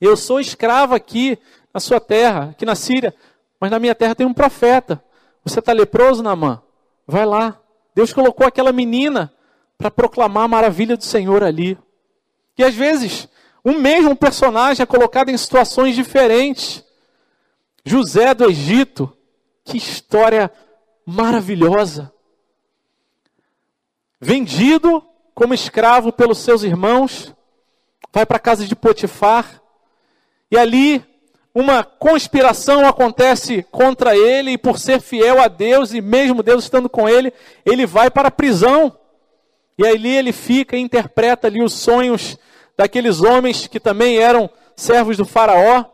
eu 0.00 0.16
sou 0.16 0.38
escravo 0.38 0.94
aqui 0.94 1.36
na 1.74 1.80
sua 1.80 1.98
terra, 1.98 2.50
aqui 2.50 2.64
na 2.64 2.74
Síria, 2.74 3.12
mas 3.60 3.70
na 3.70 3.78
minha 3.78 3.94
terra 3.94 4.14
tem 4.14 4.26
um 4.26 4.32
profeta. 4.32 5.02
Você 5.44 5.58
está 5.58 5.72
leproso, 5.72 6.22
Naamã? 6.22 6.62
Vai 7.06 7.24
lá. 7.24 7.60
Deus 7.94 8.12
colocou 8.12 8.46
aquela 8.46 8.72
menina 8.72 9.32
para 9.76 9.90
proclamar 9.90 10.44
a 10.44 10.48
maravilha 10.48 10.96
do 10.96 11.04
Senhor 11.04 11.42
ali. 11.42 11.78
E 12.56 12.64
às 12.64 12.74
vezes, 12.74 13.28
um 13.64 13.78
mesmo 13.78 14.14
personagem 14.14 14.82
é 14.82 14.86
colocado 14.86 15.30
em 15.30 15.36
situações 15.36 15.94
diferentes. 15.94 16.84
José 17.84 18.34
do 18.34 18.48
Egito, 18.48 19.16
que 19.64 19.76
história 19.76 20.50
maravilhosa. 21.06 22.12
Vendido 24.20 25.02
como 25.34 25.54
escravo 25.54 26.12
pelos 26.12 26.38
seus 26.38 26.62
irmãos, 26.62 27.34
vai 28.12 28.26
para 28.26 28.36
a 28.36 28.40
casa 28.40 28.66
de 28.66 28.76
Potifar, 28.76 29.62
e 30.50 30.58
ali 30.58 31.04
uma 31.54 31.82
conspiração 31.82 32.86
acontece 32.86 33.64
contra 33.70 34.16
ele, 34.16 34.52
e 34.52 34.58
por 34.58 34.78
ser 34.78 35.00
fiel 35.00 35.40
a 35.40 35.48
Deus, 35.48 35.92
e 35.92 36.00
mesmo 36.00 36.42
Deus 36.42 36.64
estando 36.64 36.88
com 36.88 37.08
ele, 37.08 37.32
ele 37.64 37.86
vai 37.86 38.10
para 38.10 38.28
a 38.28 38.32
prisão. 38.32 38.96
E 39.76 39.86
ali 39.86 40.14
ele 40.14 40.32
fica 40.32 40.76
e 40.76 40.80
interpreta 40.80 41.46
ali 41.46 41.62
os 41.62 41.72
sonhos 41.72 42.38
daqueles 42.76 43.20
homens 43.20 43.66
que 43.66 43.80
também 43.80 44.18
eram 44.18 44.48
servos 44.76 45.16
do 45.16 45.24
Faraó 45.24 45.84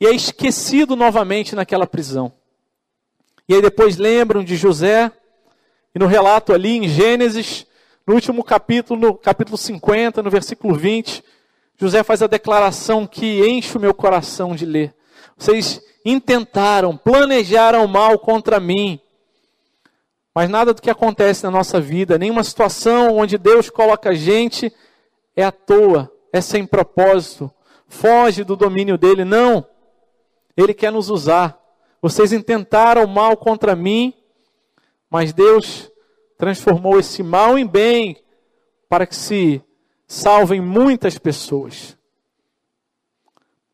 e 0.00 0.06
é 0.06 0.12
esquecido 0.12 0.94
novamente 0.94 1.54
naquela 1.54 1.86
prisão. 1.86 2.32
E 3.48 3.54
aí 3.54 3.62
depois 3.62 3.96
lembram 3.96 4.42
de 4.42 4.56
José, 4.56 5.10
e 5.94 5.98
no 5.98 6.06
relato 6.06 6.52
ali 6.52 6.76
em 6.76 6.88
Gênesis, 6.88 7.66
no 8.06 8.14
último 8.14 8.44
capítulo, 8.44 9.00
no 9.00 9.14
capítulo 9.14 9.56
50, 9.56 10.22
no 10.22 10.30
versículo 10.30 10.74
20, 10.74 11.24
José 11.78 12.02
faz 12.02 12.22
a 12.22 12.26
declaração 12.26 13.06
que 13.06 13.46
enche 13.46 13.76
o 13.76 13.80
meu 13.80 13.92
coração 13.92 14.54
de 14.54 14.64
ler. 14.64 14.94
Vocês 15.36 15.80
intentaram, 16.04 16.96
planejaram 16.96 17.86
mal 17.86 18.18
contra 18.18 18.58
mim, 18.58 19.00
mas 20.34 20.48
nada 20.48 20.72
do 20.72 20.80
que 20.80 20.90
acontece 20.90 21.44
na 21.44 21.50
nossa 21.50 21.80
vida, 21.80 22.18
nenhuma 22.18 22.44
situação 22.44 23.16
onde 23.16 23.36
Deus 23.36 23.68
coloca 23.68 24.10
a 24.10 24.14
gente 24.14 24.72
é 25.34 25.44
à 25.44 25.52
toa, 25.52 26.10
é 26.32 26.40
sem 26.40 26.66
propósito, 26.66 27.50
foge 27.88 28.44
do 28.44 28.56
domínio 28.56 28.96
dele, 28.96 29.24
não. 29.24 29.66
Ele 30.56 30.72
quer 30.72 30.90
nos 30.90 31.10
usar. 31.10 31.58
Vocês 32.00 32.32
intentaram 32.32 33.06
mal 33.06 33.36
contra 33.36 33.76
mim, 33.76 34.14
mas 35.10 35.32
Deus 35.32 35.90
transformou 36.38 36.98
esse 36.98 37.22
mal 37.22 37.58
em 37.58 37.66
bem 37.66 38.22
para 38.88 39.06
que 39.06 39.16
se 39.16 39.62
salvem 40.06 40.60
muitas 40.60 41.18
pessoas. 41.18 41.96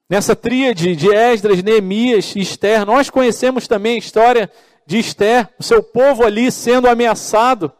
Nessa 0.08 0.36
tríade 0.36 0.94
de 0.94 1.10
Esdras, 1.10 1.62
Neemias 1.62 2.34
e 2.36 2.40
Esther, 2.40 2.84
nós 2.84 3.08
conhecemos 3.08 3.66
também 3.66 3.94
a 3.94 3.98
história 3.98 4.50
de 4.86 4.98
Esther, 4.98 5.48
o 5.58 5.62
seu 5.62 5.82
povo 5.82 6.24
ali 6.24 6.50
sendo 6.52 6.88
ameaçado. 6.88 7.72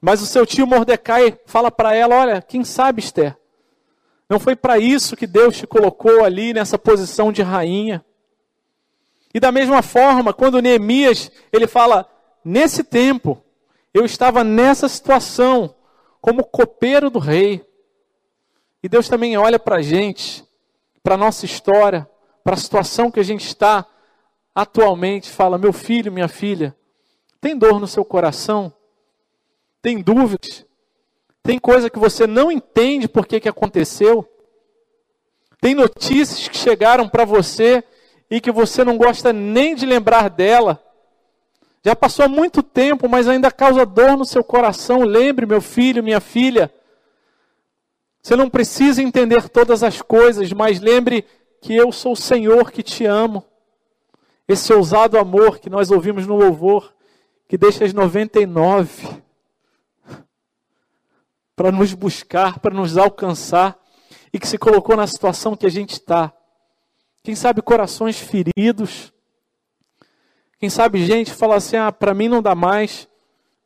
Mas 0.00 0.20
o 0.20 0.26
seu 0.26 0.44
tio 0.44 0.66
Mordecai 0.66 1.38
fala 1.46 1.70
para 1.70 1.94
ela: 1.94 2.14
Olha, 2.14 2.42
quem 2.42 2.62
sabe, 2.64 3.00
Esther, 3.00 3.36
não 4.28 4.38
foi 4.38 4.54
para 4.54 4.78
isso 4.78 5.16
que 5.16 5.26
Deus 5.26 5.56
te 5.56 5.66
colocou 5.66 6.22
ali 6.22 6.52
nessa 6.52 6.78
posição 6.78 7.32
de 7.32 7.42
rainha. 7.42 8.04
E 9.32 9.40
da 9.40 9.50
mesma 9.50 9.82
forma, 9.82 10.32
quando 10.32 10.60
Neemias, 10.60 11.30
ele 11.52 11.66
fala, 11.66 12.08
nesse 12.44 12.82
tempo, 12.84 13.42
eu 13.92 14.04
estava 14.04 14.44
nessa 14.44 14.88
situação, 14.88 15.74
como 16.20 16.44
copeiro 16.44 17.10
do 17.10 17.18
rei. 17.18 17.64
E 18.82 18.88
Deus 18.88 19.08
também 19.08 19.36
olha 19.36 19.58
para 19.58 19.76
a 19.76 19.82
gente, 19.82 20.44
para 21.02 21.14
a 21.14 21.18
nossa 21.18 21.44
história, 21.44 22.08
para 22.44 22.54
a 22.54 22.58
situação 22.58 23.10
que 23.10 23.20
a 23.20 23.24
gente 23.24 23.46
está 23.46 23.86
atualmente, 24.54 25.30
fala, 25.30 25.58
meu 25.58 25.72
filho, 25.72 26.12
minha 26.12 26.28
filha, 26.28 26.74
tem 27.40 27.56
dor 27.56 27.78
no 27.78 27.86
seu 27.86 28.04
coração? 28.04 28.72
Tem 29.80 30.02
dúvidas? 30.02 30.66
Tem 31.42 31.58
coisa 31.58 31.88
que 31.88 31.98
você 31.98 32.26
não 32.26 32.50
entende 32.50 33.08
por 33.08 33.26
que, 33.26 33.40
que 33.40 33.48
aconteceu. 33.48 34.28
Tem 35.60 35.74
notícias 35.74 36.48
que 36.48 36.56
chegaram 36.56 37.08
para 37.08 37.24
você 37.24 37.82
e 38.30 38.40
que 38.40 38.50
você 38.50 38.84
não 38.84 38.98
gosta 38.98 39.32
nem 39.32 39.74
de 39.74 39.86
lembrar 39.86 40.28
dela. 40.28 40.82
Já 41.84 41.94
passou 41.94 42.28
muito 42.28 42.62
tempo, 42.62 43.08
mas 43.08 43.28
ainda 43.28 43.50
causa 43.50 43.86
dor 43.86 44.16
no 44.16 44.24
seu 44.24 44.42
coração. 44.42 45.04
Lembre, 45.04 45.46
meu 45.46 45.60
filho, 45.60 46.02
minha 46.02 46.20
filha. 46.20 46.72
Você 48.22 48.36
não 48.36 48.50
precisa 48.50 49.02
entender 49.02 49.48
todas 49.48 49.82
as 49.82 50.02
coisas, 50.02 50.52
mas 50.52 50.80
lembre 50.80 51.24
que 51.60 51.74
eu 51.74 51.90
sou 51.92 52.12
o 52.12 52.16
Senhor 52.16 52.70
que 52.70 52.82
te 52.82 53.06
amo. 53.06 53.44
Esse 54.46 54.72
ousado 54.72 55.18
amor 55.18 55.58
que 55.58 55.70
nós 55.70 55.90
ouvimos 55.90 56.26
no 56.26 56.36
louvor, 56.36 56.94
que 57.46 57.56
deixa 57.56 57.84
as 57.84 57.92
99 57.92 59.22
para 61.54 61.70
nos 61.70 61.94
buscar, 61.94 62.58
para 62.58 62.74
nos 62.74 62.96
alcançar 62.96 63.78
e 64.32 64.38
que 64.38 64.48
se 64.48 64.58
colocou 64.58 64.96
na 64.96 65.06
situação 65.06 65.56
que 65.56 65.66
a 65.66 65.70
gente 65.70 65.92
está. 65.92 66.32
Quem 67.22 67.34
sabe 67.34 67.62
corações 67.62 68.18
feridos. 68.18 69.12
Quem 70.58 70.68
sabe 70.68 71.04
gente 71.04 71.32
fala 71.32 71.56
assim: 71.56 71.76
ah, 71.76 71.92
para 71.92 72.14
mim 72.14 72.28
não 72.28 72.42
dá 72.42 72.54
mais. 72.54 73.08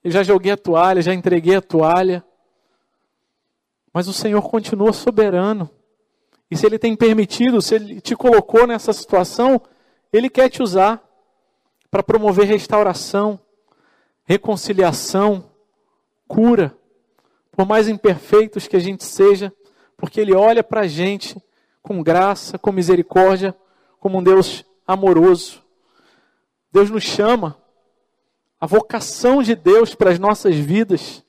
Eu 0.04 0.10
já 0.10 0.22
joguei 0.22 0.52
a 0.52 0.56
toalha, 0.56 1.00
já 1.00 1.14
entreguei 1.14 1.56
a 1.56 1.62
toalha. 1.62 2.24
Mas 3.92 4.08
o 4.08 4.12
Senhor 4.12 4.42
continua 4.42 4.92
soberano. 4.92 5.70
E 6.50 6.56
se 6.56 6.66
Ele 6.66 6.78
tem 6.78 6.94
permitido, 6.94 7.62
se 7.62 7.74
Ele 7.74 8.00
te 8.00 8.14
colocou 8.14 8.66
nessa 8.66 8.92
situação, 8.92 9.60
Ele 10.12 10.28
quer 10.28 10.48
te 10.48 10.62
usar 10.62 11.02
para 11.90 12.02
promover 12.02 12.46
restauração, 12.46 13.38
reconciliação, 14.24 15.44
cura 16.26 16.76
por 17.52 17.66
mais 17.66 17.86
imperfeitos 17.86 18.66
que 18.66 18.76
a 18.76 18.80
gente 18.80 19.04
seja, 19.04 19.52
porque 19.96 20.20
Ele 20.20 20.34
olha 20.34 20.64
para 20.64 20.82
a 20.82 20.86
gente 20.86 21.36
com 21.82 22.02
graça, 22.02 22.58
com 22.58 22.72
misericórdia, 22.72 23.54
como 24.00 24.18
um 24.18 24.22
Deus 24.22 24.64
amoroso. 24.86 25.61
Deus 26.72 26.90
nos 26.90 27.02
chama, 27.02 27.56
a 28.60 28.66
vocação 28.66 29.42
de 29.42 29.54
Deus 29.54 29.94
para 29.94 30.10
as 30.10 30.18
nossas 30.18 30.54
vidas. 30.54 31.22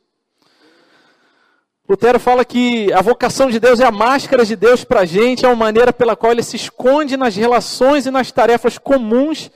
Lutero 1.87 2.19
fala 2.19 2.45
que 2.45 2.91
a 2.93 3.01
vocação 3.01 3.49
de 3.49 3.59
Deus 3.59 3.79
é 3.79 3.85
a 3.85 3.91
máscara 3.91 4.45
de 4.45 4.55
Deus 4.55 4.83
para 4.83 5.01
a 5.01 5.05
gente, 5.05 5.45
é 5.45 5.47
uma 5.47 5.55
maneira 5.55 5.91
pela 5.91 6.15
qual 6.15 6.31
ele 6.31 6.43
se 6.43 6.55
esconde 6.55 7.17
nas 7.17 7.35
relações 7.35 8.05
e 8.05 8.11
nas 8.11 8.31
tarefas 8.31 8.77
comuns 8.77 9.51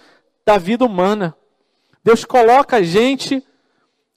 da 0.46 0.58
vida 0.58 0.84
humana. 0.84 1.36
Deus 2.04 2.26
coloca 2.26 2.78
a 2.78 2.82
gente 2.82 3.44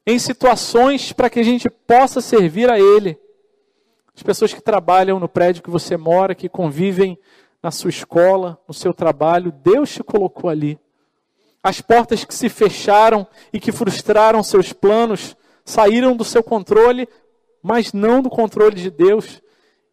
em 0.06 0.18
situações 0.18 1.12
para 1.12 1.30
que 1.30 1.38
a 1.38 1.42
gente 1.42 1.68
possa 1.70 2.20
servir 2.20 2.68
a 2.70 2.78
Ele. 2.78 3.18
As 4.14 4.22
pessoas 4.22 4.52
que 4.52 4.60
trabalham 4.60 5.20
no 5.20 5.28
prédio 5.28 5.62
que 5.62 5.70
você 5.70 5.96
mora, 5.96 6.34
que 6.34 6.48
convivem 6.48 7.18
na 7.62 7.70
sua 7.70 7.90
escola, 7.90 8.60
no 8.66 8.74
seu 8.74 8.92
trabalho, 8.92 9.52
Deus 9.52 9.92
te 9.92 10.02
colocou 10.02 10.50
ali. 10.50 10.78
As 11.62 11.80
portas 11.80 12.24
que 12.24 12.34
se 12.34 12.48
fecharam 12.48 13.26
e 13.52 13.60
que 13.60 13.72
frustraram 13.72 14.42
seus 14.42 14.72
planos 14.72 15.36
saíram 15.64 16.16
do 16.16 16.24
seu 16.24 16.42
controle, 16.42 17.08
mas 17.62 17.92
não 17.92 18.22
do 18.22 18.30
controle 18.30 18.76
de 18.76 18.90
Deus. 18.90 19.42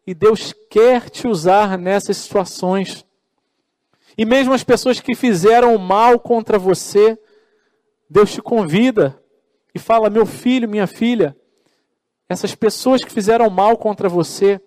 E 0.06 0.14
Deus 0.14 0.54
quer 0.70 1.10
te 1.10 1.28
usar 1.28 1.78
nessas 1.78 2.18
situações. 2.18 3.06
E 4.18 4.26
mesmo 4.26 4.54
as 4.54 4.64
pessoas 4.64 5.00
que 5.00 5.14
fizeram 5.14 5.76
o 5.76 5.80
mal 5.80 6.20
contra 6.20 6.58
você, 6.58 7.20
Deus 8.10 8.32
te 8.32 8.42
convida 8.42 9.22
e 9.76 9.80
fala: 9.80 10.10
meu 10.10 10.26
filho, 10.26 10.70
minha 10.70 10.88
filha, 10.88 11.36
essas 12.30 12.56
pessoas 12.56 13.04
que 13.04 13.12
fizeram 13.12 13.50
mal 13.50 13.78
contra 13.78 14.08
você, 14.08 14.62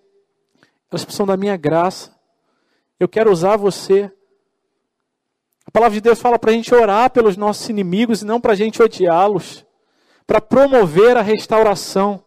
elas 0.91 1.03
precisam 1.03 1.25
da 1.25 1.35
minha 1.35 1.57
graça. 1.57 2.15
Eu 2.99 3.09
quero 3.09 3.31
usar 3.31 3.57
você. 3.57 4.11
A 5.71 5.79
palavra 5.79 5.95
de 5.95 6.01
Deus 6.01 6.19
fala 6.19 6.37
para 6.37 6.51
a 6.51 6.53
gente 6.53 6.75
orar 6.75 7.09
pelos 7.11 7.37
nossos 7.37 7.69
inimigos 7.69 8.21
e 8.21 8.25
não 8.25 8.41
para 8.41 8.51
a 8.51 8.55
gente 8.55 8.83
odiá-los, 8.83 9.65
para 10.27 10.41
promover 10.41 11.15
a 11.15 11.21
restauração. 11.21 12.21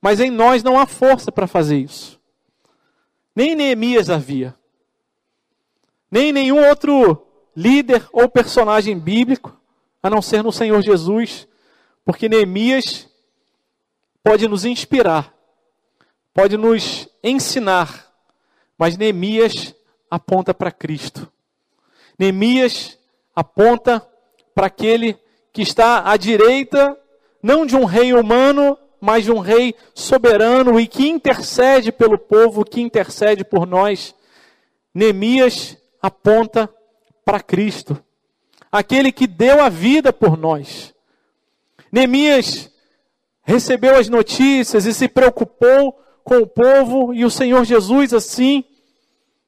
Mas 0.00 0.20
em 0.20 0.30
nós 0.30 0.62
não 0.62 0.78
há 0.78 0.86
força 0.86 1.32
para 1.32 1.48
fazer 1.48 1.78
isso. 1.78 2.20
Nem 3.34 3.56
Neemias 3.56 4.08
havia. 4.08 4.54
Nem 6.08 6.32
nenhum 6.32 6.64
outro 6.68 7.26
líder 7.56 8.06
ou 8.12 8.28
personagem 8.28 8.96
bíblico, 8.96 9.60
a 10.00 10.08
não 10.08 10.22
ser 10.22 10.44
no 10.44 10.52
Senhor 10.52 10.80
Jesus, 10.82 11.48
porque 12.04 12.28
Neemias 12.28 13.08
pode 14.22 14.46
nos 14.46 14.64
inspirar, 14.64 15.34
pode 16.32 16.56
nos 16.56 17.08
ensinar, 17.24 18.08
mas 18.78 18.96
Neemias 18.96 19.74
aponta 20.08 20.54
para 20.54 20.70
Cristo. 20.70 21.28
Neemias 22.18 22.98
aponta 23.34 24.06
para 24.54 24.66
aquele 24.66 25.18
que 25.52 25.62
está 25.62 26.10
à 26.10 26.16
direita, 26.16 26.96
não 27.42 27.66
de 27.66 27.76
um 27.76 27.84
rei 27.84 28.14
humano, 28.14 28.78
mas 29.00 29.24
de 29.24 29.32
um 29.32 29.38
rei 29.38 29.74
soberano 29.94 30.80
e 30.80 30.86
que 30.86 31.08
intercede 31.08 31.92
pelo 31.92 32.18
povo, 32.18 32.64
que 32.64 32.80
intercede 32.80 33.44
por 33.44 33.66
nós. 33.66 34.14
Neemias 34.94 35.76
aponta 36.00 36.72
para 37.24 37.40
Cristo, 37.40 38.02
aquele 38.72 39.12
que 39.12 39.26
deu 39.26 39.62
a 39.62 39.68
vida 39.68 40.12
por 40.12 40.36
nós. 40.36 40.94
Neemias 41.92 42.70
recebeu 43.42 43.96
as 43.96 44.08
notícias 44.08 44.86
e 44.86 44.94
se 44.94 45.08
preocupou 45.08 45.98
com 46.24 46.38
o 46.38 46.46
povo, 46.46 47.14
e 47.14 47.24
o 47.24 47.30
Senhor 47.30 47.64
Jesus, 47.64 48.12
assim, 48.12 48.64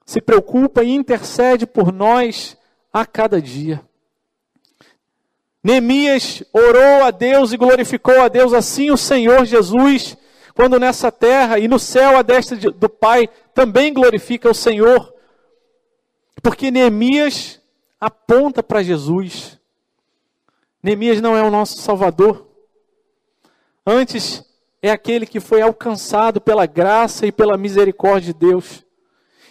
se 0.06 0.20
preocupa 0.20 0.84
e 0.84 0.90
intercede 0.90 1.66
por 1.66 1.92
nós 1.92 2.57
a 3.00 3.06
cada 3.06 3.40
dia. 3.40 3.82
Neemias 5.62 6.42
orou 6.52 7.04
a 7.04 7.10
Deus 7.10 7.52
e 7.52 7.56
glorificou 7.56 8.20
a 8.20 8.28
Deus, 8.28 8.52
assim 8.52 8.90
o 8.90 8.96
Senhor 8.96 9.44
Jesus, 9.44 10.16
quando 10.54 10.78
nessa 10.78 11.10
terra 11.10 11.58
e 11.58 11.68
no 11.68 11.78
céu 11.78 12.16
a 12.16 12.22
destra 12.22 12.56
do 12.56 12.88
Pai, 12.88 13.28
também 13.54 13.92
glorifica 13.92 14.50
o 14.50 14.54
Senhor, 14.54 15.12
porque 16.42 16.70
Neemias 16.70 17.60
aponta 18.00 18.62
para 18.62 18.82
Jesus. 18.82 19.58
Neemias 20.82 21.20
não 21.20 21.36
é 21.36 21.42
o 21.42 21.50
nosso 21.50 21.78
Salvador, 21.78 22.48
Antes, 23.90 24.44
é 24.82 24.90
aquele 24.90 25.24
que 25.24 25.40
foi 25.40 25.62
alcançado 25.62 26.42
pela 26.42 26.66
graça 26.66 27.26
e 27.26 27.32
pela 27.32 27.56
misericórdia 27.56 28.34
de 28.34 28.38
Deus. 28.38 28.84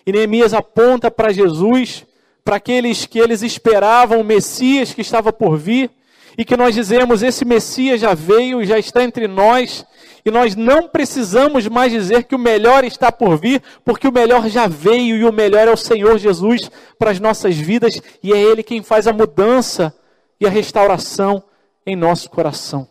E 0.06 0.12
Neemias 0.12 0.54
aponta 0.54 1.10
para 1.10 1.34
Jesus, 1.34 2.06
para 2.48 2.56
aqueles 2.56 3.06
que 3.06 3.20
eles 3.20 3.42
esperavam 3.42 4.22
o 4.22 4.24
Messias 4.24 4.94
que 4.94 5.02
estava 5.02 5.34
por 5.34 5.58
vir, 5.58 5.92
e 6.38 6.46
que 6.46 6.56
nós 6.56 6.74
dizemos: 6.74 7.22
esse 7.22 7.44
Messias 7.44 8.00
já 8.00 8.14
veio, 8.14 8.64
já 8.64 8.80
está 8.80 9.04
entre 9.04 9.28
nós, 9.28 9.86
e 10.24 10.32
nós 10.32 10.56
não 10.56 10.88
precisamos 10.88 11.68
mais 11.68 11.92
dizer 11.92 12.24
que 12.24 12.34
o 12.34 12.40
melhor 12.40 12.86
está 12.86 13.12
por 13.12 13.38
vir, 13.38 13.62
porque 13.84 14.08
o 14.08 14.14
melhor 14.14 14.48
já 14.48 14.66
veio 14.66 15.18
e 15.18 15.26
o 15.26 15.34
melhor 15.34 15.68
é 15.68 15.72
o 15.72 15.76
Senhor 15.76 16.18
Jesus 16.18 16.72
para 16.98 17.12
as 17.12 17.20
nossas 17.20 17.58
vidas, 17.58 18.02
e 18.24 18.32
é 18.32 18.38
Ele 18.38 18.64
quem 18.64 18.82
faz 18.82 19.08
a 19.08 19.12
mudança 19.12 19.94
e 20.40 20.48
a 20.48 20.50
restauração 20.50 21.44
em 21.86 21.98
nosso 21.98 22.30
coração. 22.30 22.88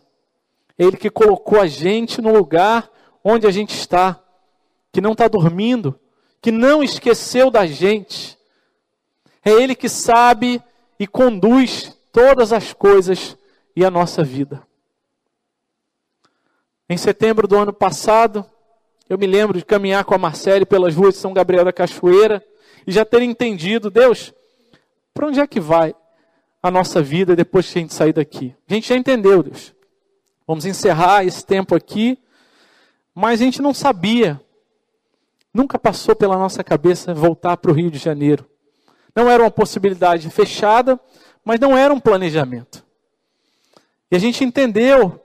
É 0.77 0.83
Ele 0.83 0.97
que 0.97 1.09
colocou 1.09 1.59
a 1.59 1.65
gente 1.65 2.21
no 2.21 2.31
lugar 2.31 2.87
onde 3.23 3.47
a 3.47 3.51
gente 3.51 3.73
está, 3.73 4.19
que 4.93 5.01
não 5.01 5.13
está 5.13 5.27
dormindo, 5.27 5.99
que 6.43 6.51
não 6.51 6.83
esqueceu 6.83 7.49
da 7.49 7.65
gente. 7.65 8.36
É 9.47 9.51
Ele 9.51 9.75
que 9.75 9.87
sabe 9.87 10.61
e 10.99 11.07
conduz 11.07 11.97
todas 12.11 12.51
as 12.51 12.73
coisas 12.73 13.37
e 13.73 13.85
a 13.85 13.89
nossa 13.89 14.21
vida. 14.21 14.61
Em 16.89 16.97
setembro 16.97 17.47
do 17.47 17.55
ano 17.55 17.71
passado, 17.71 18.45
eu 19.07 19.17
me 19.17 19.25
lembro 19.25 19.57
de 19.57 19.63
caminhar 19.63 20.03
com 20.03 20.13
a 20.13 20.17
Marcele 20.17 20.65
pelas 20.65 20.93
ruas 20.93 21.13
de 21.13 21.21
São 21.21 21.33
Gabriel 21.33 21.63
da 21.63 21.71
Cachoeira 21.71 22.43
e 22.85 22.91
já 22.91 23.05
ter 23.05 23.21
entendido, 23.21 23.89
Deus, 23.89 24.33
para 25.13 25.27
onde 25.27 25.39
é 25.39 25.47
que 25.47 25.61
vai 25.61 25.95
a 26.61 26.69
nossa 26.69 27.01
vida 27.01 27.33
depois 27.33 27.71
que 27.71 27.79
a 27.79 27.81
gente 27.83 27.93
sair 27.93 28.11
daqui? 28.11 28.53
A 28.69 28.73
gente 28.73 28.89
já 28.89 28.97
entendeu, 28.97 29.41
Deus. 29.41 29.73
Vamos 30.45 30.65
encerrar 30.65 31.23
esse 31.23 31.45
tempo 31.45 31.73
aqui, 31.73 32.19
mas 33.15 33.39
a 33.39 33.45
gente 33.45 33.61
não 33.61 33.73
sabia, 33.73 34.41
nunca 35.53 35.79
passou 35.79 36.17
pela 36.17 36.35
nossa 36.35 36.65
cabeça 36.65 37.13
voltar 37.13 37.55
para 37.55 37.71
o 37.71 37.73
Rio 37.73 37.89
de 37.89 37.97
Janeiro. 37.97 38.45
Não 39.17 39.27
era 39.27 39.41
uma 39.41 39.49
possibilidade 39.49 40.29
fechada, 40.29 40.99
mas 41.43 41.59
não 41.59 41.75
era 41.75 41.91
um 41.91 41.99
planejamento. 41.99 42.85
E 44.11 44.15
a 44.15 44.19
gente 44.19 44.43
entendeu 44.43 45.19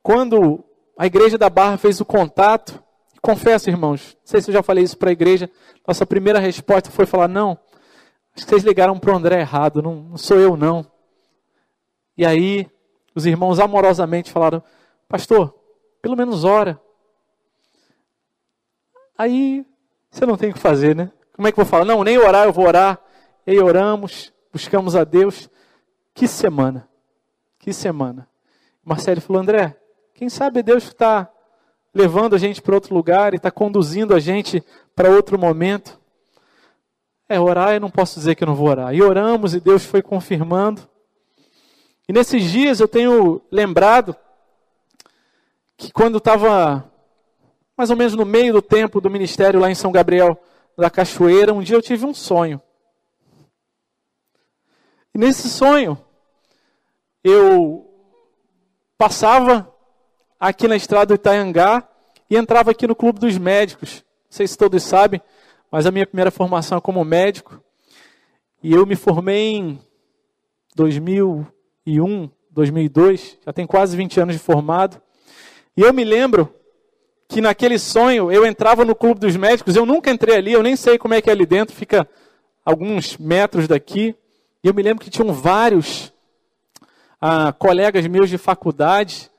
quando 0.00 0.64
a 0.96 1.06
igreja 1.06 1.36
da 1.36 1.50
Barra 1.50 1.76
fez 1.76 2.00
o 2.00 2.04
contato. 2.04 2.80
Confesso, 3.20 3.68
irmãos, 3.68 4.16
não 4.20 4.26
sei 4.26 4.40
se 4.40 4.50
eu 4.50 4.52
já 4.52 4.62
falei 4.62 4.84
isso 4.84 4.96
para 4.96 5.10
a 5.10 5.12
igreja. 5.12 5.50
Nossa 5.84 6.06
primeira 6.06 6.38
resposta 6.38 6.88
foi 6.88 7.04
falar: 7.04 7.26
não, 7.26 7.58
acho 8.32 8.44
que 8.44 8.50
vocês 8.50 8.62
ligaram 8.62 8.96
para 8.96 9.12
o 9.12 9.16
André 9.16 9.40
errado, 9.40 9.82
não, 9.82 9.96
não 9.96 10.16
sou 10.16 10.38
eu 10.38 10.56
não. 10.56 10.86
E 12.16 12.24
aí 12.24 12.70
os 13.12 13.26
irmãos 13.26 13.58
amorosamente 13.58 14.30
falaram: 14.30 14.62
Pastor, 15.08 15.52
pelo 16.00 16.16
menos 16.16 16.44
ora. 16.44 16.80
Aí 19.18 19.66
você 20.12 20.24
não 20.24 20.36
tem 20.36 20.50
o 20.50 20.54
que 20.54 20.60
fazer, 20.60 20.94
né? 20.94 21.10
Como 21.40 21.48
é 21.48 21.52
que 21.52 21.58
eu 21.58 21.64
vou 21.64 21.70
falar? 21.70 21.86
Não, 21.86 22.04
nem 22.04 22.18
orar, 22.18 22.44
eu 22.44 22.52
vou 22.52 22.66
orar. 22.66 23.00
E 23.46 23.58
oramos, 23.58 24.30
buscamos 24.52 24.94
a 24.94 25.04
Deus. 25.04 25.48
Que 26.12 26.28
semana! 26.28 26.86
Que 27.58 27.72
semana! 27.72 28.28
Marcelo 28.84 29.22
falou: 29.22 29.40
André, 29.40 29.74
quem 30.12 30.28
sabe 30.28 30.62
Deus 30.62 30.84
está 30.84 31.32
levando 31.94 32.34
a 32.34 32.38
gente 32.38 32.60
para 32.60 32.74
outro 32.74 32.94
lugar 32.94 33.32
e 33.32 33.36
está 33.36 33.50
conduzindo 33.50 34.14
a 34.14 34.20
gente 34.20 34.62
para 34.94 35.08
outro 35.08 35.38
momento. 35.38 35.98
É, 37.26 37.40
orar 37.40 37.72
eu 37.72 37.80
não 37.80 37.90
posso 37.90 38.16
dizer 38.16 38.34
que 38.34 38.44
eu 38.44 38.46
não 38.46 38.54
vou 38.54 38.68
orar. 38.68 38.94
E 38.94 39.00
oramos 39.00 39.54
e 39.54 39.60
Deus 39.60 39.82
foi 39.82 40.02
confirmando. 40.02 40.86
E 42.06 42.12
nesses 42.12 42.50
dias 42.50 42.80
eu 42.80 42.86
tenho 42.86 43.40
lembrado 43.50 44.14
que 45.74 45.90
quando 45.90 46.18
estava 46.18 46.84
mais 47.78 47.88
ou 47.88 47.96
menos 47.96 48.14
no 48.14 48.26
meio 48.26 48.52
do 48.52 48.60
tempo 48.60 49.00
do 49.00 49.08
ministério 49.08 49.58
lá 49.58 49.70
em 49.70 49.74
São 49.74 49.90
Gabriel 49.90 50.38
da 50.80 50.90
Cachoeira, 50.90 51.52
um 51.52 51.62
dia 51.62 51.76
eu 51.76 51.82
tive 51.82 52.04
um 52.04 52.14
sonho. 52.14 52.60
E 55.14 55.18
nesse 55.18 55.48
sonho, 55.48 55.98
eu 57.22 57.86
passava 58.96 59.72
aqui 60.38 60.66
na 60.66 60.76
estrada 60.76 61.06
do 61.06 61.14
Itaiangá 61.14 61.88
e 62.28 62.36
entrava 62.36 62.70
aqui 62.70 62.86
no 62.86 62.96
Clube 62.96 63.18
dos 63.18 63.36
Médicos. 63.38 64.04
Não 64.24 64.32
sei 64.36 64.46
se 64.46 64.56
todos 64.56 64.82
sabem, 64.82 65.20
mas 65.70 65.86
a 65.86 65.90
minha 65.90 66.06
primeira 66.06 66.30
formação 66.30 66.78
é 66.78 66.80
como 66.80 67.04
médico. 67.04 67.62
E 68.62 68.72
eu 68.72 68.86
me 68.86 68.96
formei 68.96 69.56
em 69.56 69.80
2000 70.76 71.46
2001, 71.86 72.30
2002, 72.50 73.38
já 73.44 73.52
tem 73.52 73.66
quase 73.66 73.96
20 73.96 74.20
anos 74.20 74.34
de 74.34 74.40
formado. 74.40 75.00
E 75.76 75.82
eu 75.82 75.92
me 75.92 76.04
lembro 76.04 76.54
que 77.30 77.40
naquele 77.40 77.78
sonho 77.78 78.30
eu 78.32 78.44
entrava 78.44 78.84
no 78.84 78.92
clube 78.92 79.20
dos 79.20 79.36
médicos, 79.36 79.76
eu 79.76 79.86
nunca 79.86 80.10
entrei 80.10 80.36
ali, 80.36 80.52
eu 80.52 80.64
nem 80.64 80.74
sei 80.74 80.98
como 80.98 81.14
é 81.14 81.22
que 81.22 81.30
é 81.30 81.32
ali 81.32 81.46
dentro, 81.46 81.76
fica 81.76 82.06
alguns 82.64 83.16
metros 83.16 83.68
daqui. 83.68 84.16
E 84.64 84.66
eu 84.66 84.74
me 84.74 84.82
lembro 84.82 85.04
que 85.04 85.10
tinham 85.10 85.32
vários 85.32 86.12
ah, 87.20 87.52
colegas 87.52 88.04
meus 88.08 88.28
de 88.28 88.36
faculdade, 88.36 89.30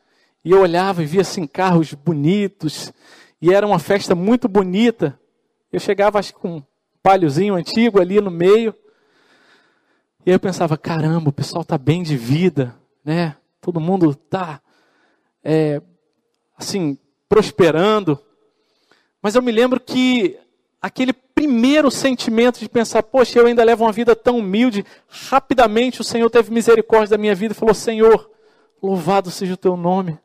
e 0.44 0.52
eu 0.52 0.62
olhava 0.62 1.04
e 1.04 1.06
via 1.06 1.20
assim 1.20 1.46
carros 1.46 1.94
bonitos, 1.94 2.94
e 3.42 3.54
era 3.54 3.68
uma 3.68 3.78
festa 3.78 4.16
muito 4.16 4.48
bonita. 4.48 5.20
Eu 5.70 5.80
chegava 5.80 6.18
acho 6.18 6.34
com 6.34 6.58
um 6.58 6.64
palhozinho 7.04 7.56
antigo 7.56 8.00
ali 8.00 8.22
no 8.22 8.32
meio, 8.32 8.74
e 10.26 10.30
aí 10.30 10.36
eu 10.36 10.40
pensava, 10.40 10.78
caramba, 10.78 11.30
o 11.30 11.34
pessoal 11.34 11.64
está 11.64 11.78
bem 11.78 12.04
de 12.04 12.16
vida, 12.16 12.74
né? 13.04 13.36
Todo 13.60 13.82
mundo 13.82 14.12
está, 14.12 14.62
é, 15.44 15.82
assim, 16.58 16.98
prosperando. 17.32 18.20
Mas 19.22 19.36
eu 19.36 19.42
me 19.42 19.54
lembro 19.54 19.80
que 19.80 20.38
aquele 20.82 21.14
primeiro 21.14 21.90
sentimento 21.90 22.60
de 22.60 22.68
pensar, 22.68 23.02
poxa, 23.04 23.40
eu 23.40 23.46
ainda 23.46 23.64
levo 23.64 23.86
uma 23.86 23.92
vida 23.94 24.14
tão 24.14 24.40
humilde, 24.40 24.86
rapidamente 25.08 26.02
o 26.02 26.04
Senhor 26.04 26.30
teve 26.30 26.52
misericórdia 26.52 27.16
da 27.16 27.18
minha 27.18 27.34
vida 27.34 27.54
e 27.54 27.56
falou, 27.56 27.74
Senhor, 27.74 28.30
louvado 28.84 29.32
seja 29.32 29.54
o 29.54 29.58
teu 29.58 29.78
nome. 29.78 30.20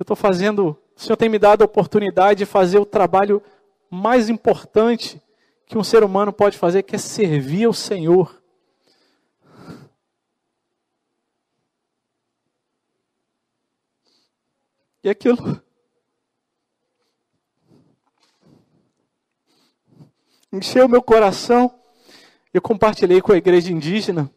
Eu 0.00 0.02
estou 0.02 0.16
fazendo, 0.16 0.76
o 0.96 1.00
Senhor 1.00 1.16
tem 1.16 1.28
me 1.28 1.38
dado 1.38 1.62
a 1.62 1.66
oportunidade 1.66 2.38
de 2.38 2.46
fazer 2.46 2.80
o 2.80 2.84
trabalho 2.84 3.40
mais 3.88 4.28
importante 4.28 5.22
que 5.64 5.78
um 5.78 5.84
ser 5.84 6.02
humano 6.02 6.32
pode 6.32 6.58
fazer, 6.58 6.82
que 6.82 6.96
é 6.96 6.98
servir 6.98 7.66
ao 7.66 7.72
Senhor. 7.72 8.42
E 15.04 15.08
aquilo 15.08 15.62
encheu 20.52 20.88
meu 20.88 21.02
coração. 21.02 21.72
Eu 22.52 22.60
compartilhei 22.60 23.20
com 23.20 23.32
a 23.32 23.36
igreja 23.36 23.72
indígena, 23.72 24.30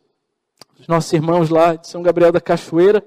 os 0.80 0.88
nossos 0.88 1.12
irmãos 1.14 1.50
lá 1.50 1.76
de 1.76 1.88
São 1.88 2.04
Gabriel 2.04 2.32
da 2.32 2.40
Cachoeira. 2.40 3.04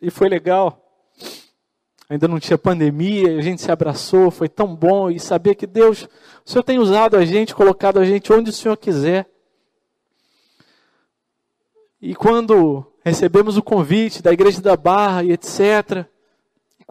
E 0.00 0.10
foi 0.10 0.28
legal. 0.28 0.78
Ainda 2.08 2.28
não 2.28 2.40
tinha 2.40 2.58
pandemia, 2.58 3.38
a 3.38 3.40
gente 3.40 3.62
se 3.62 3.70
abraçou, 3.70 4.30
foi 4.30 4.48
tão 4.48 4.74
bom 4.74 5.10
e 5.10 5.18
saber 5.18 5.54
que 5.54 5.66
Deus, 5.66 6.08
o 6.44 6.50
Senhor 6.50 6.62
tem 6.62 6.78
usado 6.78 7.16
a 7.16 7.24
gente, 7.24 7.54
colocado 7.54 7.98
a 7.98 8.04
gente 8.04 8.32
onde 8.32 8.50
o 8.50 8.52
Senhor 8.52 8.76
quiser. 8.76 9.30
E 12.00 12.14
quando 12.14 12.84
recebemos 13.04 13.56
o 13.56 13.62
convite 13.62 14.20
da 14.20 14.32
Igreja 14.32 14.60
da 14.60 14.76
Barra 14.76 15.22
e 15.22 15.32
etc., 15.32 16.04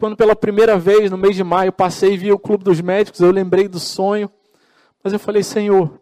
quando 0.02 0.16
pela 0.16 0.34
primeira 0.34 0.76
vez, 0.76 1.12
no 1.12 1.16
mês 1.16 1.36
de 1.36 1.44
maio, 1.44 1.72
passei 1.72 2.14
e 2.14 2.16
vi 2.16 2.32
o 2.32 2.38
Clube 2.38 2.64
dos 2.64 2.80
Médicos, 2.80 3.20
eu 3.20 3.30
lembrei 3.30 3.68
do 3.68 3.78
sonho, 3.78 4.28
mas 5.00 5.12
eu 5.12 5.18
falei, 5.20 5.44
Senhor, 5.44 5.96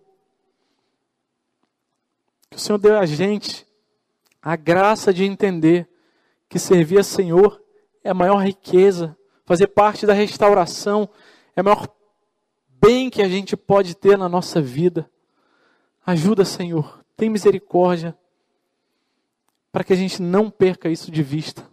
que 2.48 2.56
o 2.56 2.58
Senhor 2.58 2.78
deu 2.78 2.98
a 2.98 3.04
gente 3.04 3.66
a 4.40 4.56
graça 4.56 5.12
de 5.12 5.24
entender 5.24 5.86
que 6.48 6.58
servir 6.58 6.98
a 6.98 7.02
Senhor 7.02 7.62
é 8.02 8.08
a 8.08 8.14
maior 8.14 8.38
riqueza, 8.38 9.14
fazer 9.44 9.66
parte 9.66 10.06
da 10.06 10.14
restauração 10.14 11.06
é 11.54 11.60
o 11.60 11.64
maior 11.66 11.86
bem 12.80 13.10
que 13.10 13.20
a 13.20 13.28
gente 13.28 13.54
pode 13.54 13.94
ter 13.94 14.16
na 14.16 14.30
nossa 14.30 14.62
vida. 14.62 15.10
Ajuda, 16.06 16.42
Senhor, 16.46 17.04
tem 17.18 17.28
misericórdia, 17.28 18.16
para 19.70 19.84
que 19.84 19.92
a 19.92 19.96
gente 19.96 20.22
não 20.22 20.50
perca 20.50 20.88
isso 20.88 21.10
de 21.10 21.22
vista, 21.22 21.68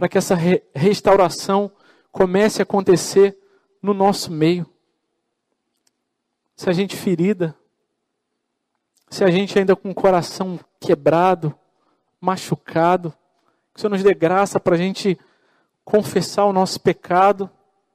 para 0.00 0.08
que 0.08 0.16
essa 0.16 0.34
re 0.34 0.62
restauração 0.74 1.70
comece 2.10 2.62
a 2.62 2.64
acontecer 2.64 3.36
no 3.82 3.92
nosso 3.92 4.32
meio. 4.32 4.66
Se 6.56 6.70
a 6.70 6.72
gente 6.72 6.96
ferida, 6.96 7.54
se 9.10 9.22
a 9.22 9.30
gente 9.30 9.58
ainda 9.58 9.76
com 9.76 9.90
o 9.90 9.94
coração 9.94 10.58
quebrado, 10.80 11.54
machucado, 12.18 13.10
que 13.74 13.78
o 13.78 13.80
Senhor 13.82 13.90
nos 13.90 14.02
dê 14.02 14.14
graça 14.14 14.58
para 14.58 14.74
a 14.74 14.78
gente 14.78 15.18
confessar 15.84 16.46
o 16.46 16.52
nosso 16.52 16.80
pecado, 16.80 17.50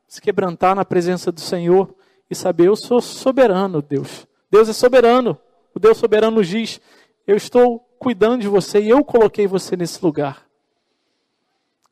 se 0.07 0.21
quebrantar 0.21 0.75
na 0.75 0.85
presença 0.85 1.31
do 1.31 1.41
Senhor 1.41 1.91
e 2.29 2.35
saber: 2.35 2.67
eu 2.67 2.75
sou 2.75 3.01
soberano, 3.01 3.81
Deus. 3.81 4.27
Deus 4.51 4.69
é 4.69 4.73
soberano. 4.73 5.39
O 5.73 5.79
Deus 5.79 5.97
soberano 5.97 6.43
diz: 6.43 6.79
eu 7.25 7.35
estou 7.35 7.79
cuidando 7.97 8.41
de 8.41 8.47
você 8.47 8.79
e 8.79 8.89
eu 8.89 9.03
coloquei 9.03 9.47
você 9.47 9.75
nesse 9.75 10.05
lugar. 10.05 10.44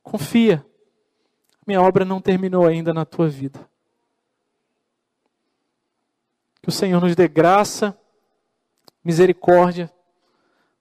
Confia. 0.03 0.63
Minha 1.65 1.81
obra 1.81 2.05
não 2.05 2.21
terminou 2.21 2.67
ainda 2.67 2.93
na 2.93 3.05
tua 3.05 3.27
vida. 3.27 3.67
Que 6.61 6.69
o 6.69 6.71
Senhor 6.71 7.01
nos 7.01 7.15
dê 7.15 7.27
graça, 7.27 7.97
misericórdia, 9.03 9.91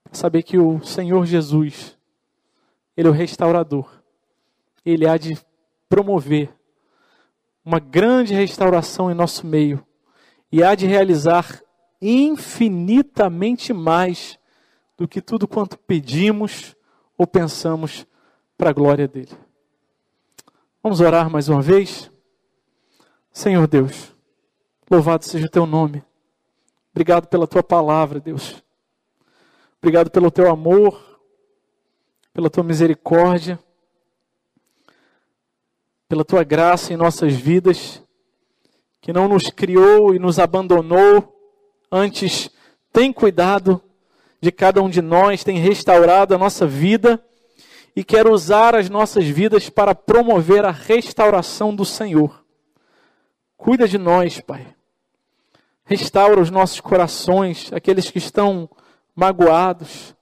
para 0.04 0.14
saber 0.14 0.42
que 0.42 0.58
o 0.58 0.84
Senhor 0.84 1.24
Jesus 1.24 1.96
ele 2.96 3.08
é 3.08 3.10
o 3.10 3.14
restaurador. 3.14 3.90
Ele 4.84 5.06
há 5.06 5.16
de 5.16 5.38
promover 5.88 6.50
uma 7.64 7.78
grande 7.78 8.34
restauração 8.34 9.10
em 9.10 9.14
nosso 9.14 9.46
meio 9.46 9.84
e 10.50 10.62
há 10.62 10.74
de 10.74 10.86
realizar 10.86 11.62
infinitamente 12.00 13.72
mais 13.72 14.38
do 14.96 15.06
que 15.06 15.22
tudo 15.22 15.46
quanto 15.46 15.78
pedimos 15.78 16.76
ou 17.16 17.26
pensamos 17.26 18.06
para 18.62 18.70
a 18.70 18.72
glória 18.72 19.08
dele. 19.08 19.36
Vamos 20.80 21.00
orar 21.00 21.28
mais 21.28 21.48
uma 21.48 21.60
vez? 21.60 22.08
Senhor 23.32 23.66
Deus, 23.66 24.14
louvado 24.88 25.24
seja 25.24 25.46
o 25.46 25.50
teu 25.50 25.66
nome. 25.66 26.00
Obrigado 26.92 27.26
pela 27.26 27.44
tua 27.48 27.64
palavra, 27.64 28.20
Deus. 28.20 28.62
Obrigado 29.80 30.12
pelo 30.12 30.30
teu 30.30 30.48
amor, 30.48 31.20
pela 32.32 32.48
tua 32.48 32.62
misericórdia, 32.62 33.58
pela 36.08 36.24
tua 36.24 36.44
graça 36.44 36.92
em 36.92 36.96
nossas 36.96 37.32
vidas, 37.32 38.00
que 39.00 39.12
não 39.12 39.26
nos 39.26 39.50
criou 39.50 40.14
e 40.14 40.20
nos 40.20 40.38
abandonou, 40.38 41.36
antes 41.90 42.48
tem 42.92 43.12
cuidado 43.12 43.82
de 44.40 44.52
cada 44.52 44.80
um 44.80 44.88
de 44.88 45.02
nós, 45.02 45.42
tem 45.42 45.58
restaurado 45.58 46.32
a 46.32 46.38
nossa 46.38 46.64
vida 46.64 47.20
e 47.94 48.02
quer 48.02 48.26
usar 48.26 48.74
as 48.74 48.88
nossas 48.88 49.24
vidas 49.24 49.68
para 49.68 49.94
promover 49.94 50.64
a 50.64 50.70
restauração 50.70 51.74
do 51.74 51.84
Senhor. 51.84 52.44
Cuida 53.56 53.86
de 53.86 53.98
nós, 53.98 54.40
Pai. 54.40 54.66
Restaura 55.84 56.40
os 56.40 56.50
nossos 56.50 56.80
corações, 56.80 57.70
aqueles 57.72 58.10
que 58.10 58.18
estão 58.18 58.68
magoados, 59.14 60.14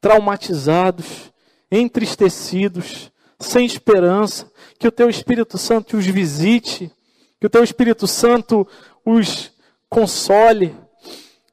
traumatizados, 0.00 1.32
entristecidos, 1.70 3.12
sem 3.38 3.66
esperança, 3.66 4.50
que 4.78 4.88
o 4.88 4.92
teu 4.92 5.08
Espírito 5.08 5.58
Santo 5.58 5.96
os 5.96 6.06
visite, 6.06 6.90
que 7.38 7.46
o 7.46 7.50
teu 7.50 7.62
Espírito 7.62 8.06
Santo 8.06 8.66
os 9.04 9.52
console, 9.88 10.74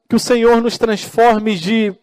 que 0.08 0.16
o 0.16 0.20
Senhor 0.20 0.60
nos 0.60 0.78
transforme 0.78 1.56
de 1.56 1.94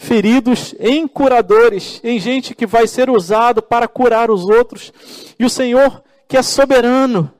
feridos 0.00 0.74
em 0.80 1.06
curadores, 1.06 2.00
em 2.02 2.18
gente 2.18 2.54
que 2.54 2.66
vai 2.66 2.86
ser 2.86 3.10
usado 3.10 3.60
para 3.60 3.86
curar 3.86 4.30
os 4.30 4.46
outros, 4.46 4.90
e 5.38 5.44
o 5.44 5.50
Senhor 5.50 6.02
que 6.26 6.38
é 6.38 6.42
soberano, 6.42 7.30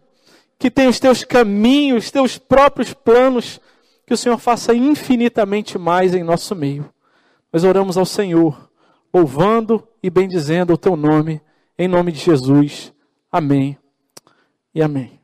que 0.59 0.71
tem 0.71 0.87
os 0.87 1.01
teus 1.01 1.25
caminhos, 1.25 2.05
os 2.05 2.11
teus 2.11 2.37
próprios 2.37 2.93
planos, 2.93 3.59
que 4.07 4.13
o 4.13 4.17
Senhor 4.17 4.37
faça 4.37 4.75
infinitamente 4.75 5.79
mais 5.79 6.15
em 6.15 6.23
nosso 6.23 6.55
meio. 6.55 6.93
Nós 7.51 7.65
oramos 7.65 7.97
ao 7.97 8.05
Senhor 8.05 8.71
louvando 9.13 9.83
e 10.03 10.11
bendizendo 10.11 10.75
o 10.75 10.79
teu 10.79 10.97
nome, 10.97 11.41
em 11.79 11.89
nome 11.89 12.13
de 12.13 12.19
Jesus. 12.19 12.93
Amém 13.33 13.79
e 14.75 14.83
amém. 14.83 15.20